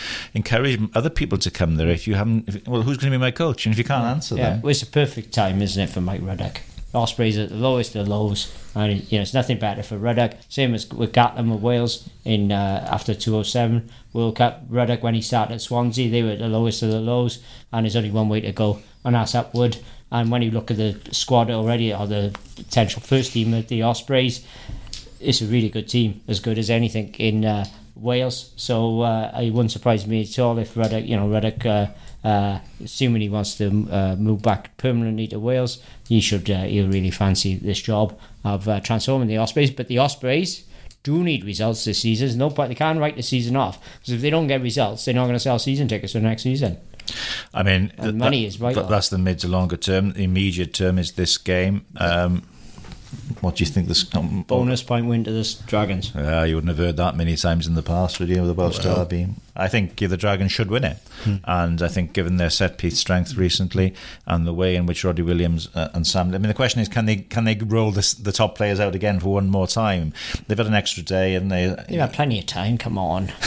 encourage 0.47 0.79
other 0.95 1.09
people 1.09 1.37
to 1.39 1.51
come 1.51 1.75
there 1.75 1.89
if 1.89 2.07
you 2.07 2.15
haven't. 2.15 2.47
If, 2.47 2.67
well, 2.67 2.81
who's 2.81 2.97
going 2.97 3.11
to 3.11 3.17
be 3.17 3.21
my 3.21 3.31
coach? 3.31 3.65
And 3.65 3.73
if 3.73 3.77
you 3.77 3.83
can't 3.83 4.05
answer 4.05 4.35
Yeah, 4.35 4.51
them, 4.51 4.61
well, 4.61 4.71
it's 4.71 4.81
a 4.81 4.87
perfect 4.87 5.33
time, 5.33 5.61
isn't 5.61 5.81
it, 5.81 5.89
for 5.89 6.01
Mike 6.01 6.21
Ruddock? 6.23 6.61
Ospreys 6.93 7.37
at 7.37 7.49
the 7.49 7.55
lowest 7.55 7.95
of 7.95 8.05
the 8.05 8.09
lows, 8.09 8.51
and 8.73 9.11
you 9.11 9.17
know 9.17 9.21
it's 9.21 9.33
nothing 9.33 9.59
better 9.59 9.83
for 9.83 9.97
Ruddock. 9.97 10.35
Same 10.47 10.73
as 10.73 10.89
with 10.89 11.11
Gatland 11.11 11.51
with 11.51 11.61
Wales 11.61 12.09
in 12.23 12.51
uh, 12.51 12.87
after 12.89 13.13
207 13.13 13.89
World 14.13 14.37
Cup. 14.37 14.63
Ruddock 14.69 15.03
when 15.03 15.13
he 15.13 15.21
started 15.21 15.55
at 15.55 15.61
Swansea, 15.61 16.09
they 16.09 16.23
were 16.23 16.31
at 16.31 16.39
the 16.39 16.47
lowest 16.47 16.81
of 16.83 16.89
the 16.89 17.01
lows, 17.01 17.43
and 17.73 17.85
there's 17.85 17.97
only 17.97 18.09
one 18.09 18.29
way 18.29 18.39
to 18.39 18.53
go, 18.53 18.79
and 19.03 19.15
that's 19.15 19.35
upward. 19.35 19.77
And 20.11 20.31
when 20.31 20.41
you 20.41 20.49
look 20.51 20.71
at 20.71 20.77
the 20.77 20.97
squad 21.11 21.51
already, 21.51 21.93
or 21.93 22.07
the 22.07 22.33
potential 22.55 23.01
first 23.01 23.33
team 23.33 23.53
of 23.53 23.67
the 23.67 23.81
Ospreys, 23.83 24.45
it's 25.19 25.41
a 25.41 25.45
really 25.45 25.69
good 25.69 25.89
team, 25.89 26.21
as 26.29 26.39
good 26.39 26.57
as 26.57 26.69
anything 26.69 27.13
in 27.15 27.43
uh, 27.43 27.65
Wales. 27.99 28.51
So 28.55 29.01
uh, 29.01 29.31
it 29.41 29.51
wouldn't 29.51 29.71
surprise 29.71 30.05
me 30.07 30.21
at 30.21 30.39
all 30.39 30.57
if 30.57 30.75
Ruddock, 30.77 31.05
you 31.05 31.15
know, 31.15 31.27
Ruddock, 31.29 31.65
uh, 31.65 31.87
uh, 32.27 32.59
assuming 32.83 33.21
he 33.21 33.29
wants 33.29 33.55
to 33.57 33.87
uh, 33.91 34.15
move 34.17 34.41
back 34.41 34.75
permanently 34.77 35.27
to 35.27 35.39
Wales, 35.39 35.79
he 36.07 36.19
should, 36.21 36.49
uh, 36.49 36.63
he'll 36.63 36.87
really 36.87 37.11
fancy 37.11 37.55
this 37.55 37.81
job 37.81 38.17
of 38.43 38.67
uh, 38.67 38.79
transforming 38.81 39.27
the 39.27 39.37
Ospreys. 39.37 39.71
But 39.71 39.87
the 39.87 39.97
Ospreys 39.99 40.65
do 41.03 41.23
need 41.23 41.43
results 41.45 41.85
this 41.85 41.99
season. 42.01 42.27
There's 42.27 42.35
no 42.37 42.49
point, 42.49 42.69
they 42.69 42.75
can't 42.75 42.99
write 42.99 43.15
the 43.15 43.23
season 43.23 43.55
off 43.55 43.79
because 43.99 44.13
if 44.13 44.21
they 44.21 44.29
don't 44.29 44.47
get 44.47 44.61
results, 44.61 45.05
they're 45.05 45.13
not 45.13 45.23
going 45.25 45.35
to 45.35 45.39
sell 45.39 45.59
season 45.59 45.87
tickets 45.87 46.13
for 46.13 46.19
next 46.19 46.43
season. 46.43 46.77
I 47.53 47.63
mean, 47.63 47.93
And 47.97 48.03
th- 48.03 48.15
money 48.15 48.41
that- 48.41 48.47
is 48.47 48.55
vital. 48.57 48.83
that- 48.83 48.89
That's 48.89 49.07
the 49.09 49.17
mid 49.17 49.39
to 49.39 49.47
longer 49.47 49.77
term. 49.77 50.11
The 50.11 50.23
immediate 50.25 50.73
term 50.73 50.99
is 50.99 51.13
this 51.13 51.37
game. 51.37 51.85
Um, 51.95 52.43
what 53.41 53.55
do 53.55 53.63
you 53.63 53.69
think 53.69 53.87
this 53.87 54.13
um, 54.15 54.43
Bonus 54.43 54.83
point 54.83 55.07
win 55.07 55.23
to 55.23 55.31
the 55.31 55.57
Dragons. 55.67 56.11
Yeah, 56.15 56.43
you 56.43 56.55
wouldn't 56.55 56.69
have 56.69 56.77
heard 56.77 56.97
that 56.97 57.15
many 57.15 57.35
times 57.35 57.67
in 57.67 57.75
the 57.75 57.83
past, 57.83 58.19
would 58.19 58.29
you, 58.29 58.41
with 58.41 58.47
the 58.47 58.53
Welsh 58.53 58.83
Well. 58.83 58.97
Derby? 58.97 59.27
I 59.55 59.67
think 59.67 59.95
the 59.95 60.17
Dragons 60.17 60.51
should 60.51 60.69
win 60.69 60.83
it. 60.83 60.97
And 61.43 61.81
I 61.81 61.87
think, 61.87 62.13
given 62.13 62.37
their 62.37 62.49
set 62.49 62.77
piece 62.77 62.99
strength 62.99 63.35
recently 63.35 63.93
and 64.25 64.45
the 64.45 64.53
way 64.53 64.75
in 64.75 64.85
which 64.85 65.03
Rhodri 65.03 65.25
Williams 65.25 65.67
uh, 65.75 65.89
and 65.93 66.05
Sam, 66.05 66.27
I 66.33 66.37
mean, 66.37 66.43
the 66.43 66.53
question 66.53 66.79
is, 66.81 66.87
can 66.87 67.05
they 67.05 67.17
can 67.17 67.43
they 67.43 67.55
roll 67.55 67.91
this, 67.91 68.13
the 68.13 68.31
top 68.31 68.55
players 68.55 68.79
out 68.79 68.95
again 68.95 69.19
for 69.19 69.33
one 69.33 69.49
more 69.49 69.67
time? 69.67 70.13
They've 70.47 70.57
had 70.57 70.67
an 70.67 70.73
extra 70.75 71.03
day, 71.03 71.35
and 71.35 71.51
they. 71.51 71.75
They've 71.89 71.99
had 71.99 72.13
plenty 72.13 72.39
of 72.39 72.45
time. 72.45 72.77
Come 72.77 72.97
on. 72.97 73.25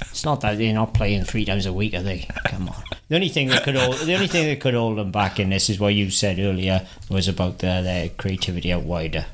it's 0.00 0.24
not 0.24 0.40
that 0.42 0.58
they're 0.58 0.74
not 0.74 0.94
playing 0.94 1.24
three 1.24 1.44
times 1.44 1.66
a 1.66 1.72
week, 1.72 1.94
are 1.94 2.02
they? 2.02 2.28
Come 2.46 2.68
on. 2.68 2.82
The 3.14 3.18
only 3.18 3.28
thing 3.28 3.46
that 3.50 3.62
could 3.62 3.76
hold, 3.76 3.96
the 3.98 4.14
only 4.16 4.26
thing 4.26 4.48
that 4.48 4.58
could 4.58 4.74
hold 4.74 4.98
them 4.98 5.12
back 5.12 5.38
in 5.38 5.50
this 5.50 5.70
is 5.70 5.78
what 5.78 5.94
you 5.94 6.10
said 6.10 6.40
earlier 6.40 6.84
was 7.08 7.28
about 7.28 7.60
their, 7.60 7.80
their 7.80 8.08
creativity 8.08 8.72
out 8.72 8.82
wider, 8.82 9.24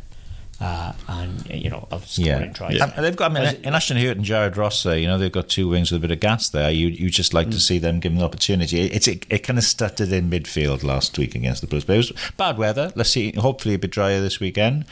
uh, 0.60 0.92
and 1.08 1.48
you 1.48 1.70
know 1.70 1.88
of 1.90 2.06
scoring 2.06 2.48
Yeah, 2.48 2.52
tries. 2.52 2.78
And 2.78 3.02
they've 3.02 3.16
got. 3.16 3.34
I 3.34 3.42
mean, 3.52 3.64
in 3.64 3.74
Ashton 3.74 3.96
Hewitt 3.96 4.18
and 4.18 4.26
Jared 4.26 4.58
Rosser 4.58 4.90
there, 4.90 4.98
you 4.98 5.06
know, 5.06 5.16
they've 5.16 5.32
got 5.32 5.48
two 5.48 5.66
wings 5.66 5.90
with 5.90 6.04
a 6.04 6.06
bit 6.06 6.10
of 6.10 6.20
gas 6.20 6.50
there. 6.50 6.70
You 6.70 6.88
you 6.88 7.08
just 7.08 7.32
like 7.32 7.50
to 7.52 7.58
see 7.58 7.78
them 7.78 8.00
given 8.00 8.18
the 8.18 8.24
opportunity. 8.26 8.82
It's 8.82 9.08
it, 9.08 9.24
it 9.30 9.38
kind 9.38 9.58
of 9.58 9.64
stuttered 9.64 10.12
in 10.12 10.28
midfield 10.28 10.84
last 10.84 11.16
week 11.16 11.34
against 11.34 11.62
the 11.62 11.66
Blues, 11.66 11.86
but 11.86 11.94
it 11.94 11.96
was 11.96 12.12
bad 12.36 12.58
weather. 12.58 12.92
Let's 12.94 13.08
see. 13.08 13.32
Hopefully, 13.32 13.76
a 13.76 13.78
bit 13.78 13.92
drier 13.92 14.20
this 14.20 14.40
weekend. 14.40 14.84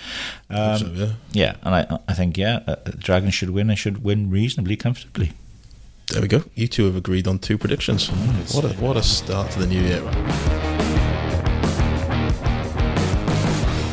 Um, 0.48 0.79
So, 0.79 0.87
yeah. 0.94 1.12
Yeah, 1.33 1.57
and 1.62 1.74
I, 1.74 1.98
I 2.09 2.14
think 2.14 2.38
yeah, 2.38 2.61
uh, 2.66 2.77
Dragons 2.96 3.35
should 3.35 3.51
win. 3.51 3.68
and 3.68 3.79
should 3.79 4.03
win 4.03 4.31
reasonably 4.31 4.77
comfortably. 4.77 5.33
There 6.11 6.23
we 6.23 6.29
go. 6.29 6.42
You 6.55 6.68
two 6.68 6.87
have 6.87 6.97
agreed 6.97 7.29
on 7.29 7.38
two 7.38 7.59
predictions. 7.59 8.09
What 8.55 8.64
a 8.64 8.68
what 8.81 8.97
a 8.97 9.03
start 9.03 9.51
to 9.51 9.59
the 9.59 9.66
new 9.66 9.83
year. 9.83 10.03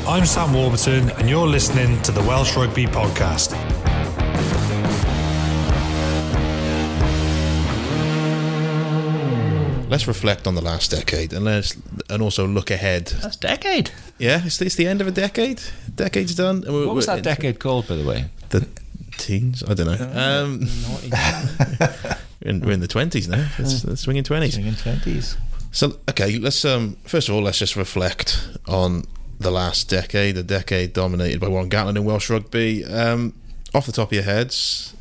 I'm 0.07 0.25
Sam 0.25 0.53
Warburton, 0.53 1.09
and 1.09 1.29
you're 1.29 1.45
listening 1.45 2.01
to 2.03 2.13
the 2.13 2.21
Welsh 2.21 2.55
Rugby 2.55 2.85
Podcast. 2.85 3.51
Let's 9.89 10.07
reflect 10.07 10.47
on 10.47 10.55
the 10.55 10.61
last 10.61 10.91
decade 10.91 11.33
and 11.33 11.43
let's 11.43 11.75
and 12.09 12.21
also 12.21 12.47
look 12.47 12.71
ahead. 12.71 13.07
That's 13.07 13.35
decade. 13.35 13.91
Yeah, 14.19 14.41
it's, 14.45 14.61
it's 14.61 14.75
the 14.75 14.87
end 14.87 15.01
of 15.01 15.07
a 15.07 15.11
decade. 15.11 15.61
Decade's 15.93 16.33
done. 16.35 16.61
What 16.61 16.95
was 16.95 17.07
that 17.07 17.23
decade 17.23 17.59
called, 17.59 17.87
by 17.87 17.95
the 17.95 18.05
way? 18.05 18.25
The 18.49 18.67
teens. 19.17 19.63
I 19.67 19.73
don't 19.73 19.87
know. 19.87 20.11
Um, 20.13 20.59
we're, 22.43 22.49
in, 22.49 22.61
we're 22.61 22.71
in 22.71 22.79
the 22.79 22.87
twenties 22.87 23.27
now. 23.27 23.47
It's, 23.57 23.83
it's 23.83 24.01
swinging 24.01 24.23
twenties. 24.23 24.57
In 24.57 24.75
twenties. 24.75 25.37
So 25.71 25.97
okay, 26.09 26.37
let's 26.37 26.63
um 26.63 26.97
first 27.03 27.27
of 27.29 27.35
all 27.35 27.41
let's 27.41 27.59
just 27.59 27.75
reflect 27.75 28.47
on 28.67 29.03
the 29.39 29.51
last 29.51 29.89
decade, 29.89 30.37
a 30.37 30.43
decade 30.43 30.93
dominated 30.93 31.39
by 31.39 31.47
Warren 31.47 31.69
Gatland 31.69 31.97
in 31.97 32.05
Welsh 32.05 32.29
rugby. 32.29 32.85
Um, 32.85 33.33
off 33.73 33.85
the 33.85 33.91
top 33.91 34.09
of 34.09 34.13
your 34.13 34.23
heads, 34.23 34.95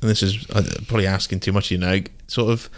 and 0.00 0.10
this 0.10 0.22
is 0.22 0.48
uh, 0.50 0.62
probably 0.88 1.06
asking 1.06 1.40
too 1.40 1.52
much, 1.52 1.70
you 1.70 1.78
know. 1.78 2.00
Sort 2.26 2.50
of, 2.50 2.70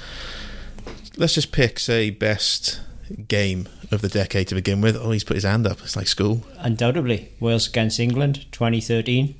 let's 1.16 1.34
just 1.34 1.52
pick 1.52 1.78
say 1.78 2.10
best 2.10 2.80
game 3.28 3.68
of 3.90 4.02
the 4.02 4.08
decade 4.08 4.48
to 4.48 4.54
begin 4.54 4.80
with. 4.80 4.96
Oh, 4.96 5.10
he's 5.10 5.24
put 5.24 5.36
his 5.36 5.44
hand 5.44 5.66
up. 5.66 5.78
It's 5.82 5.96
like 5.96 6.08
school. 6.08 6.42
Undoubtedly, 6.58 7.32
Wales 7.40 7.68
against 7.68 8.00
England, 8.00 8.46
2013. 8.52 9.34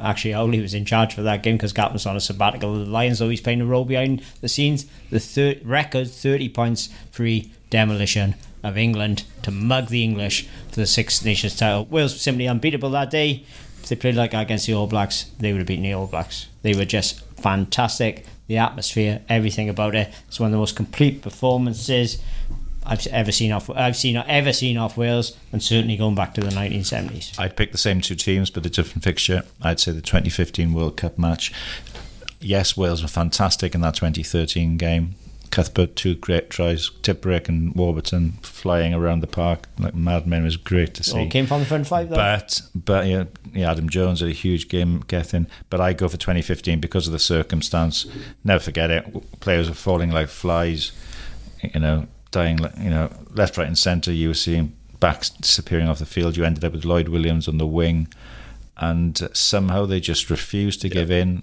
Actually, 0.00 0.34
Oli 0.34 0.60
was 0.60 0.74
in 0.74 0.84
charge 0.84 1.14
for 1.14 1.22
that 1.22 1.42
game 1.42 1.56
because 1.56 1.72
Gat 1.72 1.92
was 1.92 2.06
on 2.06 2.16
a 2.16 2.20
sabbatical 2.20 2.74
the 2.74 2.90
Lions, 2.90 3.18
though 3.18 3.28
he's 3.28 3.40
playing 3.40 3.60
a 3.60 3.66
role 3.66 3.84
behind 3.84 4.22
the 4.40 4.48
scenes. 4.48 4.86
The 5.10 5.60
record 5.64 6.10
30 6.10 6.48
points 6.50 6.88
free 7.10 7.52
demolition 7.70 8.36
of 8.62 8.76
England 8.76 9.24
to 9.42 9.50
mug 9.50 9.88
the 9.88 10.04
English 10.04 10.46
for 10.70 10.80
the 10.80 10.86
Six 10.86 11.24
Nations 11.24 11.56
title. 11.56 11.86
Wales 11.86 12.14
were 12.14 12.18
simply 12.18 12.46
unbeatable 12.46 12.90
that 12.90 13.10
day. 13.10 13.44
If 13.82 13.88
they 13.88 13.96
played 13.96 14.14
like 14.16 14.32
that 14.32 14.42
against 14.42 14.66
the 14.66 14.74
All 14.74 14.86
Blacks, 14.86 15.24
they 15.38 15.52
would 15.52 15.58
have 15.58 15.66
beaten 15.66 15.84
the 15.84 15.92
All 15.94 16.06
Blacks. 16.06 16.46
They 16.62 16.74
were 16.74 16.84
just 16.84 17.20
fantastic. 17.36 18.26
The 18.46 18.58
atmosphere, 18.58 19.22
everything 19.28 19.68
about 19.68 19.94
it. 19.94 20.12
It's 20.26 20.40
one 20.40 20.48
of 20.48 20.52
the 20.52 20.58
most 20.58 20.76
complete 20.76 21.22
performances 21.22 22.22
I've 22.88 23.06
ever 23.08 23.30
seen 23.30 23.52
off. 23.52 23.68
I've 23.70 23.96
seen 23.96 24.16
ever 24.16 24.52
seen 24.52 24.78
off 24.78 24.96
Wales, 24.96 25.36
and 25.52 25.62
certainly 25.62 25.96
going 25.96 26.14
back 26.14 26.34
to 26.34 26.40
the 26.40 26.48
1970s. 26.48 27.38
I'd 27.38 27.56
pick 27.56 27.72
the 27.72 27.78
same 27.78 28.00
two 28.00 28.14
teams, 28.14 28.50
but 28.50 28.64
a 28.64 28.70
different 28.70 29.04
fixture. 29.04 29.42
I'd 29.60 29.78
say 29.78 29.92
the 29.92 30.00
2015 30.00 30.72
World 30.72 30.96
Cup 30.96 31.18
match. 31.18 31.52
Yes, 32.40 32.76
Wales 32.76 33.02
were 33.02 33.08
fantastic 33.08 33.74
in 33.74 33.82
that 33.82 33.94
2013 33.94 34.76
game. 34.78 35.16
Cuthbert, 35.50 35.96
two 35.96 36.14
great 36.14 36.50
tries. 36.50 36.90
Tipuric 37.02 37.48
and 37.48 37.74
Warburton 37.74 38.32
flying 38.42 38.94
around 38.94 39.20
the 39.20 39.26
park 39.26 39.66
like 39.78 39.94
madmen 39.94 40.44
was 40.44 40.56
great 40.56 40.94
to 40.94 41.02
see. 41.02 41.18
All 41.18 41.28
came 41.28 41.46
from 41.46 41.60
the 41.60 41.66
front 41.66 41.86
five, 41.86 42.08
though. 42.08 42.16
But 42.16 42.60
but 42.74 43.06
yeah, 43.06 43.24
yeah, 43.52 43.70
Adam 43.70 43.88
Jones 43.88 44.20
had 44.20 44.28
a 44.28 44.32
huge 44.32 44.68
game 44.68 45.00
getting. 45.08 45.46
But 45.70 45.80
I 45.80 45.92
go 45.92 46.08
for 46.08 46.16
2015 46.16 46.80
because 46.80 47.06
of 47.06 47.12
the 47.12 47.18
circumstance. 47.18 48.06
Never 48.44 48.62
forget 48.62 48.90
it. 48.90 49.40
Players 49.40 49.68
were 49.68 49.74
falling 49.74 50.10
like 50.10 50.28
flies. 50.28 50.92
You 51.62 51.80
know, 51.80 52.06
dying. 52.30 52.58
You 52.78 52.90
know, 52.90 53.10
left, 53.32 53.56
right, 53.56 53.66
and 53.66 53.78
centre. 53.78 54.12
You 54.12 54.28
were 54.28 54.34
seeing 54.34 54.72
backs 55.00 55.30
disappearing 55.30 55.88
off 55.88 55.98
the 55.98 56.06
field. 56.06 56.36
You 56.36 56.44
ended 56.44 56.64
up 56.64 56.72
with 56.72 56.84
Lloyd 56.84 57.08
Williams 57.08 57.48
on 57.48 57.58
the 57.58 57.66
wing, 57.66 58.08
and 58.76 59.28
somehow 59.32 59.86
they 59.86 60.00
just 60.00 60.30
refused 60.30 60.80
to 60.82 60.88
give 60.88 61.10
in. 61.10 61.42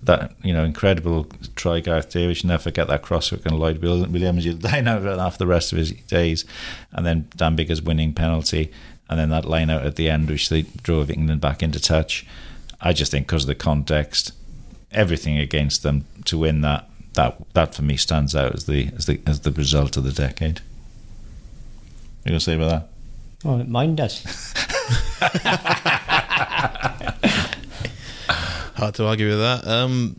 That 0.00 0.32
you 0.42 0.52
know, 0.52 0.64
incredible 0.64 1.26
try, 1.56 1.80
Gareth 1.80 2.10
Davies. 2.10 2.44
You 2.44 2.48
never 2.48 2.62
forget 2.62 2.86
that 2.86 3.02
crosshook 3.02 3.44
and 3.44 3.58
Lloyd 3.58 3.82
Williams. 3.82 4.44
You 4.46 4.52
line 4.56 4.86
out 4.86 5.04
after 5.04 5.38
the 5.38 5.46
rest 5.46 5.72
of 5.72 5.78
his 5.78 5.90
days, 5.90 6.44
and 6.92 7.04
then 7.04 7.28
Dan 7.36 7.56
Biggar's 7.56 7.82
winning 7.82 8.14
penalty, 8.14 8.70
and 9.08 9.18
then 9.18 9.30
that 9.30 9.44
line 9.44 9.70
out 9.70 9.84
at 9.84 9.96
the 9.96 10.08
end, 10.08 10.28
which 10.28 10.48
they 10.48 10.62
drove 10.62 11.10
England 11.10 11.40
back 11.40 11.62
into 11.62 11.80
touch. 11.80 12.24
I 12.80 12.92
just 12.92 13.10
think 13.10 13.26
because 13.26 13.42
of 13.42 13.48
the 13.48 13.54
context, 13.56 14.32
everything 14.92 15.36
against 15.36 15.82
them 15.82 16.04
to 16.26 16.38
win 16.38 16.60
that 16.60 16.88
that 17.18 17.36
that 17.54 17.74
for 17.74 17.82
me 17.82 17.96
stands 17.96 18.36
out 18.36 18.54
as 18.54 18.66
the 18.66 18.90
as 18.96 19.06
the 19.06 19.20
as 19.26 19.40
the 19.40 19.50
result 19.50 19.96
of 19.96 20.04
the 20.04 20.12
decade. 20.12 20.60
You 22.24 22.30
gonna 22.30 22.40
say 22.40 22.54
about 22.54 22.70
that? 22.70 22.88
Oh, 23.44 23.64
mine 23.64 23.96
does. 23.96 24.22
Hard 28.76 28.94
to 28.94 29.06
argue 29.06 29.28
with 29.30 29.40
that. 29.40 29.66
Um, 29.66 30.16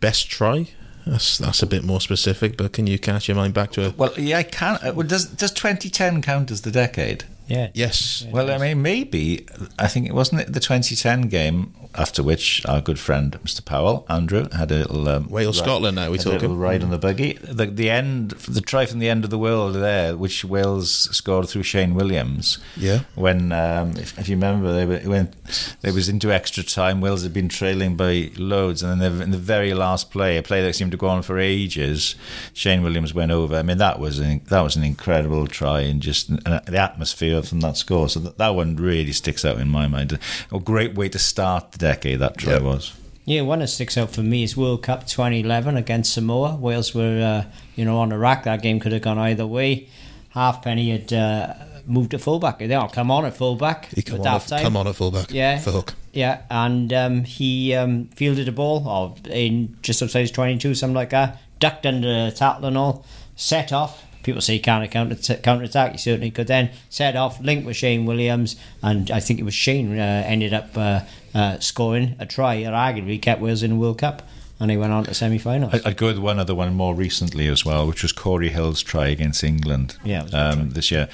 best 0.00 0.28
try. 0.28 0.68
That's 1.06 1.38
that's 1.38 1.62
a 1.62 1.66
bit 1.66 1.84
more 1.84 2.00
specific, 2.00 2.56
but 2.56 2.72
can 2.72 2.88
you 2.88 2.98
cast 2.98 3.28
your 3.28 3.36
mind 3.36 3.54
back 3.54 3.70
to 3.72 3.82
it? 3.82 3.96
Well, 3.96 4.12
yeah, 4.16 4.38
I 4.38 4.42
can. 4.42 4.78
Uh, 4.82 4.92
well, 4.96 5.06
does 5.06 5.26
does 5.26 5.52
2010 5.52 6.22
count 6.22 6.50
as 6.50 6.62
the 6.62 6.72
decade? 6.72 7.22
Yeah. 7.46 7.70
yes? 7.74 8.26
Well, 8.30 8.50
I 8.50 8.58
mean, 8.58 8.82
maybe. 8.82 9.46
I 9.78 9.88
think 9.88 10.06
it 10.08 10.14
wasn't 10.14 10.42
it 10.42 10.52
the 10.52 10.60
2010 10.60 11.28
game 11.28 11.74
after 11.94 12.22
which 12.22 12.64
our 12.66 12.80
good 12.80 12.98
friend 12.98 13.38
Mr. 13.44 13.64
Powell, 13.64 14.06
Andrew, 14.08 14.48
had 14.50 14.70
a 14.70 14.76
little 14.76 15.08
um, 15.08 15.28
Wales, 15.28 15.58
ride- 15.60 15.64
Scotland 15.66 15.96
now, 15.96 16.10
we 16.10 16.16
had 16.16 16.26
a 16.26 16.30
little 16.30 16.48
talking? 16.48 16.58
ride 16.58 16.82
on 16.82 16.90
the 16.90 16.98
buggy. 16.98 17.34
The, 17.34 17.66
the 17.66 17.90
end, 17.90 18.30
the 18.30 18.60
try 18.60 18.86
from 18.86 18.98
the 18.98 19.08
end 19.08 19.24
of 19.24 19.30
the 19.30 19.38
world 19.38 19.74
there, 19.74 20.16
which 20.16 20.44
Wales 20.44 20.90
scored 20.90 21.48
through 21.48 21.64
Shane 21.64 21.94
Williams. 21.94 22.58
Yeah. 22.76 23.00
When, 23.14 23.52
um, 23.52 23.90
if, 23.96 24.18
if 24.18 24.28
you 24.28 24.36
remember, 24.36 24.72
they 24.72 24.86
were, 24.86 25.00
when 25.00 25.34
they 25.82 25.92
was 25.92 26.08
into 26.08 26.32
extra 26.32 26.62
time. 26.62 27.00
Wales 27.00 27.22
had 27.22 27.34
been 27.34 27.48
trailing 27.48 27.96
by 27.96 28.30
loads, 28.36 28.82
and 28.82 29.00
then 29.00 29.20
in 29.20 29.30
the 29.30 29.38
very 29.38 29.74
last 29.74 30.10
play, 30.10 30.38
a 30.38 30.42
play 30.42 30.62
that 30.62 30.74
seemed 30.74 30.92
to 30.92 30.96
go 30.98 31.08
on 31.08 31.22
for 31.22 31.38
ages, 31.38 32.14
Shane 32.54 32.82
Williams 32.82 33.12
went 33.12 33.32
over. 33.32 33.56
I 33.56 33.62
mean, 33.62 33.78
that 33.78 33.98
was 33.98 34.18
an, 34.18 34.40
that 34.48 34.60
was 34.60 34.76
an 34.76 34.84
incredible 34.84 35.46
try, 35.46 35.80
and 35.80 36.00
just 36.00 36.30
uh, 36.46 36.60
the 36.66 36.78
atmosphere 36.78 37.41
from 37.46 37.60
that 37.60 37.76
score. 37.76 38.08
So 38.08 38.20
that, 38.20 38.38
that 38.38 38.54
one 38.54 38.76
really 38.76 39.12
sticks 39.12 39.44
out 39.44 39.58
in 39.58 39.68
my 39.68 39.86
mind. 39.88 40.18
A 40.52 40.58
great 40.58 40.94
way 40.94 41.08
to 41.08 41.18
start 41.18 41.72
the 41.72 41.78
decade. 41.78 42.18
That 42.20 42.38
try 42.38 42.54
Yep. 42.54 42.62
was. 42.62 42.92
Yeah, 43.24 43.42
one 43.42 43.60
that 43.60 43.68
sticks 43.68 43.96
out 43.96 44.10
for 44.10 44.22
me 44.22 44.42
is 44.42 44.56
World 44.56 44.82
Cup 44.82 45.06
2011 45.06 45.76
against 45.76 46.12
Samoa. 46.12 46.56
Wales 46.56 46.92
were, 46.92 47.44
uh, 47.46 47.50
you 47.76 47.84
know, 47.84 47.98
on 47.98 48.08
the 48.08 48.18
rack. 48.18 48.42
That 48.44 48.62
game 48.62 48.80
could 48.80 48.90
have 48.92 49.02
gone 49.02 49.18
either 49.18 49.46
way. 49.46 49.88
Halfpenny 50.30 50.90
had 50.90 51.12
uh, 51.12 51.54
moved 51.86 52.10
to 52.12 52.18
fullback. 52.18 52.58
They 52.58 52.74
all 52.74 52.88
come 52.88 53.10
on 53.12 53.24
at 53.24 53.36
fullback. 53.36 53.90
He 53.94 54.02
come 54.02 54.16
at 54.20 54.26
on, 54.26 54.32
half-time. 54.32 54.58
at, 54.58 54.62
come 54.64 54.76
on 54.76 54.86
at 54.88 54.96
fullback. 54.96 55.30
Yeah. 55.30 55.58
for 55.58 55.70
hook. 55.70 55.94
Yeah, 56.12 56.42
and 56.50 56.92
um, 56.92 57.24
he 57.24 57.74
um, 57.74 58.06
fielded 58.08 58.48
a 58.48 58.52
ball 58.52 58.86
or 58.88 59.14
in 59.30 59.76
just 59.82 60.02
outside 60.02 60.20
his 60.22 60.30
22, 60.32 60.74
something 60.74 60.94
like 60.94 61.10
that. 61.10 61.40
Ducked 61.60 61.86
under 61.86 62.26
the 62.26 62.32
tackle 62.32 62.66
and 62.66 62.76
all. 62.76 63.06
Set 63.36 63.72
off. 63.72 64.02
People 64.22 64.40
say 64.40 64.54
he 64.54 64.58
can't 64.60 64.88
counter 64.90 65.16
counter 65.36 65.64
attack. 65.64 65.92
He 65.92 65.98
certainly 65.98 66.30
could. 66.30 66.46
Then 66.46 66.70
set 66.90 67.16
off, 67.16 67.40
linked 67.40 67.66
with 67.66 67.76
Shane 67.76 68.06
Williams, 68.06 68.56
and 68.82 69.10
I 69.10 69.20
think 69.20 69.40
it 69.40 69.44
was 69.44 69.54
Shane 69.54 69.98
uh, 69.98 70.24
ended 70.26 70.54
up 70.54 70.76
uh, 70.76 71.00
uh, 71.34 71.58
scoring 71.58 72.16
a 72.18 72.26
try 72.26 72.62
that 72.62 72.72
arguably 72.72 73.20
kept 73.20 73.40
Wales 73.40 73.62
in 73.62 73.70
the 73.70 73.76
World 73.76 73.98
Cup, 73.98 74.28
and 74.60 74.70
he 74.70 74.76
went 74.76 74.92
on 74.92 75.04
to 75.04 75.14
semi-finals. 75.14 75.84
I'd 75.84 75.96
go 75.96 76.06
with 76.06 76.18
one 76.18 76.38
other 76.38 76.54
one 76.54 76.74
more 76.74 76.94
recently 76.94 77.48
as 77.48 77.64
well, 77.64 77.86
which 77.86 78.02
was 78.02 78.12
Cory 78.12 78.50
Hill's 78.50 78.82
try 78.82 79.08
against 79.08 79.42
England 79.42 79.96
Yeah, 80.04 80.20
it 80.20 80.24
was 80.24 80.34
a 80.34 80.36
good 80.36 80.58
um, 80.62 80.70
this 80.70 80.90
year. 80.90 81.08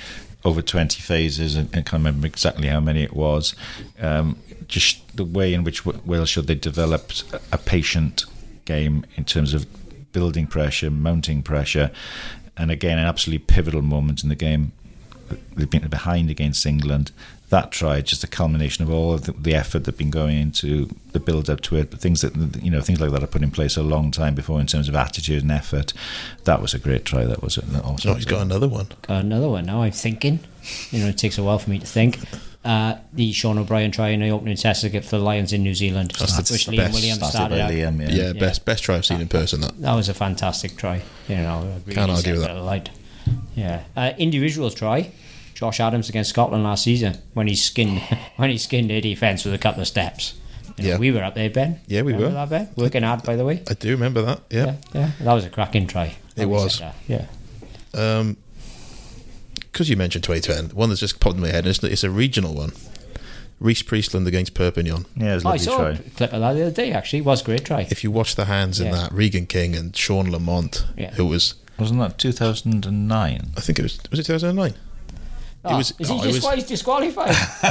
Over 0.44 0.62
20 0.62 1.00
phases, 1.02 1.56
and 1.56 1.68
I 1.70 1.82
can't 1.82 1.94
remember 1.94 2.26
exactly 2.26 2.68
how 2.68 2.78
many 2.78 3.02
it 3.02 3.12
was. 3.12 3.56
Um, 4.00 4.38
just 4.68 5.16
the 5.16 5.24
way 5.24 5.52
in 5.52 5.64
which 5.64 5.84
Wales 5.84 6.28
should 6.28 6.46
they 6.46 6.54
developed 6.54 7.24
a 7.50 7.58
patient 7.58 8.24
game 8.64 9.04
in 9.16 9.24
terms 9.24 9.52
of 9.52 9.66
building 10.12 10.46
pressure, 10.46 10.90
mounting 10.90 11.42
pressure, 11.42 11.90
and 12.58 12.70
again, 12.70 12.98
an 12.98 13.04
absolutely 13.06 13.44
pivotal 13.46 13.82
moment 13.82 14.22
in 14.22 14.28
the 14.28 14.34
game. 14.34 14.72
They've 15.56 15.68
been 15.68 15.86
behind 15.88 16.30
against 16.30 16.64
England. 16.64 17.12
That 17.50 17.70
try, 17.72 18.00
just 18.02 18.24
a 18.24 18.26
culmination 18.26 18.82
of 18.84 18.90
all 18.92 19.14
of 19.14 19.24
the, 19.24 19.32
the 19.32 19.54
effort 19.54 19.84
that's 19.84 19.96
been 19.96 20.10
going 20.10 20.36
into 20.38 20.88
the 21.12 21.20
build 21.20 21.48
up 21.48 21.60
to 21.62 21.76
it, 21.76 21.90
but 21.90 21.98
things 22.00 22.20
that 22.20 22.34
you 22.62 22.70
know, 22.70 22.82
things 22.82 23.00
like 23.00 23.10
that 23.10 23.22
are 23.22 23.26
put 23.26 23.42
in 23.42 23.50
place 23.50 23.76
a 23.78 23.82
long 23.82 24.10
time 24.10 24.34
before 24.34 24.60
in 24.60 24.66
terms 24.66 24.88
of 24.88 24.94
attitude 24.94 25.42
and 25.42 25.50
effort. 25.52 25.92
That 26.44 26.60
was 26.60 26.74
a 26.74 26.78
great 26.78 27.04
try. 27.06 27.24
That 27.24 27.42
was 27.42 27.56
it. 27.56 27.64
Also, 27.82 28.10
Oh, 28.10 28.14
he's 28.14 28.26
got 28.26 28.42
another 28.42 28.68
one. 28.68 28.88
Got 29.02 29.24
another 29.24 29.48
one 29.48 29.64
now. 29.66 29.82
I'm 29.82 29.92
thinking. 29.92 30.40
You 30.90 31.00
know, 31.04 31.08
it 31.08 31.16
takes 31.18 31.38
a 31.38 31.42
while 31.42 31.58
for 31.58 31.70
me 31.70 31.78
to 31.78 31.86
think. 31.86 32.18
Uh, 32.68 32.98
the 33.14 33.33
Sean 33.33 33.57
O'Brien 33.57 33.90
try 33.90 34.09
in 34.11 34.20
the 34.20 34.28
opening 34.28 34.54
test 34.57 34.83
for 34.83 34.90
the 35.16 35.18
Lions 35.20 35.54
in 35.54 35.62
New 35.62 35.74
Zealand, 35.74 36.11
That's 36.18 36.37
the 36.37 36.52
which 36.52 36.66
Liam. 36.66 36.92
Williams 36.92 37.16
started 37.16 37.31
started 37.31 37.54
by 37.57 37.62
out. 37.62 37.70
Liam. 37.70 38.00
Yeah, 38.14 38.26
Yeah. 38.26 38.33
best 38.35 38.64
best 38.66 38.85
try 38.85 38.96
I've 38.96 39.07
seen 39.07 39.22
in 39.22 39.28
person. 39.28 39.62
That 39.62 39.81
That 39.81 39.94
was 39.94 40.11
a 40.11 40.14
fantastic 40.14 40.76
try. 40.76 41.00
You 41.28 41.37
know, 41.37 41.62
really 41.87 41.94
Can't 41.94 42.11
argue 42.11 42.33
with 42.35 42.42
that. 42.42 42.50
it 42.50 42.57
alight. 42.59 42.90
Yeah, 43.57 43.85
uh, 43.96 44.12
individual 44.18 44.70
try. 44.70 45.12
Josh 45.54 45.81
Adams 45.81 46.09
against 46.11 46.28
Scotland 46.31 46.62
last 46.62 46.85
season 46.85 47.16
when 47.33 47.46
he 47.48 47.54
skinned 47.54 48.00
when 48.37 48.50
he 48.50 48.59
skinned 48.59 48.90
their 48.90 49.00
defence 49.00 49.44
with 49.46 49.54
a 49.54 49.59
couple 49.59 49.81
of 49.81 49.88
steps. 49.88 50.35
You 50.76 50.85
know, 50.85 50.90
Yeah. 50.90 50.98
we 50.98 51.11
were 51.11 51.24
up 51.24 51.35
there, 51.35 51.48
Ben. 51.50 51.81
Yeah, 51.87 52.02
we 52.02 52.12
Remember 52.12 52.28
were. 52.38 52.46
That, 52.46 52.50
Ben? 52.50 52.68
Working 52.76 53.02
hard, 53.02 53.22
by 53.22 53.35
the 53.37 53.44
way. 53.46 53.62
I 53.68 53.74
do 53.74 53.90
remember 53.92 54.20
that. 54.22 54.40
Yeah. 54.50 54.64
Yeah, 54.66 54.74
yeah. 54.94 55.11
That 55.20 55.33
was 55.33 55.44
a 55.46 55.48
cracking 55.50 55.87
try. 55.87 56.14
It 56.37 56.46
was. 56.50 56.81
Yeah. 57.09 57.24
Um, 57.94 58.37
because 59.78 59.88
you 59.88 59.96
mentioned 59.96 60.24
2010, 60.24 60.76
one 60.76 60.88
that's 60.88 61.00
just 61.00 61.20
popped 61.20 61.36
in 61.36 61.42
my 61.42 61.48
head. 61.48 61.64
It's, 61.64 61.80
it's 61.84 62.02
a 62.02 62.10
regional 62.10 62.52
one. 62.52 62.72
Rhys 63.60 63.82
Priestland 63.82 64.26
against 64.26 64.54
Perpignan. 64.54 65.06
Yeah, 65.16 65.32
it 65.32 65.34
was 65.36 65.44
a 65.44 65.48
Oh, 65.48 65.50
I 65.52 65.56
saw 65.56 65.76
try. 65.78 65.90
a 65.90 65.96
clip 65.98 66.32
of 66.32 66.40
that 66.40 66.52
the 66.54 66.62
other 66.62 66.70
day. 66.72 66.90
Actually, 66.92 67.20
it 67.20 67.24
was 67.24 67.42
a 67.42 67.44
great 67.44 67.64
try. 67.64 67.86
If 67.88 68.02
you 68.02 68.10
watch 68.10 68.34
the 68.34 68.46
hands 68.46 68.80
in 68.80 68.86
Yeah. 68.88 68.92
that, 69.02 69.12
Regan 69.12 69.46
King 69.46 69.76
and 69.76 69.96
Sean 69.96 70.30
Lamont, 70.32 70.84
Yeah. 70.96 71.12
who 71.14 71.26
was, 71.26 71.54
Wasn't 71.78 72.00
that 72.00 72.18
2009? 72.18 73.50
I 73.56 73.60
think 73.60 73.78
it 73.78 73.82
was, 73.82 73.98
was 74.10 74.18
it 74.18 74.26
2009? 74.26 74.74
Oh, 75.64 75.76
was- 75.76 75.92
is 75.98 76.08
he 76.08 76.14
oh, 76.14 76.22
it 76.24 76.26
was- 76.26 76.54
he's 76.54 76.64
disqualified? 76.66 77.30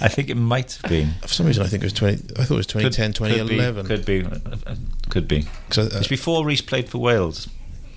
I 0.00 0.08
think 0.08 0.28
it 0.30 0.36
might 0.36 0.72
have 0.80 0.90
been. 0.90 1.12
For 1.22 1.28
some 1.28 1.46
reason, 1.46 1.64
I 1.64 1.66
think 1.68 1.82
it 1.82 1.86
was 1.86 1.92
20. 1.94 2.14
I 2.38 2.44
thought 2.44 2.54
it 2.54 2.56
was 2.56 2.66
2010, 2.66 3.12
2011. 3.14 3.86
Could 3.86 4.04
be. 4.06 4.22
Could 4.22 4.30
be. 4.32 4.66
uh, 4.66 4.74
Could 5.10 5.28
be. 5.28 5.44
'Cause 5.70 5.92
I- 5.92 5.96
uh, 5.96 5.98
It's 6.00 6.08
before 6.08 6.44
Rhys 6.46 6.60
played 6.62 6.88
for 6.88 6.98
Wales. 6.98 7.48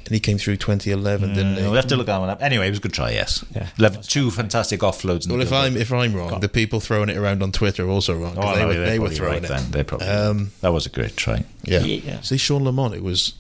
And 0.10 0.15
he 0.15 0.19
came 0.19 0.39
through 0.39 0.58
2011, 0.58 1.36
didn't 1.36 1.58
he? 1.58 1.69
We 1.69 1.76
have 1.76 1.86
to 1.88 1.95
look 1.95 2.08
that 2.08 2.17
one 2.17 2.30
up. 2.30 2.41
Anyway, 2.41 2.65
it 2.65 2.72
was 2.72 2.80
a 2.80 2.82
good 2.82 2.93
try. 2.93 3.12
Yes. 3.12 3.45
Yeah. 3.56 3.67
Left 3.78 4.10
two 4.10 4.32
fantastic 4.32 4.80
offloads. 4.80 5.26
In 5.26 5.32
Well, 5.32 5.38
the 5.38 5.45
if. 5.45 5.54
I'm 5.54 5.78
if 5.78 5.93
I'm 5.93 6.15
wrong, 6.15 6.39
the 6.39 6.50
people 6.50 6.80
throwing 6.80 7.10
it 7.10 7.17
around 7.17 7.43
on 7.43 7.52
Twitter 7.52 7.86
are 7.86 7.89
also 7.89 8.15
wrong. 8.19 8.34
Oh, 8.38 8.56
they 8.56 8.62
no, 8.62 8.67
were, 8.67 8.74
they're 8.74 9.00
were 9.02 9.10
throwing 9.10 9.34
right 9.36 9.43
it. 9.43 9.48
then. 9.50 9.69
They're 9.72 9.84
probably 9.84 10.08
Um, 10.08 10.52
that 10.62 10.74
was 10.74 10.88
a 10.88 10.89
great 10.89 11.15
try. 11.15 11.45
Yeah. 11.63 11.82
Yeah. 11.82 12.22
See, 12.22 12.38
Sean 12.38 12.63
Lamont, 12.63 12.95
it 12.95 13.04
was 13.04 13.34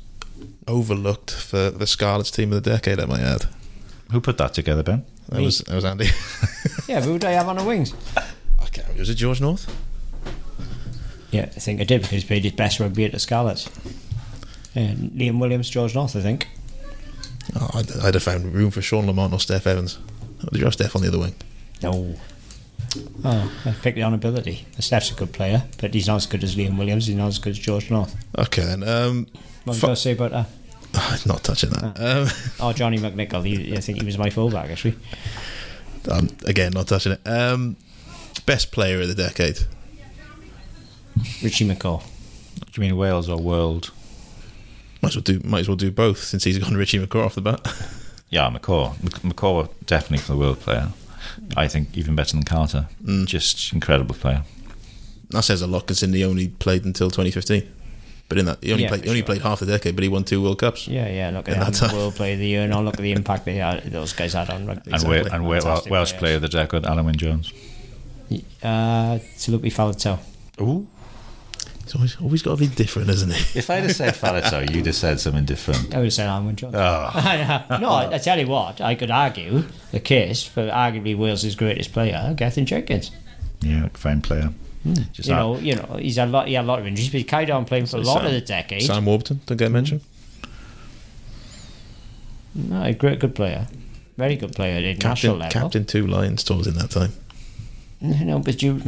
overlooked 0.67 1.31
for 1.31 1.71
the 1.71 1.87
Scarlets 1.87 2.29
team 2.29 2.53
of 2.53 2.63
the 2.63 2.69
decade. 2.69 2.99
I 2.99 3.05
might 3.05 3.21
add. 3.21 3.45
Who 4.11 4.21
put 4.21 4.37
that 4.37 4.53
together, 4.53 4.83
Ben? 4.83 5.05
That 5.29 5.41
was 5.41 5.59
that 5.59 5.75
was 5.75 5.85
Andy. 5.85 6.07
yeah, 6.87 7.01
who 7.01 7.13
would 7.13 7.25
I 7.25 7.31
have 7.31 7.47
on 7.47 7.57
the 7.57 7.63
wings? 7.63 7.93
I. 8.15 8.23
Was 8.97 9.09
it 9.09 9.15
George 9.15 9.39
North? 9.39 9.65
Yeah, 11.31 11.43
I 11.43 11.45
think 11.47 11.79
I 11.79 11.83
did 11.83 12.01
because 12.01 12.21
he 12.23 12.27
played 12.27 12.43
his 12.43 12.53
best 12.53 12.79
rugby 12.79 13.05
at 13.05 13.11
the 13.13 13.19
Scarlets. 13.19 13.69
Yeah, 14.75 14.93
Liam 14.93 15.39
Williams, 15.39 15.69
George 15.69 15.95
North, 15.95 16.15
I 16.15 16.21
think. 16.21 16.47
Oh, 17.59 17.69
I'd, 17.73 17.91
I'd 18.03 18.13
have 18.13 18.23
found 18.23 18.53
room 18.53 18.69
for 18.71 18.81
Sean 18.81 19.07
Lamont 19.07 19.33
or 19.33 19.37
Steff 19.39 19.65
Evans. 19.65 19.97
Or 20.43 20.49
did 20.51 20.59
you 20.59 20.65
have 20.65 20.75
Steff 20.75 20.95
on 20.95 21.01
the 21.01 21.07
other 21.07 21.19
wing? 21.19 21.35
No. 21.81 22.15
Oh, 23.23 23.51
I 23.65 23.71
picked 23.71 23.97
it 23.97 24.01
on 24.01 24.13
ability. 24.13 24.65
Steff's 24.77 25.11
a 25.11 25.15
good 25.15 25.31
player, 25.33 25.63
but 25.79 25.93
he's 25.93 26.07
not 26.07 26.17
as 26.17 26.25
good 26.27 26.43
as 26.43 26.55
Liam 26.55 26.77
Williams. 26.77 27.07
He's 27.07 27.15
not 27.15 27.27
as 27.27 27.39
good 27.39 27.51
as 27.51 27.59
George 27.59 27.89
North. 27.91 28.15
Okay, 28.37 28.63
then. 28.63 28.83
Um, 28.83 29.27
What 29.63 29.75
Fu- 29.77 29.87
did 29.87 29.91
I 29.91 29.95
say 29.95 30.11
about 30.13 30.31
that? 30.31 30.47
I'm 30.93 31.19
not 31.25 31.43
touching 31.43 31.69
that. 31.71 31.99
Um, 31.99 32.27
Oh, 32.59 32.73
Johnny 32.73 32.97
McNicholl. 32.99 33.45
He, 33.45 33.75
I 33.75 33.79
think 33.79 33.99
he 33.99 34.05
was 34.05 34.17
my 34.17 34.29
fullback, 34.29 34.69
actually. 34.69 34.95
um, 36.11 36.29
again, 36.45 36.71
not 36.73 36.87
touching 36.87 37.11
it. 37.13 37.21
Um, 37.27 37.75
best 38.45 38.71
player 38.71 39.01
of 39.01 39.07
the 39.07 39.15
decade. 39.15 39.59
Richie 41.43 41.67
McCaw. 41.67 42.01
Do 42.71 42.81
you 42.81 42.81
mean 42.81 42.97
Wales 42.97 43.29
or 43.29 43.37
world? 43.37 43.91
Might 45.01 45.09
as 45.09 45.15
well 45.15 45.23
do. 45.23 45.39
Might 45.43 45.59
as 45.61 45.67
well 45.67 45.77
do 45.77 45.91
both 45.91 46.19
since 46.23 46.43
he's 46.43 46.57
gone 46.57 46.73
Richie 46.75 46.99
McCaw 46.99 47.25
off 47.25 47.35
the 47.35 47.41
bat. 47.41 47.61
Yeah, 48.31 48.47
McCaw. 48.51 48.93
McCaw 48.95 49.67
definitely 49.87 50.19
for 50.19 50.33
the 50.33 50.37
world 50.37 50.59
player. 50.59 50.89
I 51.57 51.67
think 51.67 51.97
even 51.97 52.15
better 52.15 52.33
than 52.33 52.43
Carter. 52.43 52.87
Mm. 53.03 53.25
Just 53.25 53.73
incredible 53.73 54.13
player. 54.13 54.43
that 55.31 55.41
says 55.43 55.63
a 55.63 55.67
lot 55.67 55.87
considering 55.87 56.15
he 56.15 56.23
only 56.23 56.47
played 56.49 56.85
until 56.85 57.09
2015. 57.09 57.67
But 58.29 58.37
in 58.37 58.45
that, 58.45 58.63
he 58.63 58.71
only 58.71 58.83
Yeah, 58.83 58.89
played. 58.89 59.03
He 59.05 59.09
only 59.09 59.21
sure. 59.21 59.25
played 59.25 59.41
half 59.41 59.61
the 59.61 59.65
decade, 59.65 59.95
but 59.95 60.03
he 60.03 60.09
won 60.09 60.25
two 60.25 60.43
World 60.43 60.59
Cups. 60.59 60.87
Yeah, 60.87 61.09
yeah. 61.09 61.31
Look 61.31 61.49
at 61.49 61.55
In 61.55 61.61
him, 61.63 61.71
that 61.71 61.79
time. 61.79 61.95
World 61.95 62.13
Player 62.13 62.33
of 62.33 62.39
the 62.39 62.45
Year, 62.45 62.61
and 62.65 62.71
I'll 62.71 62.83
look 62.83 62.93
at 62.93 63.01
the 63.01 63.11
impact 63.19 63.45
they 63.45 63.55
had, 63.55 63.81
those 63.85 64.13
guys 64.13 64.33
had 64.33 64.51
on 64.51 64.67
rugby. 64.67 64.91
And, 64.91 64.93
Exactly. 64.93 65.21
Wa- 65.23 65.35
and 65.35 65.47
Welsh 65.47 65.87
players. 65.87 66.13
player 66.13 66.35
of 66.35 66.43
the 66.43 66.49
decade, 66.49 66.83
Alun 66.83 67.05
Wyn 67.05 67.15
Jones. 67.17 67.51
Uh, 68.61 69.17
Salute 69.37 69.63
Faletau. 69.73 70.19
Ooh. 70.61 70.85
He's 71.89 71.95
always, 71.95 72.21
always 72.21 72.41
got 72.43 72.51
to 72.51 72.57
be 72.57 72.67
different, 72.67 73.09
isn't 73.09 73.31
it? 73.31 73.55
If 73.55 73.67
I'd 73.71 73.81
have 73.81 73.95
said 73.95 74.13
Faletau, 74.13 74.71
you'd 74.75 74.85
have 74.85 74.95
said 74.95 75.19
something 75.19 75.45
different. 75.45 75.91
I 75.91 75.97
would 75.97 76.03
have 76.05 76.13
said 76.13 76.27
Alun 76.29 76.53
Jones. 76.55 76.75
Ah. 76.77 77.65
Oh. 77.71 77.77
no, 77.79 77.89
I, 77.89 78.13
I 78.13 78.17
tell 78.19 78.37
you 78.39 78.45
what, 78.47 78.79
I 78.79 78.93
could 78.93 79.09
argue 79.09 79.63
the 79.91 79.99
case 79.99 80.43
for 80.43 80.67
arguably 80.67 81.17
Wales's 81.17 81.55
greatest 81.55 81.91
player, 81.91 82.35
Gethin 82.37 82.67
Jenkins. 82.67 83.09
Yeah, 83.61 83.87
fine 83.95 84.21
player. 84.21 84.53
Hmm. 84.83 84.93
Just 85.13 85.29
You 85.29 85.35
know, 85.35 85.57
you 85.57 85.75
know, 85.75 85.97
he's 85.99 86.17
had 86.17 86.27
a 86.27 86.31
lot, 86.31 86.47
he 86.47 86.53
had 86.53 86.65
a 86.65 86.67
lot 86.67 86.77
of 86.77 86.85
injuries, 86.85 87.09
but 87.09 87.17
he 87.17 87.23
carried 87.23 87.49
on 87.49 87.65
playing 87.65 87.87
for 87.87 87.97
a 87.97 88.01
lot 88.01 88.23
of 88.23 88.31
the 88.33 88.41
decade. 88.41 88.83
Sam 88.83 89.05
Warburton, 89.05 89.41
don't 89.47 89.57
get 89.57 89.71
mentioned. 89.71 90.01
No, 92.53 92.83
a 92.83 92.93
great, 92.93 93.19
good 93.19 93.33
player, 93.35 93.67
very 94.17 94.35
good 94.35 94.53
player 94.53 94.77
at 94.77 95.03
national 95.03 95.39
Captain, 95.39 95.39
level. 95.39 95.61
captain 95.61 95.85
two 95.85 96.05
Lions 96.07 96.43
tours 96.43 96.67
in 96.67 96.75
that 96.75 96.91
time. 96.91 97.13
No, 98.01 98.39
but 98.39 98.61
you, 98.61 98.81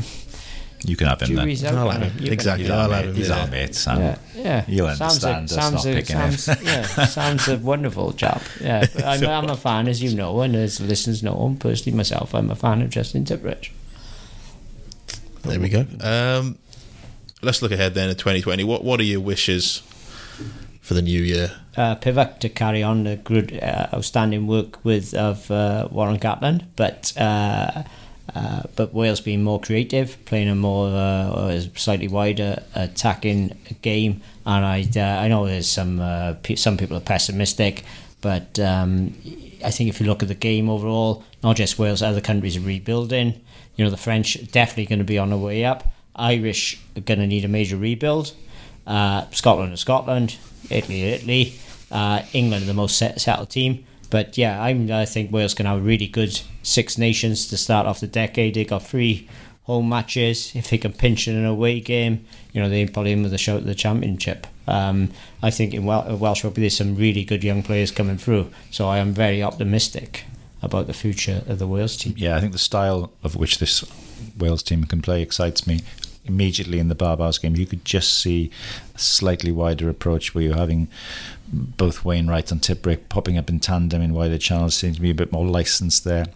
You 0.84 0.95
can 0.95 1.07
have 1.07 1.21
him 1.21 1.36
then. 1.36 1.43
Jury's 1.45 1.63
out 1.63 1.75
I'll 1.75 1.89
have 1.89 2.01
him. 2.01 2.11
him. 2.11 2.25
You 2.25 2.32
Exactly. 2.32 2.63
He's 2.63 2.71
I'll 2.71 2.79
our 2.91 2.95
have 2.95 3.05
mate. 3.05 3.09
him, 3.09 3.15
He's 3.15 3.29
yeah. 3.29 3.39
our 3.41 3.47
mate, 3.47 3.75
Sam. 3.75 3.99
Yeah, 3.99 4.17
yeah. 4.36 4.65
You'll 4.67 4.88
Sam's 4.95 5.01
understand 5.01 5.38
a, 5.39 5.43
us 5.43 5.51
Sam's 5.51 5.73
not 5.73 5.86
a, 5.86 5.93
picking 5.93 6.17
him. 6.17 6.32
Sam's, 6.32 6.63
yeah, 6.63 6.84
Sam's 7.05 7.47
a 7.47 7.57
wonderful 7.57 8.13
chap. 8.13 8.41
Yeah, 8.59 8.86
but 8.93 9.03
I'm, 9.05 9.25
I'm 9.25 9.49
a 9.49 9.55
fan, 9.57 9.88
as 9.88 10.01
you 10.01 10.15
know, 10.15 10.41
and 10.41 10.55
as 10.55 10.82
listeners 10.82 11.21
know, 11.21 11.45
him 11.45 11.57
personally 11.57 11.95
myself, 11.95 12.34
I'm 12.34 12.49
a 12.49 12.55
fan 12.55 12.82
of 12.82 12.89
Justin 12.89 13.25
Tipuric. 13.25 13.69
There 15.43 15.59
we 15.59 15.69
go. 15.69 15.86
Um, 16.01 16.57
let's 17.41 17.61
look 17.61 17.71
ahead 17.71 17.93
then 17.93 18.09
at 18.09 18.17
2020. 18.17 18.63
What 18.63 18.84
What 18.84 18.99
are 18.99 19.03
your 19.03 19.19
wishes 19.21 19.84
for 20.82 20.93
the 20.95 21.01
new 21.01 21.21
year? 21.21 21.51
uh, 21.77 21.95
Pivac 21.95 22.39
to 22.39 22.49
carry 22.49 22.84
on 22.84 23.05
the 23.05 23.15
good, 23.15 23.57
uh, 23.61 23.88
outstanding 23.93 24.45
work 24.45 24.84
with 24.84 25.13
of 25.13 25.49
uh, 25.49 25.88
Warren 25.91 26.19
Gatland, 26.19 26.65
but 26.75 27.13
uh, 28.34 28.63
but 28.75 28.93
Wales 28.93 29.19
being 29.19 29.43
more 29.43 29.59
creative, 29.59 30.23
playing 30.25 30.47
a 30.47 30.55
more 30.55 30.88
uh, 30.88 31.59
slightly 31.75 32.07
wider 32.07 32.63
attacking 32.75 33.57
game, 33.82 34.21
and 34.45 34.65
I 34.65 34.88
uh, 34.95 35.21
I 35.21 35.27
know 35.27 35.45
there's 35.45 35.69
some 35.69 35.99
uh, 35.99 36.36
some 36.55 36.77
people 36.77 36.95
are 36.95 37.01
pessimistic, 37.01 37.84
but 38.21 38.57
um, 38.59 39.13
I 39.65 39.71
think 39.71 39.89
if 39.89 39.99
you 39.99 40.07
look 40.07 40.21
at 40.23 40.29
the 40.29 40.36
game 40.36 40.69
overall, 40.69 41.23
not 41.43 41.57
just 41.57 41.77
Wales, 41.77 42.01
other 42.01 42.21
countries 42.21 42.55
are 42.55 42.61
rebuilding. 42.61 43.41
You 43.75 43.86
know, 43.86 43.91
the 43.91 43.97
French 43.97 44.38
are 44.38 44.45
definitely 44.45 44.86
going 44.86 44.99
to 44.99 45.05
be 45.05 45.17
on 45.17 45.29
the 45.29 45.38
way 45.38 45.65
up. 45.65 45.91
Irish 46.15 46.79
are 46.95 47.01
going 47.01 47.19
to 47.19 47.27
need 47.27 47.43
a 47.43 47.49
major 47.49 47.77
rebuild. 47.77 48.34
Uh, 48.88 49.29
Scotland 49.32 49.73
is 49.73 49.82
Scotland, 49.82 50.38
Italy 50.69 51.03
Italy, 51.03 51.59
England 52.34 52.63
are 52.63 52.67
the 52.67 52.73
most 52.73 52.97
set, 52.97 53.19
settled 53.19 53.49
team. 53.49 53.86
But 54.12 54.38
yeah, 54.38 54.62
I'm, 54.62 54.91
I 54.91 55.05
think 55.05 55.32
Wales 55.32 55.55
can 55.55 55.66
have 55.66 55.80
a 55.80 55.82
really 55.82 56.07
good 56.07 56.39
Six 56.62 56.99
Nations 56.99 57.47
to 57.47 57.57
start 57.57 57.88
off 57.88 58.01
the 58.01 58.07
decade. 58.07 58.53
They 58.53 58.66
got 58.66 58.84
three 58.84 59.28
home 59.64 59.89
matches. 59.89 60.51
If 60.53 60.70
they 60.70 60.78
can 60.78 60.93
pinch 60.93 61.28
in 61.28 61.36
an 61.36 61.45
away 61.45 61.80
game, 61.80 62.26
you 62.51 62.62
know 62.62 62.70
they 62.70 62.86
probably 62.86 63.14
in 63.14 63.24
with 63.24 63.34
a 63.34 63.38
shout 63.39 63.62
at 63.62 63.66
the 63.66 63.74
championship. 63.74 64.45
Um, 64.68 65.12
I 65.41 65.49
think 65.49 65.74
in 65.74 65.86
Wel- 65.86 66.18
Welsh 66.18 66.43
rugby 66.43 66.62
there's 66.62 66.78
some 66.78 66.95
really 66.95 67.24
good 67.24 67.43
young 67.43 67.64
players 67.64 67.89
coming 67.89 68.18
through. 68.18 68.51
So 68.70 68.88
I 68.88 68.99
am 68.99 69.14
very 69.14 69.41
optimistic 69.41 70.26
about 70.62 70.88
the 70.88 70.93
future 70.93 71.41
of 71.47 71.57
the 71.57 71.68
Wales 71.68 71.97
team. 71.97 72.14
Yeah, 72.18 72.36
I 72.36 72.41
think 72.41 72.51
the 72.51 72.59
style 72.59 73.12
of 73.24 73.36
which 73.36 73.59
this 73.59 73.84
Wales 74.38 74.62
team 74.62 74.84
can 74.84 75.01
play 75.01 75.22
excites 75.22 75.66
me. 75.66 75.82
Immediately 76.26 76.78
in 76.78 76.88
the 76.88 76.95
Barbars 76.95 77.41
game, 77.41 77.55
you 77.55 77.66
could 77.66 77.84
just 77.84 78.20
see 78.20 78.51
a 78.93 78.99
slightly 78.99 79.51
wider 79.51 79.89
approach 79.89 80.36
where 80.36 80.43
you're 80.43 80.55
having 80.55 80.88
both 81.51 82.05
Wainwright 82.05 82.51
and 82.51 82.61
Tipuric 82.61 83.09
popping 83.09 83.37
up 83.37 83.49
in 83.49 83.59
tandem 83.59 84.01
in 84.01 84.13
wider 84.13 84.37
channels. 84.37 84.75
Seems 84.75 84.97
to 84.97 85.01
be 85.01 85.11
a 85.11 85.15
bit 85.15 85.31
more 85.31 85.45
licensed 85.45 86.03
there. 86.03 86.27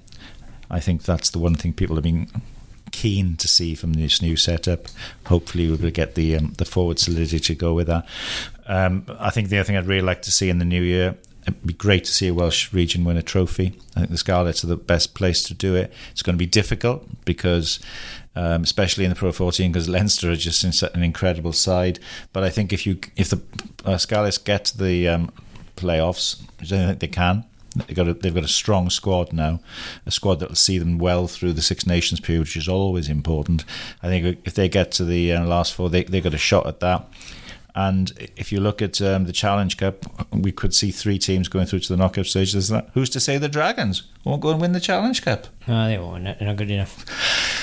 I 0.69 0.79
think 0.79 1.03
that's 1.03 1.29
the 1.29 1.39
one 1.39 1.55
thing 1.55 1.73
people 1.73 1.95
have 1.95 2.03
been 2.03 2.29
keen 2.91 3.35
to 3.37 3.47
see 3.47 3.75
from 3.75 3.93
this 3.93 4.21
new 4.21 4.35
setup. 4.35 4.87
Hopefully, 5.27 5.69
we'll 5.69 5.91
get 5.91 6.15
the 6.15 6.35
um, 6.37 6.53
the 6.57 6.65
forward 6.65 6.99
solidity 6.99 7.39
to 7.39 7.55
go 7.55 7.73
with 7.73 7.87
that. 7.87 8.07
Um, 8.67 9.05
I 9.19 9.29
think 9.29 9.49
the 9.49 9.57
other 9.57 9.65
thing 9.65 9.77
I'd 9.77 9.85
really 9.85 10.01
like 10.01 10.21
to 10.23 10.31
see 10.31 10.49
in 10.49 10.59
the 10.59 10.65
new 10.65 10.81
year. 10.81 11.15
It'd 11.47 11.65
be 11.65 11.73
great 11.73 12.05
to 12.05 12.11
see 12.11 12.27
a 12.27 12.33
Welsh 12.33 12.73
region 12.73 13.03
win 13.03 13.17
a 13.17 13.21
trophy. 13.21 13.79
I 13.95 13.99
think 13.99 14.11
the 14.11 14.17
Scarlets 14.17 14.63
are 14.63 14.67
the 14.67 14.75
best 14.75 15.13
place 15.13 15.43
to 15.43 15.53
do 15.53 15.75
it. 15.75 15.93
It's 16.11 16.23
going 16.23 16.35
to 16.35 16.39
be 16.39 16.47
difficult 16.47 17.07
because, 17.23 17.79
um, 18.35 18.63
especially 18.63 19.03
in 19.03 19.11
the 19.11 19.15
Pro 19.15 19.31
14, 19.31 19.71
because 19.71 19.87
Leinster 19.87 20.31
are 20.31 20.35
just 20.35 20.83
an 20.83 21.03
incredible 21.03 21.53
side. 21.53 21.99
But 22.33 22.43
I 22.43 22.49
think 22.49 22.73
if 22.73 22.87
you 22.87 22.99
if 23.15 23.29
the 23.29 23.41
uh, 23.85 23.97
Scarlets 23.97 24.39
get 24.39 24.65
to 24.65 24.77
the 24.77 25.07
um, 25.07 25.31
playoffs, 25.75 26.41
which 26.59 26.73
I 26.73 26.87
think 26.87 26.99
they 26.99 27.07
can, 27.07 27.45
They've 27.75 27.95
got, 27.95 28.07
a, 28.07 28.13
they've 28.13 28.33
got 28.33 28.43
a 28.43 28.49
strong 28.49 28.89
squad 28.89 29.33
now, 29.33 29.59
a 30.05 30.11
squad 30.11 30.39
that 30.39 30.49
will 30.49 30.55
see 30.55 30.77
them 30.77 30.97
well 30.97 31.27
through 31.27 31.53
the 31.53 31.61
Six 31.61 31.85
Nations 31.85 32.19
period, 32.19 32.41
which 32.41 32.57
is 32.57 32.67
always 32.67 33.09
important. 33.09 33.65
I 34.01 34.07
think 34.07 34.39
if 34.45 34.53
they 34.53 34.69
get 34.69 34.91
to 34.93 35.05
the 35.05 35.33
uh, 35.33 35.45
last 35.45 35.73
four, 35.73 35.89
they, 35.89 36.03
they've 36.03 36.23
got 36.23 36.33
a 36.33 36.39
shot 36.39 36.67
at 36.67 36.79
that. 36.79 37.05
And 37.75 38.13
if 38.37 38.53
you 38.53 38.61
look 38.61 38.81
at 38.81 39.01
um, 39.01 39.25
the 39.25 39.33
Challenge 39.33 39.75
Cup, 39.75 40.05
we 40.33 40.53
could 40.53 40.73
see 40.73 40.91
three 40.91 41.19
teams 41.19 41.49
going 41.49 41.65
through 41.65 41.79
to 41.79 41.89
the 41.93 41.97
knockout 41.97 42.25
stage. 42.25 42.53
There's 42.53 42.69
that. 42.69 42.89
Who's 42.93 43.09
to 43.11 43.19
say 43.19 43.37
the 43.37 43.49
Dragons 43.49 44.03
won't 44.23 44.41
go 44.41 44.51
and 44.51 44.61
win 44.61 44.71
the 44.71 44.79
Challenge 44.79 45.21
Cup? 45.21 45.47
No, 45.67 45.87
they 45.87 45.97
won't. 45.97 46.23
They're 46.23 46.37
not 46.41 46.55
good 46.55 46.71
enough. 46.71 47.05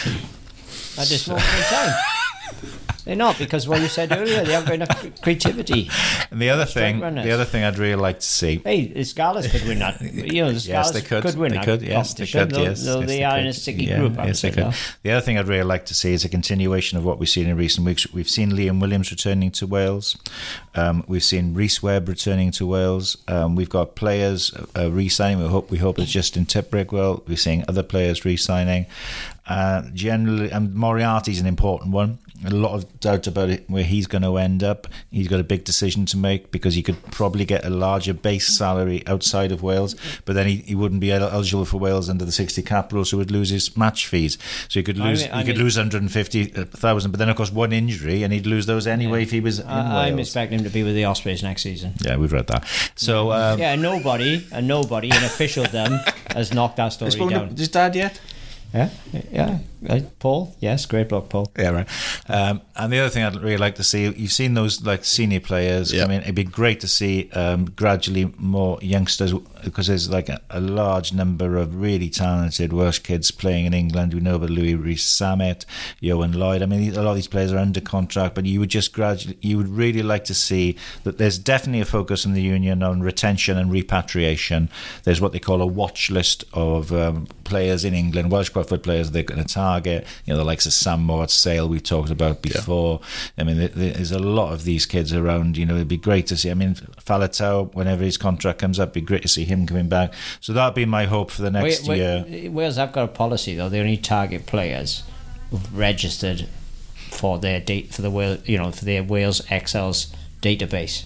Moment 1.29 1.49
in 1.57 1.63
time. 1.65 1.95
They're 3.05 3.17
not 3.17 3.39
because 3.39 3.67
what 3.69 3.81
you 3.81 3.89
said 3.89 4.13
earlier, 4.13 4.45
they 4.45 4.53
haven't 4.53 4.67
got 4.69 4.75
enough 4.75 5.21
creativity. 5.23 5.91
And 6.31 6.41
the 6.41 6.51
other 6.51 6.65
thing, 6.65 7.01
the 7.01 7.31
other 7.33 7.45
thing 7.45 7.65
I'd 7.65 7.79
really 7.79 7.97
like 8.01 8.21
to 8.21 8.27
see. 8.27 8.61
Hey, 8.65 8.87
the 8.87 9.05
Scarlets 9.05 9.49
could 9.51 9.67
win 9.67 9.81
that. 9.81 10.01
You 10.33 10.43
know, 10.45 10.49
the 10.53 10.55
Yes, 10.55 10.65
Scarlets 10.65 10.93
they 10.93 11.03
could. 11.03 11.37
win 11.37 11.53
they 11.53 11.59
could. 11.59 11.83
Yes, 11.83 12.15
they 12.15 12.27
could. 12.27 12.51
though- 12.51 12.63
Yes, 12.63 12.85
though 12.85 13.01
yes, 13.01 13.09
they 13.09 13.25
are 13.25 13.39
in 13.39 13.47
a 13.47 13.49
could. 13.49 13.55
sticky 13.61 13.85
Yeah, 13.85 13.99
group. 13.99 14.17
Yes, 14.17 14.41
they 14.43 14.51
could. 14.51 14.73
The 15.03 15.11
other 15.11 15.21
thing 15.21 15.39
I'd 15.39 15.49
really 15.49 15.65
like 15.65 15.87
to 15.87 15.95
see 15.95 16.13
is 16.13 16.25
a 16.25 16.29
continuation 16.29 16.97
of 16.99 17.05
what 17.05 17.19
we've 17.19 17.29
seen 17.29 17.49
in 17.49 17.57
recent 17.57 17.85
weeks. 17.87 18.11
We've 18.13 18.29
seen 18.31 18.53
Liam 18.53 18.81
Williams 18.81 19.11
returning 19.11 19.51
to 19.53 19.67
Wales. 19.67 20.17
Um, 20.75 21.05
we've 21.09 21.25
seen 21.25 21.55
Rhys 21.55 21.83
Webb 21.83 22.09
returning 22.09 22.51
to 22.53 22.67
Wales. 22.67 23.17
Um, 23.29 23.57
we've 23.57 23.69
got 23.69 23.95
players 23.97 24.53
uh, 24.77 24.91
re-signing. 24.91 25.43
We 25.43 25.49
hope 25.49 25.71
we 25.71 25.79
hope 25.79 25.99
it's 25.99 26.11
Justin 26.13 26.47
Tipuric. 26.47 26.93
Well, 26.93 27.23
we're 27.27 27.37
seeing 27.37 27.65
other 27.69 27.83
players 27.83 28.25
re-signing. 28.25 28.87
Uh, 29.47 29.83
generally, 29.93 30.51
and 30.51 30.73
Moriarty's 30.75 31.41
an 31.41 31.47
important 31.47 31.93
one. 31.93 32.19
A 32.45 32.51
lot 32.51 32.73
of 32.75 32.87
doubt 33.03 33.27
about 33.27 33.51
it, 33.51 33.69
where 33.69 33.85
he's 33.85 34.07
going 34.07 34.23
to 34.23 34.39
end 34.39 34.63
up. 34.65 34.87
He's 35.11 35.29
got 35.29 35.41
a 35.41 35.45
big 35.45 35.65
decision 35.65 36.07
to 36.07 36.17
make 36.17 36.51
because 36.51 36.75
he 36.75 36.83
could 36.83 37.03
probably 37.11 37.45
get 37.45 37.65
a 37.67 37.71
larger 37.71 38.15
base 38.15 38.47
salary 38.47 39.07
outside 39.07 39.53
of 39.53 39.63
Wales, 39.63 39.95
but 40.25 40.35
then 40.35 40.47
he, 40.47 40.57
he 40.57 40.75
wouldn't 40.75 41.01
be 41.03 41.13
eligible 41.13 41.67
for 41.67 41.77
Wales 41.77 42.09
under 42.09 42.25
the 42.25 42.33
60 42.33 42.63
capital, 42.63 43.05
so 43.05 43.17
he 43.17 43.19
would 43.19 43.31
lose 43.31 43.51
his 43.51 43.77
match 43.77 44.07
fees. 44.07 44.39
So 44.69 44.81
he 44.81 44.83
could 44.85 44.99
I 45.01 45.05
lose 45.11 45.23
mean- 45.25 45.33
I 45.33 45.39
he 45.41 45.45
could 45.45 45.57
mean- 45.57 45.65
lose 45.65 45.77
150,000, 45.77 47.11
but 47.11 47.19
then 47.19 47.29
of 47.29 47.37
course 47.37 47.53
one 47.53 47.73
injury, 47.73 48.23
and 48.23 48.33
he'd 48.33 48.47
lose 48.47 48.67
those 48.67 48.87
anyway 48.87 49.23
if 49.25 49.31
he 49.31 49.41
was 49.41 49.59
in 49.59 49.67
I, 49.67 50.09
I'm 50.09 50.19
expecting 50.19 50.59
him 50.61 50.65
to 50.65 50.71
be 50.71 50.83
with 50.83 50.95
the 50.95 51.05
Ospreys 51.05 51.43
next 51.43 51.63
season. 51.63 51.95
Yeah, 52.05 52.17
we've 52.17 52.33
read 52.33 52.47
that. 52.47 52.67
So 52.95 53.33
um, 53.33 53.59
Yeah, 53.59 53.75
nobody, 53.75 54.47
and 54.53 54.67
nobody 54.69 55.09
in 55.09 55.23
them 55.73 56.01
has 56.35 56.53
knocked 56.55 56.77
that 56.77 56.93
story 56.93 57.11
down. 57.11 57.57
his 57.57 57.69
dad 57.69 57.95
yet? 57.95 58.21
Yeah, 58.73 58.91
yeah. 59.31 59.59
Paul, 60.19 60.55
yes, 60.61 60.87
great 60.87 61.09
bloke, 61.09 61.29
Paul. 61.29 61.51
Yeah, 61.59 61.71
right. 61.71 61.89
Um, 62.29 62.63
and 62.77 62.93
the 62.93 63.01
other 63.01 63.09
thing 63.09 63.25
I'd 63.25 63.37
really 63.37 63.57
like 63.57 63.75
to 63.77 63.85
see, 63.85 64.05
you've 64.05 64.33
seen 64.33 64.55
those 64.55 64.85
like 64.85 65.05
senior 65.05 65.41
players. 65.41 65.93
I 65.95 66.07
mean, 66.07 66.21
it'd 66.21 66.35
be 66.35 66.45
great 66.45 66.81
to 66.81 66.89
see 66.89 67.31
um, 67.33 67.67
gradually 67.67 68.33
more 68.39 68.79
youngsters 68.81 69.33
because 69.65 69.87
there's 69.87 70.11
like 70.11 70.29
a, 70.29 70.41
a 70.51 70.61
large 70.61 71.13
number 71.13 71.57
of 71.57 71.81
really 71.81 72.09
talented 72.11 72.73
Welsh 72.73 73.01
kids 73.01 73.31
playing 73.31 73.67
in 73.67 73.75
England. 73.75 74.15
We 74.15 74.21
know 74.21 74.37
about 74.37 74.51
Louis 74.51 74.75
Rees 74.75 75.05
Zammit, 75.05 75.65
Johan 76.01 76.33
Lloyd. 76.33 76.63
I 76.63 76.67
mean, 76.67 76.95
a 76.95 77.03
lot 77.03 77.11
of 77.11 77.17
these 77.17 77.29
players 77.29 77.53
are 77.53 77.59
under 77.59 77.81
contract, 77.81 78.35
but 78.35 78.47
you 78.47 78.61
would 78.61 78.71
just 78.71 78.93
gradually, 78.93 79.37
you 79.41 79.57
would 79.57 79.69
really 79.69 80.03
like 80.03 80.25
to 80.25 80.35
see 80.35 80.77
that 81.05 81.19
there's 81.19 81.39
definitely 81.39 81.81
a 81.81 81.85
focus 81.85 82.25
in 82.25 82.33
the 82.33 82.43
union 82.43 82.83
on 82.83 83.03
retention 83.03 83.59
and 83.59 83.71
repatriation. 83.71 84.69
There's 85.05 85.21
what 85.21 85.33
they 85.33 85.39
call 85.39 85.61
a 85.61 85.67
watch 85.67 86.11
list 86.11 86.45
of 86.53 86.93
um, 86.93 87.27
players 87.45 87.85
in 87.85 87.95
England, 87.95 88.31
Welsh 88.31 88.49
Crawford 88.49 88.83
players 88.83 89.11
they're 89.11 89.23
going 89.23 89.43
to 89.43 89.55
target. 89.55 89.72
You 89.81 90.03
know, 90.27 90.37
the 90.37 90.45
likes 90.45 90.67
of 90.67 90.73
Sam 90.73 91.03
Moore 91.03 91.25
at 91.25 91.31
Sale 91.31 91.69
we 91.69 91.81
talked 91.81 92.11
about 92.11 92.43
before. 92.43 93.01
I 93.39 93.45
mean, 93.45 93.71
there's 93.75 94.13
a 94.13 94.19
lot 94.19 94.53
of 94.53 94.65
these 94.65 94.87
kids 94.87 95.13
around. 95.13 95.57
You 95.57 95.67
know, 95.67 95.75
it'd 95.75 95.89
be 95.89 95.97
great 95.97 96.27
to 96.29 96.37
see. 96.37 96.51
I 96.51 96.55
mean, 96.55 96.75
Faletau, 96.75 97.75
whenever 97.75 98.05
his 98.05 98.17
contract 98.17 98.59
comes 98.59 98.79
up, 98.79 98.91
it'd 98.91 98.95
be 98.95 99.01
great 99.01 99.23
to 99.23 99.29
see 99.29 99.45
him 99.45 99.67
coming 99.67 99.89
back. 99.89 100.13
So 100.41 100.53
that'd 100.53 100.75
be 100.75 100.85
my 100.85 101.07
hope 101.07 101.31
for 101.31 101.43
the 101.43 101.51
next 101.51 101.87
Wait, 101.87 101.99
year. 101.99 102.25
wait, 102.29 102.49
Wales 102.51 102.77
have 102.77 102.93
got 102.93 103.05
a 103.05 103.09
policy 103.09 103.55
though; 103.55 103.69
they 103.69 103.81
only 103.81 103.97
target 103.97 104.47
players 104.47 105.03
registered 105.73 106.49
for 107.11 107.39
their 107.39 107.61
date 107.61 107.93
for 107.93 108.03
the 108.03 108.11
Wales, 108.11 108.47
you 108.49 108.59
know, 108.59 108.71
for 108.71 108.85
their 108.85 109.03
Wales 109.03 109.43
Exiles 109.51 110.13
database. 110.41 111.05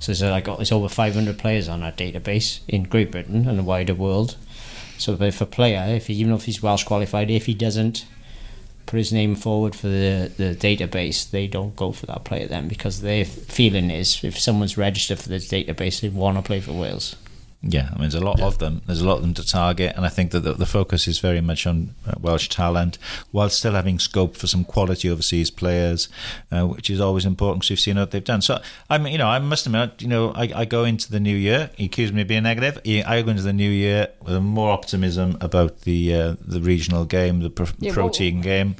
So 0.00 0.12
there's 0.12 0.22
like 0.22 0.48
oh, 0.48 0.58
it's 0.60 0.72
over 0.72 0.88
500 0.88 1.38
players 1.38 1.68
on 1.68 1.82
our 1.82 1.92
database 1.92 2.60
in 2.68 2.84
Great 2.84 3.10
Britain 3.10 3.48
and 3.48 3.58
the 3.58 3.62
wider 3.62 3.94
world. 3.94 4.36
So 4.98 5.14
if 5.20 5.40
a 5.40 5.46
player, 5.46 5.84
if 5.88 6.08
he, 6.08 6.14
even 6.14 6.32
if 6.32 6.44
he's 6.44 6.62
Welsh 6.62 6.84
qualified, 6.84 7.30
if 7.30 7.46
he 7.46 7.54
doesn't 7.54 8.04
put 8.86 8.96
his 8.96 9.12
name 9.12 9.34
forward 9.34 9.74
for 9.74 9.86
the, 9.86 10.32
the 10.36 10.54
database, 10.54 11.30
they 11.30 11.46
don't 11.46 11.76
go 11.76 11.92
for 11.92 12.06
that 12.06 12.24
player 12.24 12.46
then 12.48 12.68
because 12.68 13.00
their 13.00 13.24
feeling 13.24 13.90
is 13.90 14.24
if 14.24 14.38
someone's 14.38 14.76
registered 14.76 15.18
for 15.18 15.28
this 15.28 15.48
database, 15.48 16.00
they 16.00 16.08
want 16.08 16.36
to 16.36 16.42
play 16.42 16.60
for 16.60 16.72
Wales. 16.72 17.14
Yeah, 17.60 17.88
I 17.88 17.94
mean, 17.94 18.02
there's 18.02 18.14
a 18.14 18.20
lot 18.20 18.40
of 18.40 18.58
them. 18.58 18.82
There's 18.86 19.00
a 19.00 19.06
lot 19.06 19.16
of 19.16 19.22
them 19.22 19.34
to 19.34 19.44
target, 19.44 19.94
and 19.96 20.06
I 20.06 20.08
think 20.08 20.30
that 20.30 20.40
the, 20.40 20.52
the 20.52 20.64
focus 20.64 21.08
is 21.08 21.18
very 21.18 21.40
much 21.40 21.66
on 21.66 21.96
uh, 22.06 22.12
Welsh 22.20 22.48
talent, 22.48 22.98
while 23.32 23.48
still 23.50 23.72
having 23.72 23.98
scope 23.98 24.36
for 24.36 24.46
some 24.46 24.64
quality 24.64 25.10
overseas 25.10 25.50
players, 25.50 26.08
uh, 26.52 26.66
which 26.68 26.88
is 26.88 27.00
always 27.00 27.24
important 27.26 27.60
because 27.62 27.70
we've 27.70 27.80
seen 27.80 27.96
what 27.96 28.12
they've 28.12 28.22
done. 28.22 28.42
So, 28.42 28.60
I 28.88 28.98
mean, 28.98 29.12
you 29.12 29.18
know, 29.18 29.26
I 29.26 29.40
must 29.40 29.66
admit, 29.66 30.00
you 30.00 30.06
know, 30.06 30.30
I, 30.36 30.52
I 30.54 30.64
go 30.66 30.84
into 30.84 31.10
the 31.10 31.18
new 31.18 31.36
year. 31.36 31.70
You 31.76 31.86
accuse 31.86 32.12
me 32.12 32.22
of 32.22 32.28
being 32.28 32.44
negative. 32.44 32.80
I 32.86 33.22
go 33.22 33.30
into 33.32 33.42
the 33.42 33.52
new 33.52 33.70
year 33.70 34.08
with 34.22 34.40
more 34.40 34.70
optimism 34.70 35.36
about 35.40 35.80
the 35.80 36.14
uh, 36.14 36.34
the 36.40 36.60
regional 36.60 37.04
game, 37.06 37.40
the 37.40 37.50
pro- 37.50 37.66
Yeah, 37.80 37.92
protein 37.92 38.40
game. 38.40 38.76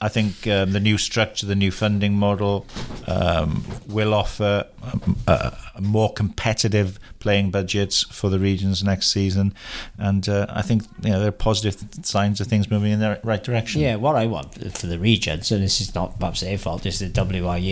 I 0.00 0.08
think 0.08 0.46
um, 0.46 0.72
the 0.72 0.80
new 0.80 0.98
structure, 0.98 1.46
the 1.46 1.54
new 1.54 1.70
funding 1.70 2.14
model, 2.14 2.66
um, 3.06 3.64
will 3.88 4.12
offer 4.12 4.66
um, 4.82 5.16
a, 5.26 5.56
a 5.76 5.80
more 5.80 6.12
competitive 6.12 6.98
playing 7.20 7.50
budgets 7.50 8.02
for 8.02 8.28
the 8.28 8.38
regions 8.38 8.84
next 8.84 9.10
season, 9.10 9.54
and 9.98 10.28
uh, 10.28 10.46
I 10.50 10.62
think 10.62 10.82
you 11.02 11.10
know 11.10 11.18
there 11.20 11.28
are 11.28 11.32
positive 11.32 11.82
signs 12.04 12.40
of 12.40 12.46
things 12.46 12.70
moving 12.70 12.92
in 12.92 13.00
the 13.00 13.20
right 13.24 13.42
direction. 13.42 13.80
Yeah, 13.80 13.96
what 13.96 14.16
I 14.16 14.26
want 14.26 14.54
for 14.76 14.86
the 14.86 14.98
regions, 14.98 15.50
and 15.52 15.62
this 15.62 15.80
is 15.80 15.94
not 15.94 16.18
perhaps 16.18 16.40
their 16.40 16.58
fault, 16.58 16.82
this 16.82 17.00
is 17.00 17.12
the 17.12 17.20
WRU. 17.20 17.62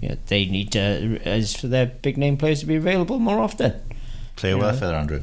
You 0.00 0.08
know, 0.08 0.16
they 0.26 0.46
need 0.46 0.72
to, 0.72 0.80
is 1.28 1.56
for 1.56 1.66
their 1.66 1.86
big 1.86 2.16
name 2.16 2.36
players 2.36 2.60
to 2.60 2.66
be 2.66 2.76
available 2.76 3.18
more 3.18 3.40
often. 3.40 3.74
Player 4.36 4.56
welfare, 4.56 4.94
Andrew. 4.94 5.22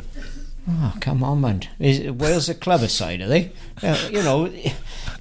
Oh, 0.69 0.93
come 0.99 1.23
on, 1.23 1.39
man. 1.41 1.61
Is 1.79 2.11
Wales 2.11 2.49
are 2.49 2.53
clever 2.53 2.87
side, 2.89 3.21
are 3.21 3.27
they? 3.27 3.51
Uh, 3.81 3.97
you 4.11 4.21
know, 4.21 4.51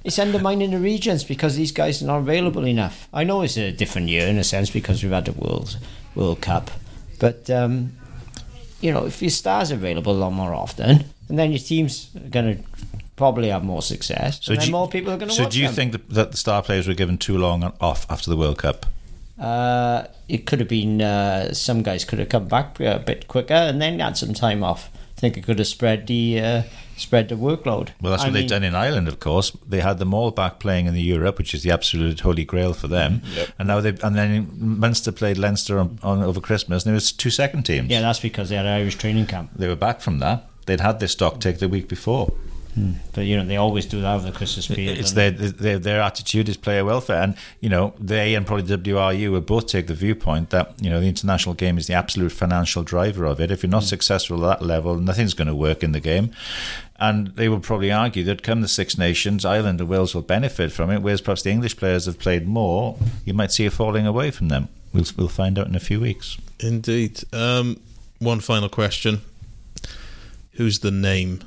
it's 0.03 0.19
undermining 0.19 0.71
the 0.71 0.79
regions 0.79 1.23
because 1.23 1.55
these 1.55 1.71
guys 1.71 2.01
are 2.01 2.05
not 2.05 2.17
available 2.19 2.65
enough. 2.67 3.07
I 3.13 3.23
know 3.23 3.41
it's 3.43 3.55
a 3.57 3.71
different 3.71 4.09
year 4.09 4.27
in 4.27 4.37
a 4.37 4.43
sense 4.43 4.69
because 4.69 5.01
we've 5.03 5.11
had 5.13 5.25
the 5.25 5.31
World, 5.31 5.77
World 6.15 6.41
Cup. 6.41 6.69
But, 7.19 7.49
um, 7.49 7.93
you 8.81 8.91
know, 8.91 9.05
if 9.05 9.21
your 9.21 9.31
stars 9.31 9.71
are 9.71 9.75
available 9.75 10.11
a 10.13 10.19
lot 10.19 10.31
more 10.33 10.53
often, 10.53 11.05
and 11.29 11.39
then 11.39 11.51
your 11.51 11.59
team's 11.59 12.07
going 12.29 12.57
to 12.57 12.63
probably 13.15 13.47
have 13.49 13.63
more 13.63 13.81
success, 13.81 14.39
So 14.43 14.51
and 14.51 14.59
do 14.59 14.65
then 14.65 14.67
you- 14.67 14.71
more 14.73 14.89
people 14.89 15.13
are 15.13 15.17
going 15.17 15.29
to 15.29 15.35
So 15.35 15.47
do 15.49 15.59
you 15.59 15.67
them. 15.67 15.75
think 15.75 15.91
that, 15.93 16.09
that 16.09 16.31
the 16.31 16.37
star 16.37 16.61
players 16.61 16.87
were 16.89 16.93
given 16.93 17.17
too 17.17 17.37
long 17.37 17.71
off 17.79 18.05
after 18.09 18.29
the 18.29 18.37
World 18.37 18.57
Cup? 18.57 18.85
Uh, 19.39 20.03
it 20.27 20.45
could 20.45 20.59
have 20.59 20.67
been 20.67 21.01
uh, 21.01 21.53
some 21.53 21.83
guys 21.83 22.03
could 22.03 22.19
have 22.19 22.27
come 22.29 22.47
back 22.47 22.79
a 22.81 22.99
bit 22.99 23.27
quicker 23.27 23.53
and 23.53 23.81
then 23.81 23.99
had 23.99 24.17
some 24.17 24.33
time 24.33 24.63
off. 24.63 24.89
I 25.17 25.19
think 25.19 25.35
it 25.35 25.43
could 25.45 25.57
have 25.57 25.67
spread 25.67 26.05
the 26.05 26.39
uh, 26.39 26.63
spread 26.95 27.29
the 27.29 27.35
workload. 27.35 27.89
Well, 27.99 28.11
that's 28.11 28.21
I 28.23 28.27
what 28.27 28.33
they've 28.33 28.41
mean- 28.43 28.49
done 28.49 28.63
in 28.63 28.75
Ireland, 28.75 29.07
of 29.07 29.19
course. 29.19 29.49
They 29.67 29.79
had 29.81 29.97
them 29.97 30.13
all 30.13 30.29
back 30.29 30.59
playing 30.59 30.85
in 30.85 30.93
the 30.93 31.01
Europe, 31.01 31.39
which 31.39 31.55
is 31.55 31.63
the 31.63 31.71
absolute 31.71 32.19
holy 32.19 32.45
grail 32.45 32.73
for 32.73 32.87
them. 32.87 33.23
And 33.57 33.67
now 33.67 33.81
they 33.81 33.95
and 34.03 34.15
then 34.15 34.47
Munster 34.59 35.11
played 35.11 35.39
Leinster 35.39 35.79
on, 35.79 35.97
on 36.03 36.21
over 36.21 36.39
Christmas, 36.39 36.83
and 36.83 36.89
there 36.91 36.93
was 36.95 37.11
two 37.11 37.31
second 37.31 37.63
teams. 37.63 37.89
Yeah, 37.89 38.01
that's 38.01 38.19
because 38.19 38.49
they 38.49 38.55
had 38.57 38.67
Irish 38.67 38.95
training 38.95 39.25
camp. 39.25 39.49
they 39.55 39.67
were 39.67 39.75
back 39.75 40.01
from 40.01 40.19
that. 40.19 40.47
They'd 40.67 40.81
had 40.81 40.99
their 40.99 41.07
stock 41.07 41.39
take 41.39 41.57
the 41.59 41.69
week 41.69 41.87
before. 41.87 42.31
But 43.13 43.21
you 43.21 43.37
know 43.37 43.45
they 43.45 43.57
always 43.57 43.85
do 43.85 44.01
that 44.01 44.15
over 44.15 44.25
the 44.29 44.37
Christmas 44.37 44.67
period. 44.67 44.99
It's 44.99 45.13
their, 45.13 45.31
their 45.31 45.79
their 45.79 46.01
attitude 46.01 46.47
is 46.47 46.57
player 46.57 46.85
welfare, 46.85 47.21
and 47.21 47.35
you 47.59 47.69
know 47.69 47.93
they 47.99 48.35
and 48.35 48.45
probably 48.45 48.65
WRU 48.77 49.31
would 49.31 49.45
both 49.45 49.67
take 49.67 49.87
the 49.87 49.95
viewpoint 49.95 50.51
that 50.51 50.73
you 50.81 50.89
know 50.89 50.99
the 50.99 51.07
international 51.07 51.55
game 51.55 51.77
is 51.77 51.87
the 51.87 51.93
absolute 51.93 52.31
financial 52.31 52.83
driver 52.83 53.25
of 53.25 53.41
it. 53.41 53.51
If 53.51 53.63
you're 53.63 53.69
not 53.69 53.83
successful 53.83 54.45
at 54.45 54.59
that 54.59 54.65
level, 54.65 54.95
nothing's 54.95 55.33
going 55.33 55.47
to 55.47 55.55
work 55.55 55.83
in 55.83 55.91
the 55.91 55.99
game. 55.99 56.31
And 56.99 57.27
they 57.35 57.47
will 57.47 57.59
probably 57.59 57.91
argue 57.91 58.23
that 58.23 58.41
come 58.41 58.61
the 58.61 58.67
Six 58.67 58.97
Nations, 58.97 59.45
Ireland 59.45 59.79
and 59.79 59.89
Wales 59.89 60.15
will 60.15 60.23
benefit 60.23 60.71
from 60.71 60.89
it, 60.89 61.03
whereas 61.03 61.21
perhaps 61.21 61.43
the 61.43 61.51
English 61.51 61.77
players 61.77 62.07
have 62.07 62.17
played 62.17 62.47
more. 62.47 62.97
You 63.23 63.35
might 63.35 63.51
see 63.51 63.67
a 63.67 63.71
falling 63.71 64.07
away 64.07 64.31
from 64.31 64.49
them. 64.49 64.69
We'll 64.93 65.05
we'll 65.15 65.27
find 65.27 65.57
out 65.57 65.67
in 65.67 65.75
a 65.75 65.79
few 65.79 65.99
weeks. 65.99 66.37
Indeed. 66.59 67.23
Um, 67.33 67.79
one 68.19 68.39
final 68.39 68.69
question: 68.69 69.21
Who's 70.53 70.79
the 70.79 70.91
name 70.91 71.41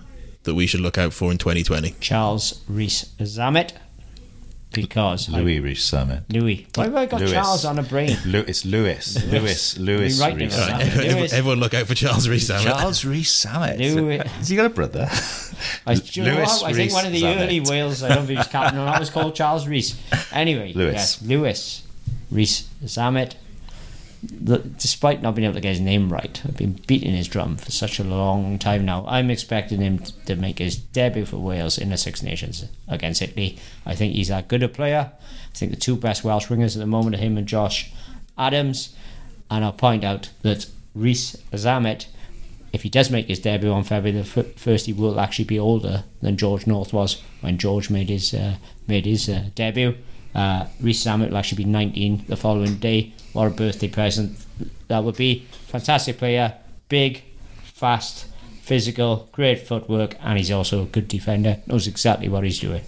that 0.45 0.55
we 0.55 0.67
should 0.67 0.81
look 0.81 0.99
out 0.99 1.13
for 1.13 1.31
in 1.31 1.39
2020? 1.39 1.95
Charles 2.01 2.63
Rees 2.69 3.13
Zammit 3.21 3.73
because 4.73 5.29
I- 5.33 5.39
Louis 5.41 5.59
Rees 5.61 5.81
Zammit. 5.81 6.23
Louis. 6.33 6.67
Why 6.77 6.85
have 6.85 6.95
I 6.97 7.07
got 7.07 7.21
Lewis. 7.21 7.33
Charles 7.33 7.65
on 7.65 7.79
a 7.79 7.83
brain? 7.83 8.17
Lu- 8.27 8.45
it's 8.47 8.65
Lewis. 8.65 9.23
Lewis. 9.27 9.77
Lewis. 9.79 10.17
Be 10.17 10.23
right 10.23 10.37
Rees 10.37 10.57
there, 10.57 10.69
Zammit. 10.69 10.81
Everyone, 10.97 11.29
everyone 11.33 11.59
look 11.61 11.75
out 11.75 11.87
for 11.87 11.95
Charles 11.95 12.29
Rees. 12.29 12.49
Zammit. 12.49 12.63
Charles 12.65 13.05
Rees 13.05 13.31
Zammit. 13.31 13.79
Louis- 13.79 14.19
Has 14.19 14.49
he 14.49 14.57
got 14.57 14.67
a 14.67 14.71
brother? 14.71 15.09
I, 15.87 15.95
do 15.95 16.21
you 16.21 16.27
know 16.27 16.41
what? 16.41 16.63
I 16.65 16.73
think 16.73 16.93
one 16.93 17.05
of 17.05 17.13
the 17.13 17.23
Rees 17.25 17.37
early 17.37 17.61
Wales, 17.61 18.03
I 18.03 18.09
don't 18.09 18.19
think 18.19 18.31
he 18.31 18.37
was 18.37 18.47
captain, 18.47 18.79
or 18.79 18.85
that 18.87 19.01
was 19.01 19.11
called 19.11 19.35
Charles 19.35 19.67
Rees. 19.67 20.01
Anyway, 20.33 20.73
Lewis. 20.73 20.95
yes, 20.95 21.23
Lewis 21.23 21.83
Rees 22.31 22.69
Zammit. 22.85 23.35
The, 24.23 24.59
despite 24.59 25.23
not 25.23 25.35
being 25.35 25.47
able 25.47 25.55
to 25.55 25.61
get 25.61 25.71
his 25.71 25.81
name 25.81 26.13
right, 26.13 26.43
I've 26.45 26.57
been 26.57 26.81
beating 26.87 27.15
his 27.15 27.27
drum 27.27 27.57
for 27.57 27.71
such 27.71 27.99
a 27.99 28.05
long 28.05 28.59
time 28.59 28.85
now. 28.85 29.07
I'm 29.09 29.31
expecting 29.31 29.81
him 29.81 30.01
to 30.27 30.37
make 30.37 30.59
his 30.59 30.77
debut 30.77 31.25
for 31.25 31.39
Wales 31.39 31.79
in 31.79 31.89
the 31.89 31.97
Six 31.97 32.23
Nations 32.23 32.67
against 32.87 33.23
Italy. 33.23 33.59
I 33.87 33.95
think 33.95 34.15
he's 34.15 34.29
that 34.29 34.49
good 34.49 34.63
a 34.63 34.69
player. 34.69 35.13
I 35.53 35.57
think 35.57 35.73
the 35.73 35.79
two 35.79 35.97
best 35.97 36.23
Welsh 36.23 36.49
wingers 36.49 36.77
at 36.77 36.81
the 36.81 36.87
moment 36.87 37.17
are 37.17 37.19
him 37.19 37.39
and 37.39 37.47
Josh 37.47 37.91
Adams. 38.37 38.95
And 39.51 39.65
I'll 39.65 39.73
point 39.73 40.05
out 40.05 40.31
that 40.43 40.67
Rees 40.95 41.37
Zammit, 41.53 42.07
if 42.73 42.83
he 42.83 42.89
does 42.89 43.11
make 43.11 43.27
his 43.27 43.41
debut 43.41 43.73
on 43.73 43.85
February 43.85 44.21
the 44.21 44.25
first, 44.25 44.87
he 44.87 44.93
will 44.93 45.19
actually 45.19 45.47
be 45.47 45.59
older 45.59 46.05
than 46.21 46.37
George 46.37 46.67
North 46.67 46.93
was 46.93 47.23
when 47.41 47.59
George 47.59 47.91
made 47.91 48.11
his 48.11 48.35
uh, 48.35 48.57
made 48.87 49.07
his 49.07 49.29
uh, 49.29 49.47
debut. 49.55 49.97
Uh, 50.35 50.67
Rees 50.81 51.05
Zammit 51.05 51.31
will 51.31 51.37
actually 51.37 51.65
be 51.65 51.71
19 51.71 52.27
the 52.29 52.37
following 52.37 52.77
day. 52.77 53.13
What 53.33 53.47
a 53.47 53.51
birthday 53.51 53.89
present 53.89 54.39
that 54.89 55.05
would 55.05 55.17
be! 55.17 55.47
Fantastic 55.69 56.19
player, 56.19 56.55
big, 56.89 57.23
fast, 57.63 58.27
physical, 58.61 59.29
great 59.33 59.67
footwork, 59.67 60.17
and 60.21 60.37
he's 60.37 60.51
also 60.51 60.83
a 60.83 60.87
good 60.87 61.09
defender. 61.09 61.59
Knows 61.67 61.87
exactly 61.87 62.29
what 62.29 62.45
he's 62.45 62.61
doing. 62.61 62.83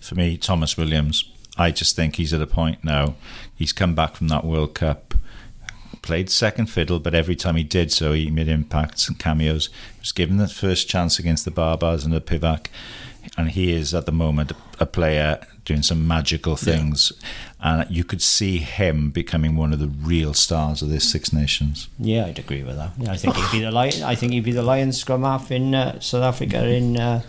For 0.00 0.14
me, 0.14 0.36
Tomos 0.36 0.76
Williams. 0.76 1.30
I 1.56 1.70
just 1.70 1.94
think 1.94 2.16
he's 2.16 2.32
at 2.32 2.40
a 2.40 2.46
point 2.46 2.82
now. 2.82 3.14
He's 3.54 3.72
come 3.72 3.94
back 3.94 4.16
from 4.16 4.28
that 4.28 4.44
World 4.44 4.74
Cup, 4.74 5.14
played 6.00 6.30
second 6.30 6.66
fiddle, 6.66 6.98
but 6.98 7.14
every 7.14 7.36
time 7.36 7.56
he 7.56 7.62
did 7.62 7.92
so, 7.92 8.12
he 8.12 8.30
made 8.30 8.48
impacts 8.48 9.08
and 9.08 9.18
cameos. 9.18 9.66
He 9.66 10.00
was 10.00 10.12
given 10.12 10.38
the 10.38 10.48
first 10.48 10.88
chance 10.88 11.18
against 11.18 11.44
the 11.44 11.50
Barbars 11.50 12.04
and 12.04 12.12
the 12.12 12.20
Pivac, 12.20 12.68
and 13.36 13.50
he 13.50 13.72
is 13.72 13.94
at 13.94 14.06
the 14.06 14.12
moment 14.12 14.52
a 14.80 14.86
player 14.86 15.46
doing 15.64 15.82
some 15.82 16.06
magical 16.08 16.56
things. 16.56 17.12
And 17.60 17.88
you 17.90 18.02
could 18.04 18.20
see 18.20 18.58
him 18.58 19.10
becoming 19.10 19.54
one 19.56 19.72
of 19.72 19.78
the 19.78 19.86
real 19.88 20.34
stars 20.34 20.82
of 20.82 20.88
this 20.88 21.08
Six 21.10 21.32
Nations. 21.32 21.88
Yeah, 21.98 22.26
I'd 22.26 22.38
agree 22.38 22.62
with 22.64 22.76
that. 22.76 22.90
Yeah, 22.98 23.12
I 23.12 23.16
think 23.16 23.36
he'd 23.36 23.52
be 23.58 23.60
the 23.64 23.70
lion. 23.70 24.02
I 24.02 24.14
think 24.16 24.32
he'd 24.32 24.44
be 24.44 24.52
the 24.52 24.62
Lions 24.62 24.98
scrum 25.00 25.22
half 25.22 25.50
in 25.52 25.74
uh, 25.74 26.00
South 26.00 26.22
Africa 26.24 26.66
in 26.66 26.98
uh, 26.98 27.22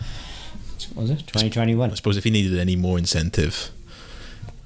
what 0.94 1.02
was 1.02 1.10
it 1.12 1.18
2021. 1.28 1.90
I 1.90 1.94
suppose 1.94 2.16
if 2.16 2.24
he 2.24 2.30
needed 2.30 2.58
any 2.58 2.74
more 2.76 2.98
incentive, 2.98 3.70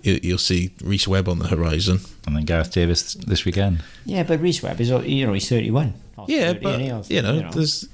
you- 0.03 0.21
you'll 0.23 0.39
see 0.39 0.71
Rhys 0.83 1.07
Webb 1.07 1.29
on 1.29 1.39
the 1.39 1.49
horizon. 1.49 2.01
And 2.27 2.35
then 2.37 2.45
Gareth 2.45 2.73
Davies 2.73 3.15
this 3.15 3.45
weekend. 3.45 3.83
Yeah, 4.07 4.23
but 4.23 4.41
Rhys 4.41 4.63
Webb 4.63 4.81
is 4.81 4.89
you 4.91 5.27
know 5.27 5.33
he's 5.35 5.49
31. 5.49 5.93
Yeah, 6.27 6.53
30, 6.53 6.61
but 6.61 6.75
and 6.75 6.83
he'll- 6.83 7.05
you 7.09 7.23
know, 7.23 7.51
there's 7.51 7.87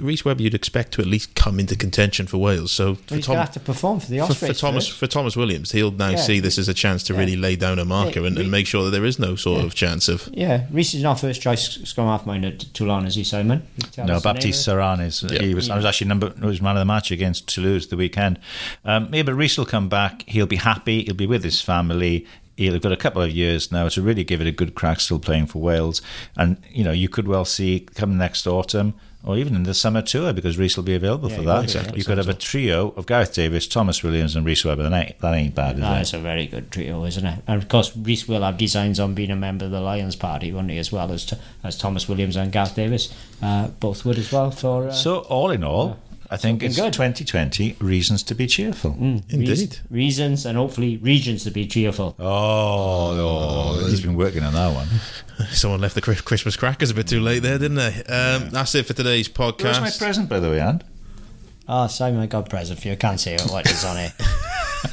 Rhys 0.00 0.24
Webb. 0.24 0.40
You'd 0.40 0.54
expect 0.54 0.92
to 0.92 1.00
at 1.02 1.06
least 1.06 1.34
come 1.34 1.60
into 1.60 1.76
contention 1.76 2.26
for 2.26 2.38
Wales. 2.38 2.72
So 2.72 2.94
But 2.94 3.04
for, 3.08 3.14
he's 3.16 3.26
Tom, 3.26 3.34
going 3.34 3.46
to 3.46 3.46
have 3.46 3.54
to 3.54 3.60
perform 3.60 4.00
for 4.00 4.10
the 4.10 4.18
for, 4.18 4.24
Ospreys. 4.24 4.58
for 4.60 4.66
Tomos 4.66 4.88
for 4.88 5.06
Tomos 5.06 5.36
Williams, 5.36 5.72
he'll 5.72 5.90
now 5.90 6.10
Yeah. 6.10 6.16
see 6.16 6.40
this 6.40 6.58
as 6.58 6.68
a 6.68 6.74
chance 6.74 7.02
to 7.04 7.12
Yeah. 7.12 7.18
really 7.20 7.36
lay 7.36 7.56
down 7.56 7.78
a 7.78 7.84
marker 7.84 8.20
Yeah, 8.20 8.26
and, 8.28 8.38
and 8.38 8.50
make 8.50 8.66
sure 8.66 8.84
that 8.84 8.90
there 8.90 9.04
is 9.04 9.18
no 9.18 9.36
sort 9.36 9.60
Yeah. 9.60 9.66
of 9.66 9.74
chance 9.74 10.08
of. 10.08 10.28
Yeah, 10.32 10.64
Rhys 10.70 10.94
is 10.94 11.02
not 11.02 11.20
first 11.20 11.42
choice 11.42 11.78
scrum 11.84 12.06
half 12.06 12.24
mind 12.26 12.44
at 12.44 12.60
Toulon, 12.74 13.06
is 13.06 13.14
he, 13.16 13.24
Simon? 13.24 13.62
Can 13.92 14.06
No, 14.06 14.14
us 14.14 14.22
the 14.22 14.28
name 14.28 14.34
Baptiste 14.34 14.68
of? 14.68 14.74
Serin 14.78 15.04
is. 15.06 15.24
Yeah. 15.28 15.42
He 15.42 15.54
was. 15.54 15.68
I 15.70 15.76
was 15.76 15.84
actually 15.84 16.08
number. 16.08 16.32
He 16.40 16.46
was 16.46 16.60
man 16.62 16.76
of 16.76 16.80
the 16.80 16.84
match 16.86 17.10
against 17.10 17.46
Toulouse 17.46 17.86
the 17.88 17.96
weekend. 17.96 18.38
Um, 18.84 19.08
yeah, 19.12 19.22
but 19.22 19.34
Rhys 19.34 19.58
will 19.58 19.66
come 19.66 19.88
back. 19.88 20.24
He'll 20.26 20.46
be 20.46 20.56
happy. 20.56 21.04
He'll 21.04 21.14
be 21.14 21.26
with 21.26 21.44
his 21.44 21.60
family. 21.60 22.24
Have 22.58 22.80
got 22.80 22.92
a 22.92 22.96
couple 22.96 23.20
of 23.22 23.30
years 23.30 23.70
now 23.70 23.88
to 23.88 24.00
really 24.02 24.24
give 24.24 24.40
it 24.40 24.46
a 24.46 24.52
good 24.52 24.74
crack. 24.74 25.00
Still 25.00 25.18
playing 25.18 25.46
for 25.46 25.60
Wales, 25.60 26.00
and 26.36 26.56
you 26.70 26.84
know 26.84 26.92
you 26.92 27.08
could 27.08 27.28
well 27.28 27.44
see 27.44 27.80
come 27.94 28.16
next 28.16 28.46
autumn. 28.46 28.94
Or 29.24 29.36
even 29.36 29.56
in 29.56 29.64
the 29.64 29.74
summer 29.74 30.02
tour, 30.02 30.32
because 30.32 30.56
Rhys 30.56 30.76
will 30.76 30.84
be 30.84 30.94
available 30.94 31.28
Yeah, 31.28 31.36
for 31.38 31.42
that. 31.42 31.74
yeah. 31.74 31.92
You 31.96 32.04
could 32.04 32.16
have 32.18 32.28
a 32.28 32.34
trio 32.34 32.90
of 32.96 33.06
Gareth 33.06 33.34
Davies, 33.34 33.66
Tomos 33.66 34.00
Williams, 34.04 34.36
and 34.36 34.46
Rhys 34.46 34.64
Webber. 34.64 34.84
That 34.88 34.92
ain't, 34.92 35.18
that 35.18 35.34
ain't 35.34 35.52
bad, 35.52 35.74
is 35.74 35.80
No, 35.80 35.94
it? 35.94 36.00
it's 36.02 36.12
a 36.12 36.20
very 36.20 36.46
good 36.46 36.70
trio, 36.70 37.04
isn't 37.04 37.26
it? 37.26 37.40
And 37.48 37.60
of 37.60 37.68
course, 37.68 37.96
Rhys 37.96 38.28
will 38.28 38.42
have 38.42 38.56
designs 38.56 39.00
on 39.00 39.14
being 39.14 39.32
a 39.32 39.36
member 39.36 39.64
of 39.64 39.72
the 39.72 39.80
Lions 39.80 40.14
Party, 40.14 40.52
won't 40.52 40.70
he, 40.70 40.78
as 40.78 40.92
well 40.92 41.10
as 41.10 41.34
as 41.64 41.76
Tomos 41.76 42.08
Williams 42.08 42.36
and 42.36 42.52
Gareth 42.52 42.76
Davies, 42.76 43.12
uh, 43.42 43.66
both 43.80 44.04
would 44.04 44.16
as 44.18 44.30
well. 44.30 44.52
For 44.52 44.90
uh, 44.90 44.92
So 44.92 45.18
all 45.22 45.50
in 45.50 45.64
all, 45.64 45.98
I 46.30 46.36
think 46.36 46.56
Looking 46.62 46.70
it's 46.70 46.76
good. 46.80 46.92
2020 46.92 47.76
reasons 47.80 48.22
to 48.24 48.34
be 48.34 48.46
cheerful. 48.46 48.92
mm, 48.92 49.22
Indeed. 49.32 49.48
reas- 49.48 49.80
reasons 49.90 50.44
and 50.46 50.56
hopefully 50.58 50.96
regions 50.96 51.44
to 51.44 51.50
be 51.50 51.66
cheerful. 51.66 52.16
Oh, 52.18 52.24
oh, 53.80 53.86
he's 53.88 54.00
been 54.00 54.16
working 54.16 54.42
on 54.42 54.52
that 54.54 54.74
one. 54.74 54.88
Someone 55.50 55.80
left 55.80 55.94
the 55.94 56.00
Christmas 56.00 56.56
crackers 56.56 56.90
a 56.90 56.94
bit 56.94 57.06
too 57.06 57.20
late 57.20 57.40
there, 57.40 57.58
didn't 57.58 57.76
they? 57.76 58.02
Um, 58.08 58.50
that's 58.50 58.74
it 58.74 58.86
for 58.86 58.92
today's 58.94 59.28
podcast. 59.28 59.62
Where's 59.80 60.00
my 60.00 60.06
present, 60.06 60.28
by 60.28 60.40
the 60.40 60.50
way, 60.50 60.60
and 60.60 60.82
Oh, 61.68 61.86
Simon, 61.88 62.20
I 62.20 62.26
got 62.26 62.46
a 62.46 62.50
present 62.50 62.80
for 62.80 62.88
you. 62.88 62.92
I 62.92 62.96
can't 62.96 63.18
say 63.20 63.36
what 63.48 63.68
is 63.68 63.84
on 63.84 63.96
it. 63.98 64.12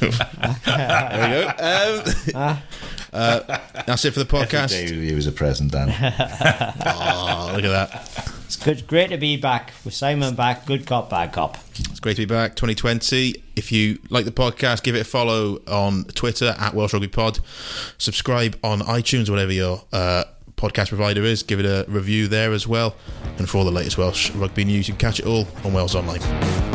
there 0.00 0.10
we 0.10 1.28
go. 1.28 2.42
Um, 2.42 2.58
uh, 3.12 3.58
that's 3.86 4.04
it 4.04 4.10
for 4.12 4.18
the 4.18 4.26
podcast. 4.26 4.72
He 4.90 5.14
was 5.14 5.26
a 5.28 5.32
present, 5.32 5.70
Dan. 5.72 5.88
Oh, 5.90 7.52
look 7.54 7.64
at 7.64 7.90
that. 7.90 8.33
It's 8.44 8.56
good, 8.56 8.86
great 8.86 9.10
to 9.10 9.16
be 9.16 9.36
back 9.36 9.72
with 9.84 9.94
Simon 9.94 10.34
back. 10.34 10.66
Good 10.66 10.86
cop, 10.86 11.10
bad 11.10 11.32
cop. 11.32 11.56
It's 11.76 12.00
great 12.00 12.16
to 12.16 12.22
be 12.22 12.32
back. 12.32 12.56
2020. 12.56 13.42
If 13.56 13.72
you 13.72 13.98
like 14.10 14.24
the 14.26 14.32
podcast, 14.32 14.82
give 14.82 14.94
it 14.94 15.00
a 15.00 15.04
follow 15.04 15.60
on 15.66 16.04
Twitter 16.04 16.54
at 16.58 16.74
Welsh 16.74 16.92
Rugby 16.92 17.08
Pod. 17.08 17.40
Subscribe 17.98 18.58
on 18.62 18.80
iTunes, 18.80 19.30
whatever 19.30 19.52
your 19.52 19.82
uh, 19.92 20.24
podcast 20.56 20.88
provider 20.88 21.22
is. 21.22 21.42
Give 21.42 21.58
it 21.60 21.66
a 21.66 21.90
review 21.90 22.28
there 22.28 22.52
as 22.52 22.68
well. 22.68 22.94
And 23.38 23.48
for 23.48 23.58
all 23.58 23.64
the 23.64 23.72
latest 23.72 23.98
Welsh 23.98 24.30
rugby 24.32 24.64
news, 24.64 24.88
you 24.88 24.94
can 24.94 25.00
catch 25.00 25.20
it 25.20 25.26
all 25.26 25.48
on 25.64 25.72
Wales 25.72 25.94
Online. 25.94 26.73